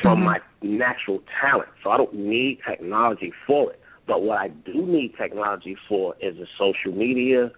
from 0.00 0.20
Mhm. 0.20 0.24
my 0.26 0.40
natural 0.62 1.20
talent. 1.40 1.68
So 1.82 1.90
I 1.90 1.96
don't 1.96 2.14
need 2.14 2.60
technology 2.64 3.32
for 3.48 3.72
it. 3.72 3.80
But 4.06 4.22
what 4.22 4.38
I 4.38 4.48
do 4.48 4.86
need 4.86 5.16
technology 5.16 5.76
for 5.88 6.14
is 6.20 6.36
the 6.36 6.46
social 6.56 6.92
media, 6.92 7.50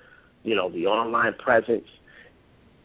you 0.42 0.54
know, 0.54 0.70
the 0.70 0.86
online 0.86 1.34
presence, 1.34 1.86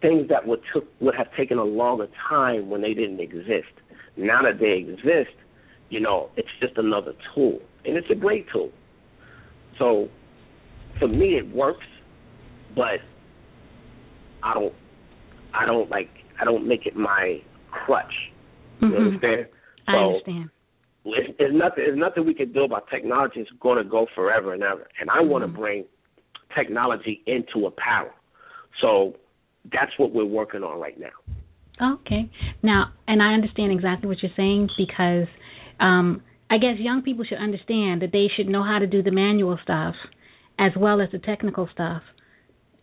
things 0.05 0.27
that 0.29 0.45
would 0.47 0.59
took 0.73 0.85
would 0.99 1.15
have 1.15 1.27
taken 1.35 1.57
a 1.57 1.63
longer 1.63 2.07
time 2.29 2.69
when 2.69 2.81
they 2.81 2.93
didn't 2.93 3.19
exist. 3.19 3.73
Now 4.17 4.41
that 4.43 4.59
they 4.59 4.73
exist, 4.73 5.35
you 5.89 5.99
know, 5.99 6.29
it's 6.37 6.49
just 6.59 6.77
another 6.77 7.13
tool, 7.33 7.59
and 7.85 7.97
it's 7.97 8.09
a 8.11 8.15
great 8.15 8.45
tool. 8.51 8.69
So, 9.79 10.07
for 10.99 11.07
me, 11.07 11.37
it 11.37 11.53
works, 11.53 11.85
but 12.75 12.99
I 14.43 14.53
don't, 14.53 14.73
I 15.53 15.65
don't 15.65 15.89
like, 15.89 16.09
I 16.39 16.45
don't 16.45 16.67
make 16.67 16.85
it 16.85 16.95
my 16.95 17.41
crutch. 17.71 18.13
You 18.79 18.89
Mhm. 18.89 18.97
understand? 18.97 19.47
I 19.87 19.93
So, 19.93 20.07
understand. 20.07 20.49
it's, 21.05 21.35
it's 21.39 21.53
nothing. 21.53 21.83
There's 21.85 21.97
nothing 21.97 22.25
we 22.25 22.33
can 22.33 22.51
do 22.51 22.63
about 22.63 22.87
technology. 22.89 23.41
It's 23.41 23.51
going 23.59 23.77
to 23.77 23.83
go 23.83 24.07
forever 24.15 24.53
and 24.53 24.63
ever. 24.63 24.87
And 24.99 25.09
I 25.09 25.21
want 25.21 25.43
to 25.43 25.47
bring 25.47 25.85
technology 26.55 27.21
into 27.25 27.67
apparel. 27.67 28.11
So 28.81 29.15
that's 29.71 29.91
what 29.97 30.13
we're 30.13 30.25
working 30.25 30.63
on 30.63 30.79
right 30.79 30.99
now. 30.99 31.95
Okay. 31.95 32.29
Now, 32.63 32.93
and 33.07 33.21
I 33.21 33.33
understand 33.33 33.71
exactly 33.71 34.07
what 34.07 34.17
you're 34.21 34.31
saying 34.35 34.69
because 34.77 35.27
um 35.79 36.21
I 36.49 36.57
guess 36.57 36.77
young 36.77 37.01
people 37.01 37.25
should 37.25 37.39
understand 37.39 38.01
that 38.01 38.11
they 38.11 38.27
should 38.35 38.47
know 38.47 38.63
how 38.63 38.79
to 38.79 38.87
do 38.87 39.01
the 39.01 39.11
manual 39.11 39.57
stuff 39.63 39.95
as 40.59 40.71
well 40.77 41.01
as 41.01 41.09
the 41.11 41.19
technical 41.19 41.67
stuff. 41.73 42.03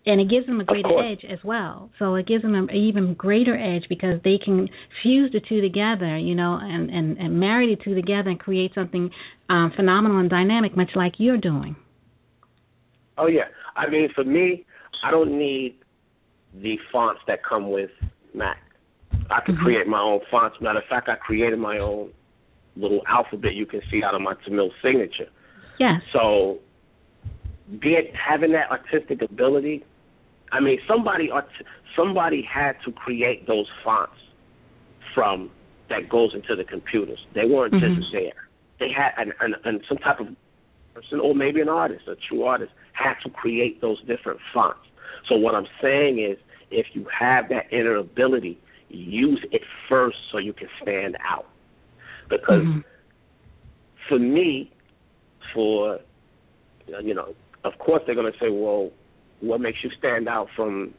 And 0.04 0.20
it 0.20 0.28
gives 0.28 0.46
them 0.46 0.60
a 0.60 0.64
greater 0.64 0.98
edge 0.98 1.24
as 1.30 1.38
well. 1.44 1.90
So 2.00 2.16
it 2.16 2.26
gives 2.26 2.42
them 2.42 2.56
an 2.56 2.74
even 2.74 3.14
greater 3.14 3.56
edge 3.56 3.84
because 3.88 4.20
they 4.24 4.36
can 4.44 4.68
fuse 5.00 5.30
the 5.32 5.40
two 5.48 5.60
together, 5.60 6.18
you 6.18 6.34
know, 6.34 6.58
and, 6.60 6.90
and, 6.90 7.16
and 7.18 7.38
marry 7.38 7.72
the 7.72 7.82
two 7.82 7.94
together 7.94 8.28
and 8.30 8.40
create 8.40 8.72
something 8.74 9.10
um, 9.48 9.72
phenomenal 9.76 10.18
and 10.18 10.28
dynamic, 10.28 10.76
much 10.76 10.90
like 10.96 11.12
you're 11.18 11.38
doing. 11.38 11.76
Oh 13.16 13.28
yeah. 13.28 13.44
I 13.76 13.88
mean, 13.88 14.08
for 14.12 14.24
me, 14.24 14.66
I 15.04 15.12
don't 15.12 15.38
need 15.38 15.76
the 16.60 16.78
fonts 16.90 17.22
that 17.26 17.42
come 17.42 17.70
with 17.70 17.90
Mac. 18.34 18.58
I 19.30 19.40
can 19.40 19.56
Mhm. 19.56 19.62
create 19.62 19.86
my 19.86 20.00
own 20.00 20.20
fonts. 20.30 20.60
Matter 20.60 20.78
of 20.78 20.84
fact, 20.86 21.08
I 21.08 21.16
created 21.16 21.58
my 21.58 21.78
own 21.78 22.12
little 22.76 23.02
alphabet 23.06 23.54
you 23.54 23.66
can 23.66 23.82
see 23.90 24.02
out 24.02 24.14
of 24.14 24.20
my 24.20 24.34
Tamil 24.44 24.72
signature. 24.82 25.28
Yes. 25.78 26.02
So, 26.12 26.58
be 27.78 27.94
it 27.94 28.14
having 28.14 28.52
that 28.52 28.70
artistic 28.70 29.22
ability, 29.22 29.84
I 30.50 30.60
mean, 30.60 30.80
somebody 30.86 31.30
art- 31.30 31.48
somebody 31.96 32.42
had 32.42 32.76
to 32.84 32.92
create 32.92 33.46
those 33.46 33.68
fonts 33.82 34.20
from 35.14 35.50
that 35.88 36.08
goes 36.08 36.34
into 36.34 36.56
the 36.56 36.64
computers. 36.64 37.26
They 37.34 37.44
weren't 37.44 37.74
Mhm. 37.74 37.96
just 37.96 38.12
there. 38.12 38.48
They 38.78 38.90
had 38.90 39.12
and 39.16 39.32
and 39.40 39.56
and 39.64 39.84
some 39.88 39.98
type 39.98 40.20
of 40.20 40.28
person, 40.94 41.20
or 41.20 41.34
maybe 41.34 41.60
an 41.60 41.68
artist, 41.68 42.08
a 42.08 42.16
true 42.16 42.44
artist, 42.44 42.72
had 42.92 43.14
to 43.24 43.30
create 43.30 43.80
those 43.80 44.00
different 44.02 44.40
fonts. 44.52 44.86
So 45.28 45.36
what 45.36 45.54
I'm 45.54 45.68
saying 45.80 46.18
is, 46.18 46.38
if 46.70 46.86
you 46.94 47.06
have 47.18 47.48
that 47.50 47.72
inner 47.72 47.96
ability, 47.96 48.58
use 48.88 49.44
it 49.52 49.62
first 49.88 50.16
so 50.30 50.38
you 50.38 50.52
can 50.52 50.68
stand 50.82 51.16
out. 51.20 51.46
Because 52.28 52.64
Mhm. 52.64 52.84
for 54.08 54.18
me, 54.18 54.70
for 55.52 56.00
you 57.00 57.14
know, 57.14 57.34
of 57.64 57.78
course 57.78 58.02
they're 58.04 58.14
going 58.14 58.32
to 58.32 58.38
say, 58.38 58.50
well, 58.50 58.90
what 59.40 59.60
makes 59.60 59.82
you 59.84 59.90
stand 59.90 60.28
out 60.28 60.48
from 60.56 60.94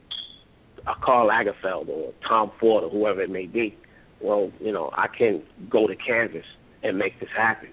a 0.86 0.94
Karl 1.00 1.28
Lagerfeld 1.28 1.88
or 1.88 2.12
Tom 2.26 2.50
Ford 2.58 2.84
or 2.84 2.90
whoever 2.90 3.22
it 3.22 3.30
may 3.30 3.46
be? 3.46 3.76
Well, 4.20 4.50
you 4.60 4.72
know, 4.72 4.90
I 4.94 5.06
can 5.08 5.42
go 5.68 5.86
to 5.86 5.94
Canvas 5.96 6.46
and 6.82 6.98
make 6.98 7.18
this 7.20 7.28
happen 7.36 7.68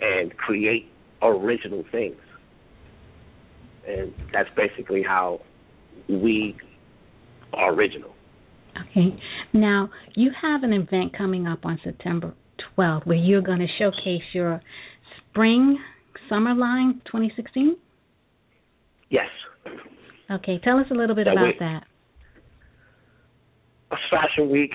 and 0.00 0.36
create 0.36 0.90
original 1.22 1.84
things. 1.90 2.16
And 3.86 4.12
that's 4.32 4.48
basically 4.56 5.02
how 5.02 5.40
we 6.08 6.56
are 7.52 7.72
original. 7.72 8.10
Okay. 8.90 9.16
Now, 9.52 9.90
you 10.14 10.30
have 10.42 10.62
an 10.62 10.72
event 10.72 11.16
coming 11.16 11.46
up 11.46 11.64
on 11.64 11.78
September 11.82 12.34
12th 12.76 13.06
where 13.06 13.16
you're 13.16 13.42
going 13.42 13.60
to 13.60 13.66
showcase 13.78 14.22
your 14.32 14.60
spring 15.30 15.78
summer 16.28 16.54
line 16.54 17.00
2016. 17.06 17.76
Yes. 19.08 19.28
Okay, 20.30 20.58
tell 20.64 20.78
us 20.78 20.86
a 20.90 20.94
little 20.94 21.14
bit 21.14 21.26
Yeah, 21.26 21.32
about 21.32 21.46
we- 21.46 21.58
that. 21.60 21.84
Fashion 24.10 24.50
Week, 24.50 24.72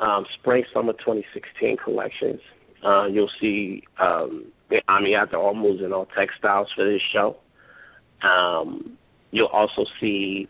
um, 0.00 0.26
Spring 0.38 0.64
Summer 0.72 0.92
2016 0.92 1.78
collections. 1.82 2.40
Uh, 2.84 3.06
you'll 3.06 3.30
see 3.40 3.82
um, 3.98 4.44
the 4.68 4.80
Amiata 4.88 5.34
Almost 5.34 5.82
and 5.82 5.92
all 5.92 6.06
textiles 6.16 6.68
for 6.76 6.84
this 6.84 7.00
show. 7.12 7.36
Um, 8.22 8.96
you'll 9.30 9.46
also 9.46 9.84
see 10.00 10.48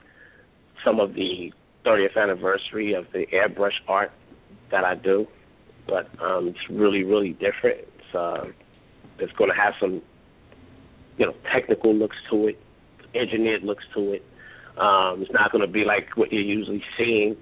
some 0.85 1.01
of 1.01 1.15
the 1.15 1.53
30th 1.85 2.17
anniversary 2.17 2.95
of 2.95 3.07
the 3.13 3.27
airbrush 3.33 3.79
art 3.89 4.13
that 4.71 4.85
I 4.85 4.95
do, 4.95 5.27
but 5.87 6.09
um, 6.23 6.49
it's 6.49 6.71
really, 6.71 7.05
really 7.05 7.33
different. 7.33 7.79
It's 7.81 8.15
uh, 8.15 8.45
it's 9.19 9.33
going 9.33 9.51
to 9.51 9.57
have 9.57 9.75
some, 9.81 10.03
you 11.19 11.27
know, 11.27 11.35
technical 11.53 11.95
looks 11.95 12.17
to 12.31 12.49
it, 12.49 12.59
engineered 13.15 13.63
looks 13.63 13.85
to 13.95 14.13
it. 14.13 14.25
Um, 14.79 15.23
it's 15.23 15.33
not 15.33 15.53
going 15.53 15.67
to 15.67 15.71
be 15.71 15.85
like 15.85 16.17
what 16.17 16.33
you're 16.33 16.43
usually 16.43 16.83
seeing, 16.97 17.37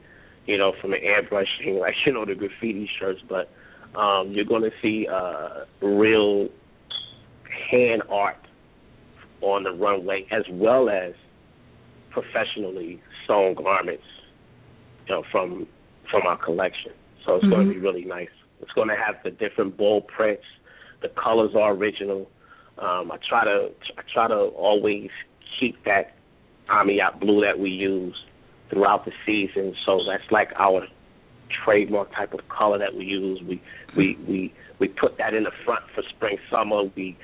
you 0.46 0.58
know, 0.58 0.72
from 0.80 0.92
an 0.92 1.00
airbrushing, 1.00 1.78
like 1.80 1.94
you 2.04 2.12
know 2.12 2.24
the 2.24 2.34
graffiti 2.34 2.90
shirts, 2.98 3.20
but 3.28 3.50
um, 3.98 4.32
you're 4.32 4.44
going 4.44 4.62
to 4.62 4.72
see 4.82 5.06
uh, 5.06 5.64
real 5.80 6.48
hand 7.70 8.02
art 8.10 8.36
on 9.40 9.64
the 9.64 9.72
runway, 9.72 10.26
as 10.30 10.42
well 10.50 10.88
as 10.88 11.12
professionally 12.10 13.00
sewn 13.26 13.54
garments, 13.54 14.04
you 15.06 15.14
know, 15.14 15.22
from 15.30 15.66
from 16.10 16.22
our 16.26 16.38
collection. 16.38 16.92
So 17.24 17.36
it's 17.36 17.46
going 17.46 17.66
Mhm. 17.66 17.68
to 17.68 17.74
be 17.74 17.80
really 17.80 18.04
nice. 18.04 18.30
It's 18.62 18.72
going 18.72 18.88
to 18.88 18.96
have 18.96 19.22
the 19.22 19.30
different 19.30 19.76
bold 19.76 20.06
prints. 20.08 20.44
The 21.02 21.10
colors 21.10 21.54
are 21.54 21.72
original. 21.72 22.30
Um, 22.78 23.12
I 23.12 23.18
try 23.28 23.44
to 23.44 23.70
I 23.96 24.02
try 24.12 24.28
to 24.28 24.36
always 24.56 25.10
keep 25.58 25.82
that 25.84 26.14
Amiot 26.68 27.20
blue 27.20 27.40
that 27.42 27.58
we 27.58 27.70
use 27.70 28.14
throughout 28.70 29.04
the 29.04 29.12
season. 29.26 29.74
So 29.84 30.02
that's 30.04 30.30
like 30.30 30.52
our 30.56 30.86
trademark 31.64 32.14
type 32.14 32.34
of 32.34 32.40
color 32.48 32.78
that 32.78 32.94
we 32.94 33.04
use. 33.04 33.40
We 33.42 33.60
we 33.96 34.16
we 34.26 34.52
we 34.78 34.88
put 34.88 35.18
that 35.18 35.34
in 35.34 35.44
the 35.44 35.52
front 35.64 35.84
for 35.94 36.02
spring 36.02 36.38
summer. 36.50 36.84
We 36.94 37.16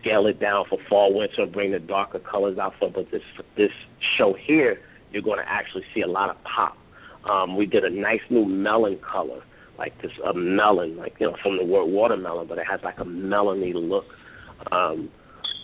scale 0.00 0.26
it 0.26 0.40
down 0.40 0.64
for 0.68 0.78
fall 0.88 1.14
winter 1.14 1.46
bring 1.46 1.72
the 1.72 1.78
darker 1.78 2.18
colors 2.18 2.58
out 2.58 2.74
for. 2.78 2.90
But 2.90 3.10
this 3.10 3.22
this 3.56 3.70
show 4.18 4.34
here, 4.34 4.80
you're 5.10 5.22
going 5.22 5.38
to 5.38 5.48
actually 5.48 5.84
see 5.94 6.00
a 6.00 6.08
lot 6.08 6.30
of 6.30 6.36
pop, 6.44 6.76
Um, 7.28 7.56
we 7.56 7.66
did 7.66 7.84
a 7.84 7.90
nice 7.90 8.20
new 8.30 8.44
melon 8.44 8.98
color, 8.98 9.42
like 9.78 10.00
this 10.02 10.12
a 10.24 10.34
melon, 10.34 10.96
like 10.96 11.14
you 11.20 11.26
know 11.26 11.36
from 11.42 11.56
the 11.56 11.64
word 11.64 11.86
watermelon, 11.86 12.46
but 12.46 12.58
it 12.58 12.66
has 12.70 12.80
like 12.82 12.98
a 12.98 13.04
melony 13.04 13.72
look. 13.74 14.06
Um, 14.70 15.10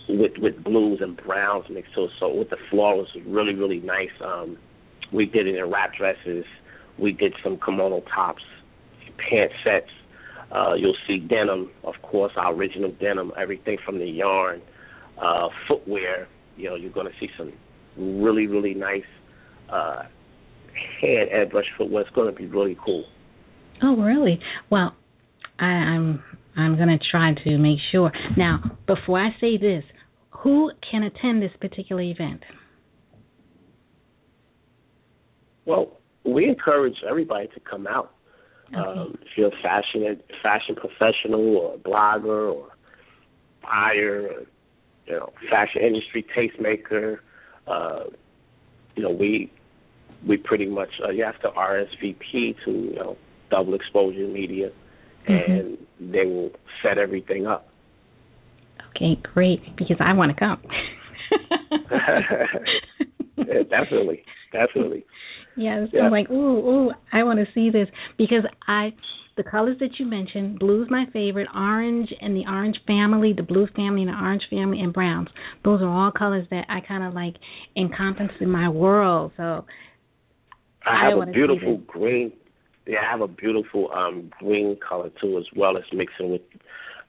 with 0.09 0.37
with 0.39 0.63
blues 0.63 0.99
and 1.01 1.15
browns 1.17 1.65
mixed 1.69 1.93
so 1.93 2.07
so 2.19 2.33
with 2.33 2.49
the 2.49 2.57
florals 2.71 3.07
really 3.25 3.53
really 3.53 3.79
nice. 3.79 4.09
Um, 4.23 4.57
we 5.11 5.25
did 5.25 5.47
it 5.47 5.55
in 5.55 5.69
wrap 5.69 5.95
dresses. 5.95 6.45
We 6.97 7.11
did 7.11 7.33
some 7.43 7.59
kimono 7.63 8.01
tops, 8.13 8.43
pant 9.17 9.51
sets. 9.63 9.89
Uh, 10.51 10.73
you'll 10.73 10.97
see 11.07 11.19
denim, 11.19 11.69
of 11.83 11.93
course, 12.01 12.31
our 12.35 12.53
original 12.53 12.91
denim, 12.99 13.31
everything 13.39 13.77
from 13.85 13.99
the 13.99 14.05
yarn, 14.05 14.61
uh, 15.21 15.47
footwear. 15.67 16.27
You 16.57 16.69
know, 16.69 16.75
you're 16.75 16.91
going 16.91 17.07
to 17.07 17.13
see 17.19 17.29
some 17.37 17.53
really, 17.97 18.47
really 18.47 18.73
nice 18.73 19.03
uh, 19.71 20.03
hand 21.01 21.29
airbrush 21.33 21.65
footwear. 21.77 22.01
It's 22.01 22.15
going 22.15 22.33
to 22.33 22.37
be 22.37 22.47
really 22.47 22.77
cool. 22.83 23.05
Oh, 23.83 23.95
really? 23.95 24.39
Well, 24.69 24.95
I, 25.59 25.65
I'm 25.65 26.23
I'm 26.57 26.75
going 26.75 26.89
to 26.89 26.99
try 27.11 27.33
to 27.45 27.57
make 27.57 27.77
sure. 27.91 28.11
Now, 28.35 28.77
before 28.87 29.19
I 29.19 29.29
say 29.39 29.57
this, 29.57 29.83
who 30.31 30.71
can 30.89 31.03
attend 31.03 31.41
this 31.41 31.51
particular 31.61 32.01
event? 32.01 32.41
Well, 35.65 35.97
we 36.25 36.49
encourage 36.49 36.95
everybody 37.07 37.47
to 37.47 37.59
come 37.59 37.87
out. 37.87 38.11
Um, 38.75 39.17
if 39.21 39.29
you're 39.35 39.47
a 39.47 39.61
fashion 39.63 40.21
fashion 40.43 40.75
professional 40.75 41.57
or 41.57 41.75
a 41.75 41.77
blogger 41.77 42.53
or 42.53 42.69
buyer, 43.63 44.27
or, 44.27 44.45
you 45.05 45.13
know, 45.13 45.31
fashion 45.49 45.81
industry 45.81 46.25
tastemaker, 46.35 47.17
uh, 47.67 48.03
you 48.95 49.03
know, 49.03 49.11
we 49.11 49.51
we 50.27 50.37
pretty 50.37 50.65
much 50.65 50.89
uh, 51.03 51.09
you 51.09 51.23
have 51.23 51.39
to 51.41 51.49
RSVP 51.49 52.55
to 52.65 52.71
you 52.71 52.95
know 52.95 53.17
double 53.49 53.73
exposure 53.73 54.27
media, 54.27 54.69
Mm-hmm. 55.27 55.51
and 55.51 56.13
they 56.13 56.25
will 56.25 56.51
set 56.81 56.97
everything 56.97 57.45
up. 57.45 57.67
Okay, 58.95 59.19
great. 59.33 59.61
Because 59.75 59.97
I 59.99 60.13
want 60.13 60.35
to 60.35 60.39
come. 60.39 60.61
Yeah, 63.37 63.63
definitely, 63.69 64.23
definitely. 64.51 65.05
Yes, 65.59 65.89
Yeah. 65.91 66.03
I'm 66.03 66.11
like, 66.11 66.29
ooh, 66.31 66.59
ooh, 66.87 66.91
I 67.11 67.23
want 67.23 67.39
to 67.39 67.45
see 67.53 67.69
this 67.69 67.87
because 68.17 68.43
I, 68.67 68.93
the 69.35 69.43
colors 69.43 69.77
that 69.79 69.99
you 69.99 70.05
mentioned, 70.05 70.57
blue's 70.59 70.87
my 70.89 71.05
favorite, 71.11 71.47
orange 71.53 72.09
and 72.21 72.35
the 72.35 72.45
orange 72.47 72.77
family, 72.87 73.33
the 73.35 73.43
blue 73.43 73.67
family 73.75 74.03
and 74.03 74.09
the 74.09 74.15
orange 74.17 74.43
family, 74.49 74.79
and 74.79 74.93
browns. 74.93 75.27
Those 75.65 75.81
are 75.81 75.89
all 75.89 76.11
colors 76.11 76.47
that 76.51 76.65
I 76.69 76.79
kind 76.79 77.03
of 77.03 77.13
like 77.13 77.35
encompass 77.75 78.31
in 78.39 78.49
my 78.49 78.69
world. 78.69 79.33
So 79.37 79.65
I 80.85 81.05
I 81.05 81.09
have 81.09 81.27
a 81.27 81.31
beautiful 81.31 81.77
green. 81.87 82.31
Yeah, 82.87 82.99
I 83.05 83.11
have 83.11 83.21
a 83.21 83.27
beautiful 83.27 83.91
um 83.93 84.31
green 84.39 84.77
color 84.87 85.09
too, 85.21 85.37
as 85.37 85.45
well 85.55 85.77
as 85.77 85.83
mixing 85.93 86.31
with. 86.31 86.41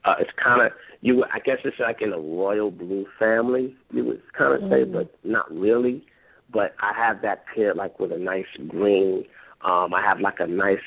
Uh, 0.03 0.15
it's 0.19 0.31
kind 0.43 0.65
of 0.65 0.71
you. 1.01 1.23
I 1.31 1.39
guess 1.39 1.57
it's 1.63 1.77
like 1.79 2.01
in 2.01 2.11
a 2.11 2.19
royal 2.19 2.71
blue 2.71 3.05
family. 3.19 3.75
You 3.91 4.05
would 4.05 4.21
kind 4.37 4.53
of 4.55 4.69
say, 4.69 4.83
Mm. 4.83 4.93
but 4.93 5.15
not 5.23 5.51
really. 5.51 6.03
But 6.51 6.75
I 6.81 6.93
have 6.95 7.21
that 7.21 7.45
paired 7.53 7.77
like 7.77 7.99
with 7.99 8.11
a 8.11 8.17
nice 8.17 8.45
green. 8.67 9.25
Um, 9.63 9.93
I 9.93 10.01
have 10.01 10.19
like 10.19 10.39
a 10.39 10.47
nice. 10.47 10.79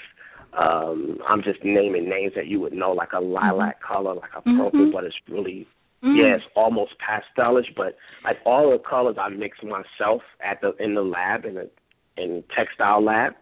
Um, 0.52 1.18
I'm 1.28 1.42
just 1.42 1.64
naming 1.64 2.08
names 2.08 2.32
that 2.36 2.46
you 2.46 2.60
would 2.60 2.72
know, 2.72 2.92
like 2.92 3.12
a 3.12 3.20
lilac 3.20 3.80
color, 3.82 4.14
like 4.14 4.30
a 4.36 4.42
purple, 4.42 4.86
Mhm. 4.86 4.92
but 4.92 5.04
it's 5.04 5.16
really 5.28 5.66
mm, 6.02 6.16
yeah, 6.16 6.36
it's 6.36 6.44
almost 6.54 6.92
pastelish, 6.98 7.74
but 7.74 7.96
like 8.22 8.38
all 8.44 8.70
the 8.70 8.78
colors 8.78 9.16
I 9.18 9.30
mix 9.30 9.58
myself 9.62 10.22
at 10.40 10.60
the 10.60 10.74
in 10.82 10.94
the 10.94 11.02
lab 11.02 11.44
in 11.44 11.54
the 11.54 11.70
in 12.16 12.36
the 12.36 12.44
textile 12.54 13.02
lab, 13.02 13.34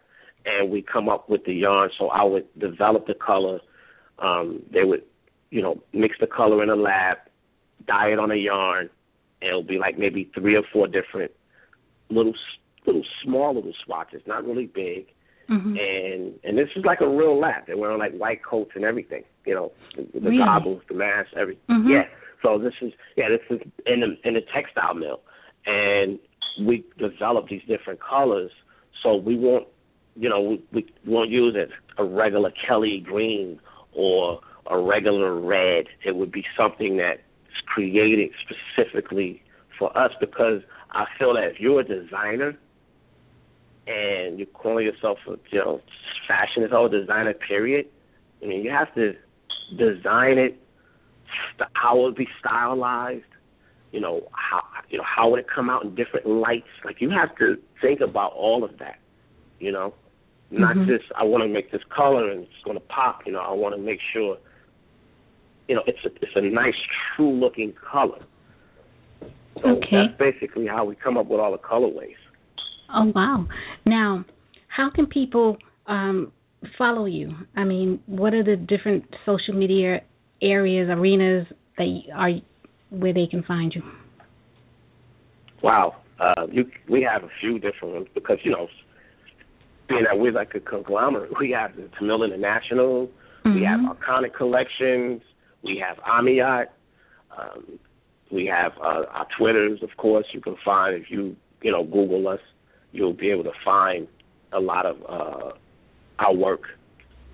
and 0.45 0.71
we 0.71 0.81
come 0.81 1.09
up 1.09 1.29
with 1.29 1.45
the 1.45 1.53
yarn. 1.53 1.91
So 1.97 2.07
I 2.09 2.23
would 2.23 2.47
develop 2.57 3.05
the 3.05 3.13
color. 3.13 3.59
Um, 4.19 4.63
they 4.71 4.83
would, 4.83 5.03
you 5.51 5.61
know, 5.61 5.83
mix 5.93 6.15
the 6.19 6.27
color 6.27 6.63
in 6.63 6.69
the 6.69 6.75
lab, 6.75 7.17
dye 7.85 8.09
it 8.09 8.19
on 8.19 8.31
a 8.31 8.35
yarn, 8.35 8.89
and 9.41 9.49
it'll 9.49 9.63
be 9.63 9.77
like 9.77 9.99
maybe 9.99 10.31
three 10.33 10.55
or 10.55 10.63
four 10.71 10.87
different 10.87 11.31
little 12.13 12.33
little 12.85 13.03
small 13.23 13.55
little 13.55 13.73
swatches, 13.85 14.21
not 14.27 14.45
really 14.45 14.65
big. 14.67 15.07
mhm. 15.49 15.77
And 15.79 16.39
and 16.43 16.57
this 16.57 16.69
is 16.75 16.85
like 16.85 17.01
a 17.01 17.07
real 17.07 17.37
lab. 17.39 17.65
They're 17.67 17.77
wearing 17.77 17.99
like 17.99 18.15
white 18.17 18.43
coats 18.43 18.71
and 18.75 18.85
everything, 18.85 19.23
you 19.45 19.53
know, 19.55 19.71
the, 19.95 20.03
the 20.19 20.29
Really? 20.29 20.37
goggles, 20.37 20.81
the 20.87 20.95
mask, 20.95 21.29
everything. 21.35 21.63
Mhm. 21.69 21.89
Yeah. 21.89 22.07
So 22.41 22.57
this 22.57 22.73
is 22.81 22.93
yeah, 23.17 23.29
this 23.29 23.41
is 23.49 23.59
in 23.85 23.99
the 24.01 24.17
in 24.27 24.33
the 24.35 24.41
textile 24.53 24.93
mill, 24.93 25.21
and 25.65 26.19
we 26.61 26.83
develop 26.97 27.47
these 27.49 27.63
different 27.67 27.99
colors. 28.01 28.51
So 29.01 29.15
we 29.15 29.35
won't, 29.37 29.67
you 30.15 30.29
know, 30.29 30.41
we, 30.41 30.63
we 30.73 30.85
won't 31.05 31.29
use 31.29 31.55
it 31.57 31.69
a 31.97 32.03
regular 32.05 32.51
Kelly 32.67 32.99
green 33.05 33.59
or 33.93 34.39
a 34.67 34.77
regular 34.77 35.39
red. 35.39 35.85
It 36.05 36.15
would 36.15 36.31
be 36.31 36.45
something 36.57 36.97
that's 36.97 37.21
created 37.65 38.31
specifically 38.43 39.41
for 39.77 39.95
us 39.97 40.11
because 40.19 40.61
I 40.93 41.05
feel 41.17 41.33
that 41.33 41.43
if 41.45 41.59
you're 41.59 41.81
a 41.81 41.83
designer 41.83 42.57
and 43.87 44.37
you're 44.37 44.47
calling 44.47 44.85
yourself 44.85 45.17
a 45.27 45.31
you 45.51 45.59
know 45.59 45.81
fashion 46.27 46.63
is 46.63 46.71
all 46.71 46.89
designer 46.89 47.33
period, 47.33 47.87
I 48.41 48.47
mean 48.47 48.63
you 48.63 48.71
have 48.71 48.93
to 48.95 49.13
design 49.77 50.37
it 50.37 50.59
how 51.73 51.97
it 51.99 52.01
would 52.01 52.15
be 52.15 52.27
stylized, 52.39 53.23
you 53.91 53.99
know, 53.99 54.21
how 54.33 54.61
you 54.89 54.97
know, 54.97 55.03
how 55.03 55.29
would 55.29 55.39
it 55.39 55.47
come 55.53 55.69
out 55.69 55.83
in 55.83 55.95
different 55.95 56.27
lights? 56.27 56.67
Like 56.85 57.01
you 57.01 57.09
have 57.09 57.35
to 57.37 57.57
think 57.81 58.01
about 58.01 58.33
all 58.33 58.63
of 58.63 58.77
that, 58.79 58.99
you 59.59 59.71
know. 59.71 59.93
Not 60.51 60.75
Mhm. 60.75 60.85
just 60.85 61.11
I 61.15 61.23
want 61.23 61.43
to 61.43 61.47
make 61.47 61.71
this 61.71 61.83
color 61.85 62.29
and 62.29 62.43
it's 62.43 62.63
going 62.63 62.77
to 62.77 62.85
pop, 62.85 63.25
you 63.25 63.31
know. 63.31 63.39
I 63.39 63.51
want 63.53 63.75
to 63.75 63.81
make 63.81 63.99
sure 64.01 64.37
you 65.67 65.75
know, 65.75 65.83
it's 65.87 66.03
a 66.05 66.11
it's 66.21 66.35
a 66.35 66.41
nice 66.41 66.75
true 67.15 67.31
looking 67.31 67.73
color. 67.73 68.19
So 69.63 69.69
Okay. 69.69 69.87
that's 69.91 70.17
basically 70.19 70.67
how 70.67 70.85
we 70.85 70.95
come 70.95 71.17
up 71.17 71.27
with 71.27 71.39
all 71.39 71.51
the 71.51 71.57
colorways. 71.57 72.15
Oh 72.93 73.11
wow! 73.15 73.47
Now, 73.85 74.25
how 74.67 74.89
can 74.89 75.07
people 75.07 75.57
um, 75.87 76.31
follow 76.77 77.05
you? 77.05 77.33
I 77.55 77.63
mean, 77.63 77.99
what 78.05 78.33
are 78.33 78.43
the 78.43 78.57
different 78.57 79.05
social 79.25 79.53
media 79.53 80.01
areas, 80.41 80.89
arenas 80.89 81.47
that 81.77 82.01
are 82.13 82.31
where 82.89 83.13
they 83.13 83.25
can 83.25 83.43
find 83.43 83.73
you? 83.73 83.81
Wow. 85.63 85.95
Uh, 86.19 86.45
you, 86.51 86.65
we 86.89 87.01
have 87.01 87.23
a 87.23 87.29
few 87.39 87.57
different 87.57 87.95
ones 87.95 88.07
because, 88.13 88.37
you 88.43 88.51
know, 88.51 88.67
being 89.89 90.03
that 90.03 90.19
we're 90.19 90.31
like 90.31 90.53
a 90.55 90.59
conglomerate, 90.59 91.31
we 91.39 91.51
have 91.51 91.75
the 91.75 91.89
Tamil 91.97 92.23
International, 92.23 93.09
we 93.45 93.63
have 93.63 93.79
Mhm. 93.79 93.97
Iconix 93.97 94.33
Collections, 94.35 95.21
we 95.63 95.77
have 95.85 95.97
Amiot, 96.05 96.67
um, 97.37 97.79
we 98.33 98.45
have 98.47 98.71
uh, 98.79 99.05
our 99.11 99.27
Twitters, 99.37 99.79
of 99.83 99.89
course, 99.97 100.25
you 100.33 100.41
can 100.41 100.55
find 100.65 100.95
if 100.95 101.09
you, 101.09 101.35
you 101.61 101.71
know, 101.71 101.83
Google 101.83 102.27
us, 102.27 102.39
you'll 102.91 103.13
be 103.13 103.29
able 103.29 103.43
to 103.43 103.51
find 103.63 104.07
a 104.51 104.59
lot 104.59 104.85
of 104.85 104.97
uh, 105.07 105.51
our 106.19 106.33
work, 106.35 106.61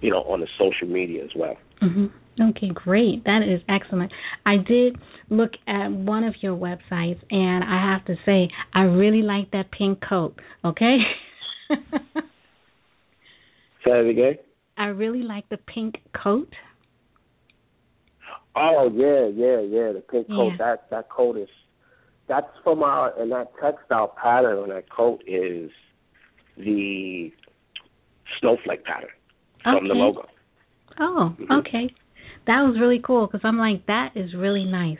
you 0.02 0.12
know, 0.12 0.24
on 0.24 0.42
the 0.42 0.48
social 0.58 0.88
media 0.88 1.24
as 1.24 1.32
well. 1.36 1.58
hmm 1.80 2.08
Okay, 2.42 2.70
great. 2.74 3.26
That 3.26 3.42
is 3.44 3.62
excellent. 3.68 4.14
I 4.46 4.56
did 4.58 4.98
look 5.30 5.52
at 5.68 5.92
one 5.92 6.24
of 6.24 6.36
your 6.42 6.56
websites, 6.56 7.20
and 7.30 7.66
I 7.66 7.92
have 7.94 8.06
to 8.06 8.16
say, 8.26 8.50
I 8.74 8.84
really 8.84 9.22
like 9.22 9.52
that 9.52 9.72
pink 9.78 10.00
coat. 10.08 10.40
Okay. 10.64 11.00
Say 13.84 13.92
it 13.92 14.10
again. 14.10 14.38
I 14.78 14.86
really 14.86 15.22
like 15.22 15.50
the 15.50 15.58
pink 15.58 15.96
coat. 16.14 16.48
Oh 18.60 18.92
yeah, 18.94 19.28
yeah, 19.28 19.60
yeah. 19.62 19.94
The 19.94 20.04
pink 20.10 20.28
coat. 20.28 20.52
Yeah. 20.52 20.58
That 20.58 20.90
that 20.90 21.10
coat 21.10 21.38
is 21.38 21.50
that's 22.28 22.48
from 22.64 22.84
our 22.84 23.18
and 23.20 23.32
that 23.32 23.52
textile 23.62 24.14
pattern 24.22 24.60
on 24.60 24.70
that 24.70 24.90
coat 24.90 25.22
is 25.26 25.72
the 26.58 27.32
snowflake 28.40 28.84
pattern 28.84 29.10
from 29.64 29.88
the 29.88 29.94
logo. 29.94 30.26
Oh, 31.00 31.34
Mhm. 31.40 31.60
okay. 31.60 31.94
That 32.48 32.62
was 32.64 32.80
really 32.80 33.00
cool 33.00 33.28
because 33.28 33.42
I'm 33.44 33.58
like, 33.58 33.86
that 33.86 34.12
is 34.16 34.34
really 34.34 34.66
nice. 34.66 35.00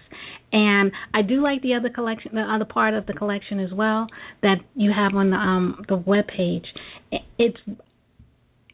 And 0.52 0.92
I 1.14 1.22
do 1.22 1.42
like 1.42 1.62
the 1.62 1.74
other 1.74 1.90
collection, 1.90 2.36
the 2.36 2.42
other 2.42 2.66
part 2.66 2.94
of 2.94 3.06
the 3.06 3.14
collection 3.14 3.60
as 3.60 3.72
well 3.74 4.08
that 4.42 4.60
you 4.76 4.92
have 4.92 5.16
on 5.16 5.30
the 5.32 5.38
um 5.38 5.84
the 5.88 5.98
web 5.98 6.28
page. 6.28 6.66
It's 7.38 7.60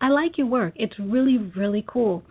I 0.02 0.10
like 0.10 0.38
your 0.38 0.48
work. 0.48 0.74
It's 0.76 0.98
really 1.00 1.38
really 1.38 1.84
cool. 1.88 2.24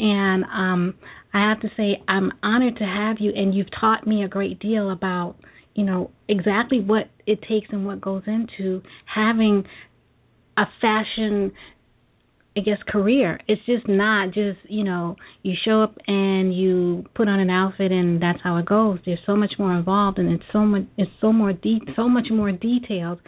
And 0.00 0.44
um 0.44 0.94
I 1.32 1.48
have 1.48 1.60
to 1.60 1.68
say 1.76 2.02
I'm 2.08 2.32
honored 2.42 2.76
to 2.78 2.84
have 2.84 3.18
you 3.20 3.32
and 3.34 3.54
you've 3.54 3.70
taught 3.78 4.06
me 4.06 4.24
a 4.24 4.28
great 4.28 4.58
deal 4.58 4.90
about, 4.90 5.36
you 5.74 5.84
know, 5.84 6.10
exactly 6.28 6.80
what 6.80 7.08
it 7.26 7.40
takes 7.42 7.68
and 7.70 7.86
what 7.86 8.00
goes 8.00 8.22
into 8.26 8.82
having 9.04 9.64
a 10.56 10.64
fashion 10.80 11.52
I 12.56 12.60
guess 12.60 12.78
career. 12.88 13.38
It's 13.46 13.64
just 13.64 13.86
not 13.88 14.34
just 14.34 14.58
you 14.68 14.82
know 14.82 15.16
you 15.42 15.54
show 15.64 15.82
up 15.82 15.94
and 16.06 16.52
you 16.54 17.04
put 17.14 17.28
on 17.28 17.38
an 17.38 17.50
outfit 17.50 17.92
and 17.92 18.20
that's 18.20 18.40
how 18.42 18.56
it 18.56 18.66
goes. 18.66 18.98
There's 19.06 19.20
so 19.24 19.36
much 19.36 19.52
more 19.58 19.74
involved 19.76 20.18
and 20.18 20.32
it's 20.32 20.44
so 20.52 20.60
much 20.60 20.82
it's 20.96 21.10
so 21.20 21.32
more 21.32 21.52
de- 21.52 21.80
so 21.94 22.08
much 22.08 22.26
more 22.30 22.50
detailed. 22.50 23.20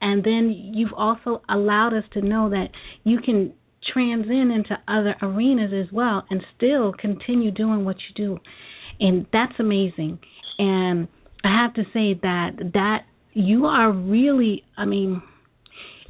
And 0.00 0.22
then 0.22 0.72
you've 0.74 0.92
also 0.92 1.40
allowed 1.48 1.94
us 1.94 2.04
to 2.12 2.20
know 2.20 2.50
that 2.50 2.68
you 3.02 3.18
can 3.24 3.54
transcend 3.96 4.52
into 4.52 4.76
other 4.86 5.14
arenas 5.22 5.72
as 5.72 5.90
well 5.92 6.24
and 6.28 6.42
still 6.56 6.92
continue 6.92 7.50
doing 7.50 7.84
what 7.84 7.96
you 7.96 8.26
do. 8.26 8.38
And 9.00 9.26
that's 9.32 9.54
amazing. 9.58 10.18
And 10.58 11.08
I 11.42 11.62
have 11.62 11.74
to 11.74 11.84
say 11.92 12.18
that 12.22 12.50
that 12.74 13.04
you 13.32 13.66
are 13.66 13.90
really 13.92 14.64
I 14.76 14.84
mean 14.84 15.22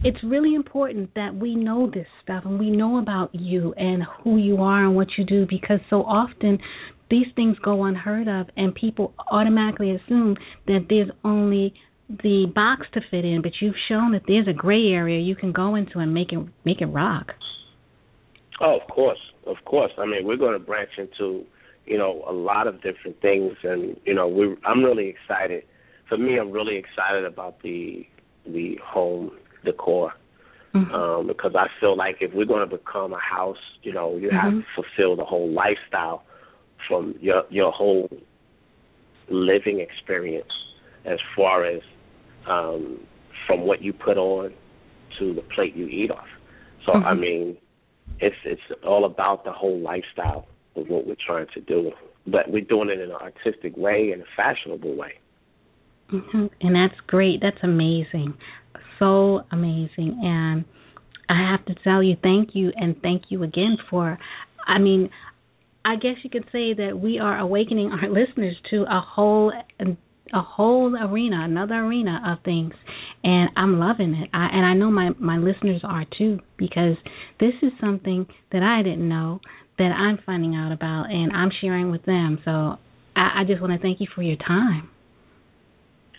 it's 0.05 0.19
really 0.23 0.55
important 0.55 1.15
that 1.15 1.35
we 1.35 1.55
know 1.55 1.91
this 1.93 2.07
stuff 2.23 2.45
and 2.45 2.59
we 2.59 2.71
know 2.71 2.99
about 2.99 3.35
you 3.35 3.73
and 3.77 4.03
who 4.23 4.37
you 4.37 4.59
are 4.59 4.85
and 4.85 4.95
what 4.95 5.09
you 5.17 5.25
do 5.25 5.47
because 5.49 5.81
so 5.89 6.03
often 6.03 6.59
these 7.11 7.27
things 7.35 7.57
go 7.65 7.85
unheard 7.85 8.29
of 8.29 8.47
and 8.57 8.75
people 8.75 9.15
automatically 9.31 9.91
assume 9.91 10.37
that 10.67 10.87
there's 10.89 11.11
only 11.25 11.73
the 12.09 12.47
box 12.55 12.87
to 12.95 13.01
fit 13.11 13.25
in 13.25 13.43
but 13.43 13.53
you've 13.61 13.75
shown 13.89 14.13
that 14.13 14.23
there's 14.29 14.47
a 14.47 14.53
gray 14.53 14.89
area 14.89 15.19
you 15.19 15.35
can 15.35 15.51
go 15.51 15.75
into 15.75 15.99
and 15.99 16.15
make 16.15 16.33
it 16.33 16.39
make 16.65 16.81
it 16.81 16.87
rock 16.87 17.33
oh 18.61 18.79
of 18.81 18.89
course 18.89 19.19
of 19.47 19.57
course 19.65 19.93
i 19.99 20.07
mean 20.07 20.25
we're 20.25 20.37
going 20.37 20.53
to 20.53 20.65
branch 20.65 20.91
into 20.99 21.45
you 21.85 21.97
know 21.97 22.25
a 22.29 22.33
lot 22.33 22.67
of 22.67 22.83
different 22.83 23.21
things 23.21 23.53
and 23.63 23.97
you 24.05 24.15
know 24.15 24.27
we 24.27 24.55
i'm 24.65 24.83
really 24.83 25.09
excited 25.09 25.63
for 26.09 26.17
me 26.19 26.39
i'm 26.39 26.51
really 26.51 26.77
excited 26.77 27.25
about 27.25 27.63
the 27.63 28.07
the 28.47 28.79
home 28.85 29.31
decor. 29.65 30.13
Mm-hmm. 30.75 30.95
Um, 30.95 31.27
because 31.27 31.53
I 31.57 31.69
feel 31.81 31.97
like 31.97 32.17
if 32.21 32.33
we're 32.35 32.45
going 32.45 32.69
to 32.69 32.77
become 32.77 33.13
a 33.13 33.19
house, 33.19 33.57
you 33.83 33.93
know, 33.93 34.17
you 34.17 34.29
mm-hmm. 34.29 34.37
have 34.37 34.53
to 34.53 34.65
fulfill 34.75 35.17
the 35.17 35.25
whole 35.25 35.51
lifestyle 35.51 36.23
from 36.87 37.15
your 37.21 37.45
your 37.51 37.73
whole 37.73 38.09
living 39.31 39.81
experience, 39.81 40.53
as 41.05 41.19
far 41.35 41.65
as 41.65 41.81
um, 42.49 43.01
from 43.47 43.63
what 43.63 43.83
you 43.83 43.93
put 43.93 44.19
on 44.19 44.53
to 45.19 45.35
the 45.35 45.43
plate 45.55 45.75
you 45.75 45.87
eat 45.87 46.11
off. 46.11 46.27
So 46.85 46.93
mm-hmm. 46.93 47.07
I 47.07 47.15
mean, 47.15 47.57
it's 48.21 48.37
it's 48.45 48.61
all 48.87 49.05
about 49.05 49.45
the 49.45 49.53
whole 49.53 49.79
lifestyle 49.79 50.47
of 50.75 50.89
what 50.89 51.07
we're 51.07 51.17
trying 51.27 51.47
to 51.55 51.61
do, 51.61 51.91
but 52.27 52.51
we're 52.51 52.65
doing 52.65 52.89
it 52.91 53.01
in 53.01 53.11
an 53.11 53.17
artistic 53.17 53.77
way 53.77 54.11
and 54.13 54.23
a 54.23 54.27
fashionable 54.37 54.95
way. 54.97 55.13
Mm-hmm. 56.13 56.47
And 56.61 56.75
that's 56.77 57.01
great. 57.07 57.41
That's 57.41 57.63
amazing 57.63 58.35
so 58.99 59.43
amazing. 59.51 60.21
And 60.23 60.65
I 61.29 61.51
have 61.51 61.65
to 61.67 61.75
tell 61.83 62.03
you, 62.03 62.17
thank 62.23 62.51
you, 62.55 62.73
and 62.77 63.01
thank 63.03 63.25
you 63.29 63.43
again 63.43 63.77
for, 63.91 64.19
I 64.67 64.79
mean, 64.79 65.11
I 65.85 65.97
guess 65.97 66.17
you 66.23 66.31
could 66.31 66.45
say 66.53 66.75
that 66.75 66.99
we 67.01 67.19
are 67.19 67.39
awakening 67.39 67.91
our 67.91 68.09
listeners 68.11 68.57
to 68.71 68.83
a 68.83 69.01
whole 69.01 69.53
a 70.35 70.41
whole 70.41 70.97
arena, 70.97 71.45
another 71.45 71.77
arena 71.77 72.21
of 72.27 72.45
things, 72.45 72.75
and 73.25 73.51
I'm 73.57 73.79
loving 73.79 74.15
it. 74.15 74.31
I, 74.33 74.49
and 74.53 74.65
I 74.65 74.75
know 74.75 74.91
my 74.91 75.11
my 75.19 75.39
listeners 75.39 75.83
are 75.85 76.05
too 76.19 76.41
because 76.57 76.97
this 77.41 77.53
is 77.63 77.73
something 77.81 78.27
that 78.53 78.63
I 78.63 78.83
didn't 78.83 79.09
know 79.09 79.41
that 79.79 79.93
I'm 79.93 80.19
finding 80.25 80.55
out 80.55 80.73
about, 80.73 81.07
and 81.11 81.33
I'm 81.33 81.51
sharing 81.61 81.91
with 81.91 82.05
them. 82.05 82.39
So 82.45 82.51
I, 83.15 83.41
I 83.41 83.45
just 83.47 83.61
want 83.61 83.73
to 83.73 83.79
thank 83.79 84.01
you 84.01 84.07
for 84.15 84.23
your 84.23 84.37
time. 84.37 84.89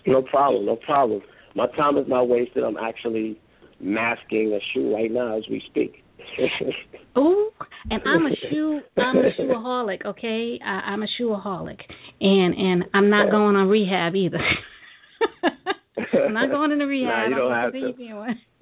No 0.06 0.22
problem. 0.22 0.66
No 0.66 0.76
problem. 0.76 1.22
My 1.56 1.68
time 1.76 1.98
is 1.98 2.06
not 2.08 2.30
wasted. 2.30 2.64
I'm 2.64 2.78
actually 2.78 3.40
masking 3.80 4.54
a 4.54 4.60
shoe 4.74 4.94
right 4.94 5.12
now 5.12 5.38
as 5.38 5.44
we 5.50 5.62
speak. 5.70 6.04
oh, 7.16 7.50
and 7.90 8.02
I'm 8.06 8.26
a 8.26 8.36
shoe 8.50 8.80
I'm 8.98 9.18
a 9.18 9.30
shoeaholic, 9.40 10.06
okay? 10.06 10.60
I, 10.64 10.92
I'm 10.92 11.04
a 11.04 11.08
shoeaholic. 11.20 11.80
And 12.22 12.56
and 12.56 12.84
I'm 12.94 13.10
not 13.10 13.32
going 13.32 13.56
on 13.56 13.68
rehab 13.68 14.16
either. 14.16 14.40
I'm 16.14 16.34
not 16.34 16.50
going 16.50 16.72
into 16.72 16.86
rehab. 16.86 17.08
Nah, 17.18 17.28
you 17.28 17.36
don't 17.36 17.52
I'm 17.52 17.64
have 17.64 17.74
to. 17.74 17.94
Being 17.94 18.16
one. 18.16 18.40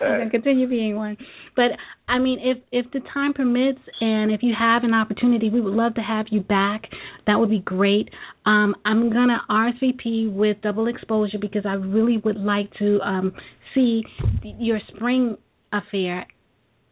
I'm 0.00 0.18
gonna 0.18 0.30
continue 0.30 0.68
being 0.68 0.96
one. 0.96 1.16
But 1.56 1.72
I 2.08 2.18
mean, 2.18 2.38
if 2.42 2.58
if 2.72 2.90
the 2.92 3.00
time 3.12 3.32
permits, 3.32 3.78
and 4.00 4.32
if 4.32 4.42
you 4.42 4.54
have 4.58 4.84
an 4.84 4.94
opportunity, 4.94 5.50
we 5.50 5.60
would 5.60 5.74
love 5.74 5.94
to 5.94 6.00
have 6.00 6.26
you 6.30 6.40
back. 6.40 6.82
That 7.26 7.38
would 7.38 7.50
be 7.50 7.60
great. 7.60 8.08
Um, 8.46 8.74
I'm 8.84 9.10
gonna 9.10 9.40
RSVP 9.48 10.32
with 10.32 10.60
double 10.62 10.86
exposure 10.88 11.38
because 11.40 11.64
I 11.66 11.74
really 11.74 12.18
would 12.18 12.36
like 12.36 12.72
to 12.78 13.00
um, 13.00 13.32
see 13.74 14.02
your 14.42 14.80
spring 14.94 15.36
affair. 15.72 16.26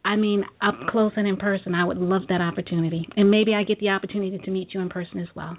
I 0.05 0.15
mean, 0.15 0.43
up 0.61 0.75
close 0.89 1.13
and 1.15 1.27
in 1.27 1.37
person. 1.37 1.73
I 1.75 1.85
would 1.85 1.97
love 1.97 2.23
that 2.29 2.41
opportunity, 2.41 3.07
and 3.15 3.29
maybe 3.29 3.53
I 3.53 3.63
get 3.63 3.79
the 3.79 3.89
opportunity 3.89 4.37
to 4.37 4.51
meet 4.51 4.73
you 4.73 4.81
in 4.81 4.89
person 4.89 5.19
as 5.19 5.27
well. 5.35 5.57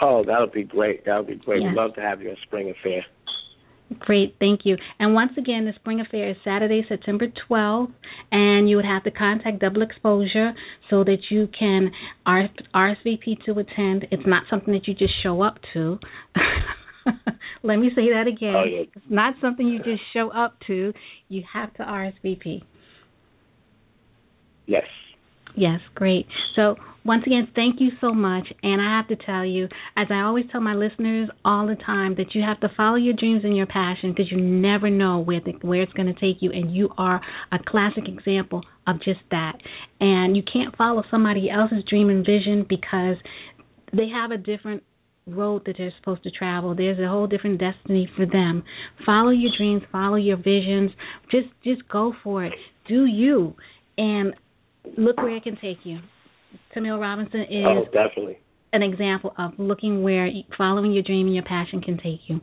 Oh, 0.00 0.24
that 0.24 0.40
would 0.40 0.52
be 0.52 0.64
great. 0.64 1.04
That 1.06 1.18
would 1.18 1.26
be 1.26 1.36
great. 1.36 1.62
We'd 1.62 1.74
love 1.74 1.94
to 1.94 2.00
have 2.00 2.22
you 2.22 2.30
at 2.30 2.36
Spring 2.46 2.70
Affair. 2.70 3.04
Great, 3.98 4.36
thank 4.38 4.60
you. 4.64 4.76
And 5.00 5.14
once 5.14 5.32
again, 5.36 5.64
the 5.64 5.72
Spring 5.74 6.00
Affair 6.00 6.30
is 6.30 6.36
Saturday, 6.44 6.84
September 6.88 7.26
12th, 7.50 7.92
and 8.30 8.70
you 8.70 8.76
would 8.76 8.84
have 8.84 9.02
to 9.02 9.10
contact 9.10 9.58
Double 9.58 9.82
Exposure 9.82 10.52
so 10.88 11.02
that 11.02 11.18
you 11.28 11.48
can 11.58 11.90
RSVP 12.26 13.44
to 13.46 13.58
attend. 13.58 14.06
It's 14.12 14.22
not 14.26 14.44
something 14.48 14.72
that 14.74 14.86
you 14.86 14.94
just 14.94 15.14
show 15.24 15.42
up 15.42 15.58
to. 15.72 15.98
Let 17.64 17.76
me 17.76 17.90
say 17.96 18.10
that 18.12 18.26
again. 18.28 18.54
Oh, 18.56 18.64
yeah. 18.64 18.82
It's 18.94 19.04
not 19.10 19.34
something 19.40 19.66
you 19.66 19.78
just 19.78 20.02
show 20.14 20.30
up 20.30 20.54
to. 20.68 20.92
You 21.28 21.42
have 21.52 21.74
to 21.74 21.82
RSVP. 21.82 22.62
Yes. 24.66 24.84
Yes, 25.56 25.80
great. 25.96 26.26
So 26.54 26.76
once 27.04 27.22
again, 27.26 27.48
thank 27.54 27.80
you 27.80 27.90
so 28.00 28.12
much. 28.12 28.46
And 28.62 28.80
I 28.80 28.98
have 28.98 29.08
to 29.08 29.24
tell 29.24 29.44
you, 29.44 29.68
as 29.96 30.08
I 30.10 30.20
always 30.22 30.44
tell 30.52 30.60
my 30.60 30.74
listeners 30.74 31.28
all 31.44 31.66
the 31.66 31.76
time, 31.76 32.14
that 32.16 32.34
you 32.34 32.42
have 32.42 32.60
to 32.60 32.68
follow 32.76 32.96
your 32.96 33.14
dreams 33.14 33.42
and 33.44 33.56
your 33.56 33.66
passion 33.66 34.10
because 34.10 34.30
you 34.30 34.40
never 34.40 34.90
know 34.90 35.18
where 35.18 35.40
the, 35.40 35.52
where 35.62 35.82
it's 35.82 35.92
going 35.92 36.12
to 36.12 36.20
take 36.20 36.42
you. 36.42 36.50
And 36.52 36.74
you 36.74 36.90
are 36.98 37.20
a 37.52 37.58
classic 37.66 38.04
example 38.06 38.62
of 38.86 38.96
just 39.02 39.20
that. 39.30 39.54
And 40.00 40.36
you 40.36 40.42
can't 40.42 40.76
follow 40.76 41.02
somebody 41.10 41.48
else's 41.50 41.84
dream 41.88 42.10
and 42.10 42.24
vision 42.24 42.66
because 42.68 43.16
they 43.92 44.08
have 44.08 44.30
a 44.30 44.36
different 44.36 44.82
road 45.26 45.62
that 45.66 45.76
they're 45.78 45.92
supposed 45.98 46.22
to 46.24 46.30
travel. 46.30 46.74
There's 46.74 46.98
a 46.98 47.08
whole 47.08 47.26
different 47.26 47.60
destiny 47.60 48.10
for 48.16 48.26
them. 48.26 48.64
Follow 49.06 49.30
your 49.30 49.52
dreams, 49.56 49.82
follow 49.92 50.16
your 50.16 50.36
visions. 50.36 50.90
Just 51.30 51.48
just 51.64 51.88
go 51.88 52.12
for 52.22 52.44
it. 52.44 52.52
Do 52.88 53.04
you. 53.04 53.54
And 53.96 54.34
look 54.96 55.18
where 55.18 55.36
it 55.36 55.42
can 55.42 55.56
take 55.56 55.78
you. 55.84 55.98
Tamil 56.74 56.98
Robinson 56.98 57.42
is 57.42 57.64
oh, 57.66 57.84
definitely 57.86 58.38
an 58.72 58.82
example 58.82 59.34
of 59.36 59.52
looking 59.58 60.02
where 60.02 60.28
following 60.56 60.92
your 60.92 61.02
dream 61.02 61.26
and 61.26 61.34
your 61.34 61.44
passion 61.44 61.80
can 61.80 61.96
take 61.96 62.20
you. 62.28 62.40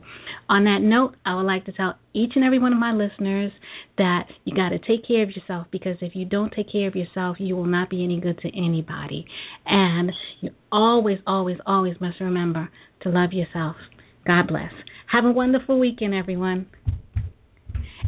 On 0.48 0.64
that 0.64 0.80
note, 0.82 1.16
I 1.24 1.34
would 1.34 1.46
like 1.46 1.64
to 1.66 1.72
tell 1.72 1.94
each 2.12 2.32
and 2.34 2.44
every 2.44 2.58
one 2.58 2.72
of 2.72 2.78
my 2.78 2.92
listeners 2.92 3.52
that 3.96 4.24
you 4.44 4.54
got 4.54 4.70
to 4.70 4.78
take 4.78 5.06
care 5.06 5.22
of 5.22 5.30
yourself 5.30 5.66
because 5.70 5.96
if 6.00 6.14
you 6.14 6.26
don't 6.26 6.52
take 6.52 6.70
care 6.70 6.86
of 6.86 6.94
yourself, 6.94 7.36
you 7.40 7.56
will 7.56 7.66
not 7.66 7.88
be 7.88 8.04
any 8.04 8.20
good 8.20 8.38
to 8.40 8.48
anybody. 8.48 9.24
And 9.64 10.12
you 10.40 10.50
always, 10.70 11.18
always, 11.26 11.58
always 11.66 11.94
must 12.00 12.20
remember 12.20 12.68
to 13.02 13.08
love 13.08 13.32
yourself. 13.32 13.76
God 14.26 14.48
bless. 14.48 14.72
Have 15.10 15.24
a 15.24 15.32
wonderful 15.32 15.78
weekend, 15.78 16.14
everyone. 16.14 16.66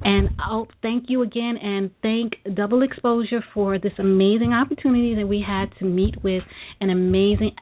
And 0.03 0.31
I'll 0.39 0.69
thank 0.83 1.05
you 1.09 1.23
again 1.23 1.57
and 1.63 1.91
thank 2.03 2.33
Double 2.55 2.83
Exposure 2.83 3.45
for 3.53 3.79
this 3.79 3.93
amazing 3.99 4.53
opportunity 4.53 5.15
that 5.17 5.27
we 5.27 5.45
had 5.47 5.67
to 5.79 5.85
meet 5.85 6.23
with 6.23 6.43
an 6.81 6.91
amazing, 6.91 7.53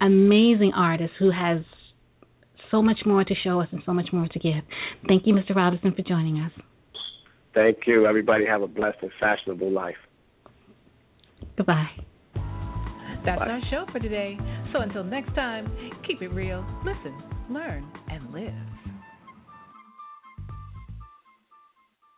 amazing 0.00 0.72
artist 0.76 1.12
who 1.18 1.30
has 1.30 1.62
so 2.70 2.82
much 2.82 2.98
more 3.04 3.24
to 3.24 3.34
show 3.42 3.60
us 3.60 3.68
and 3.72 3.82
so 3.84 3.92
much 3.92 4.08
more 4.12 4.28
to 4.28 4.38
give. 4.38 4.62
Thank 5.08 5.26
you, 5.26 5.34
Mr. 5.34 5.54
Robinson, 5.54 5.92
for 5.94 6.02
joining 6.02 6.38
us. 6.40 6.52
Thank 7.54 7.78
you. 7.86 8.06
Everybody 8.06 8.46
have 8.46 8.62
a 8.62 8.66
blessed 8.68 8.98
and 9.02 9.10
fashionable 9.20 9.70
life. 9.70 9.96
Goodbye. 11.56 11.90
That's 13.24 13.38
Bye. 13.38 13.48
our 13.48 13.60
show 13.70 13.86
for 13.92 13.98
today. 13.98 14.38
So 14.72 14.80
until 14.80 15.04
next 15.04 15.34
time, 15.34 15.70
keep 16.06 16.22
it 16.22 16.28
real, 16.28 16.64
listen, 16.84 17.14
learn, 17.50 17.86
and 18.08 18.32
live. 18.32 18.52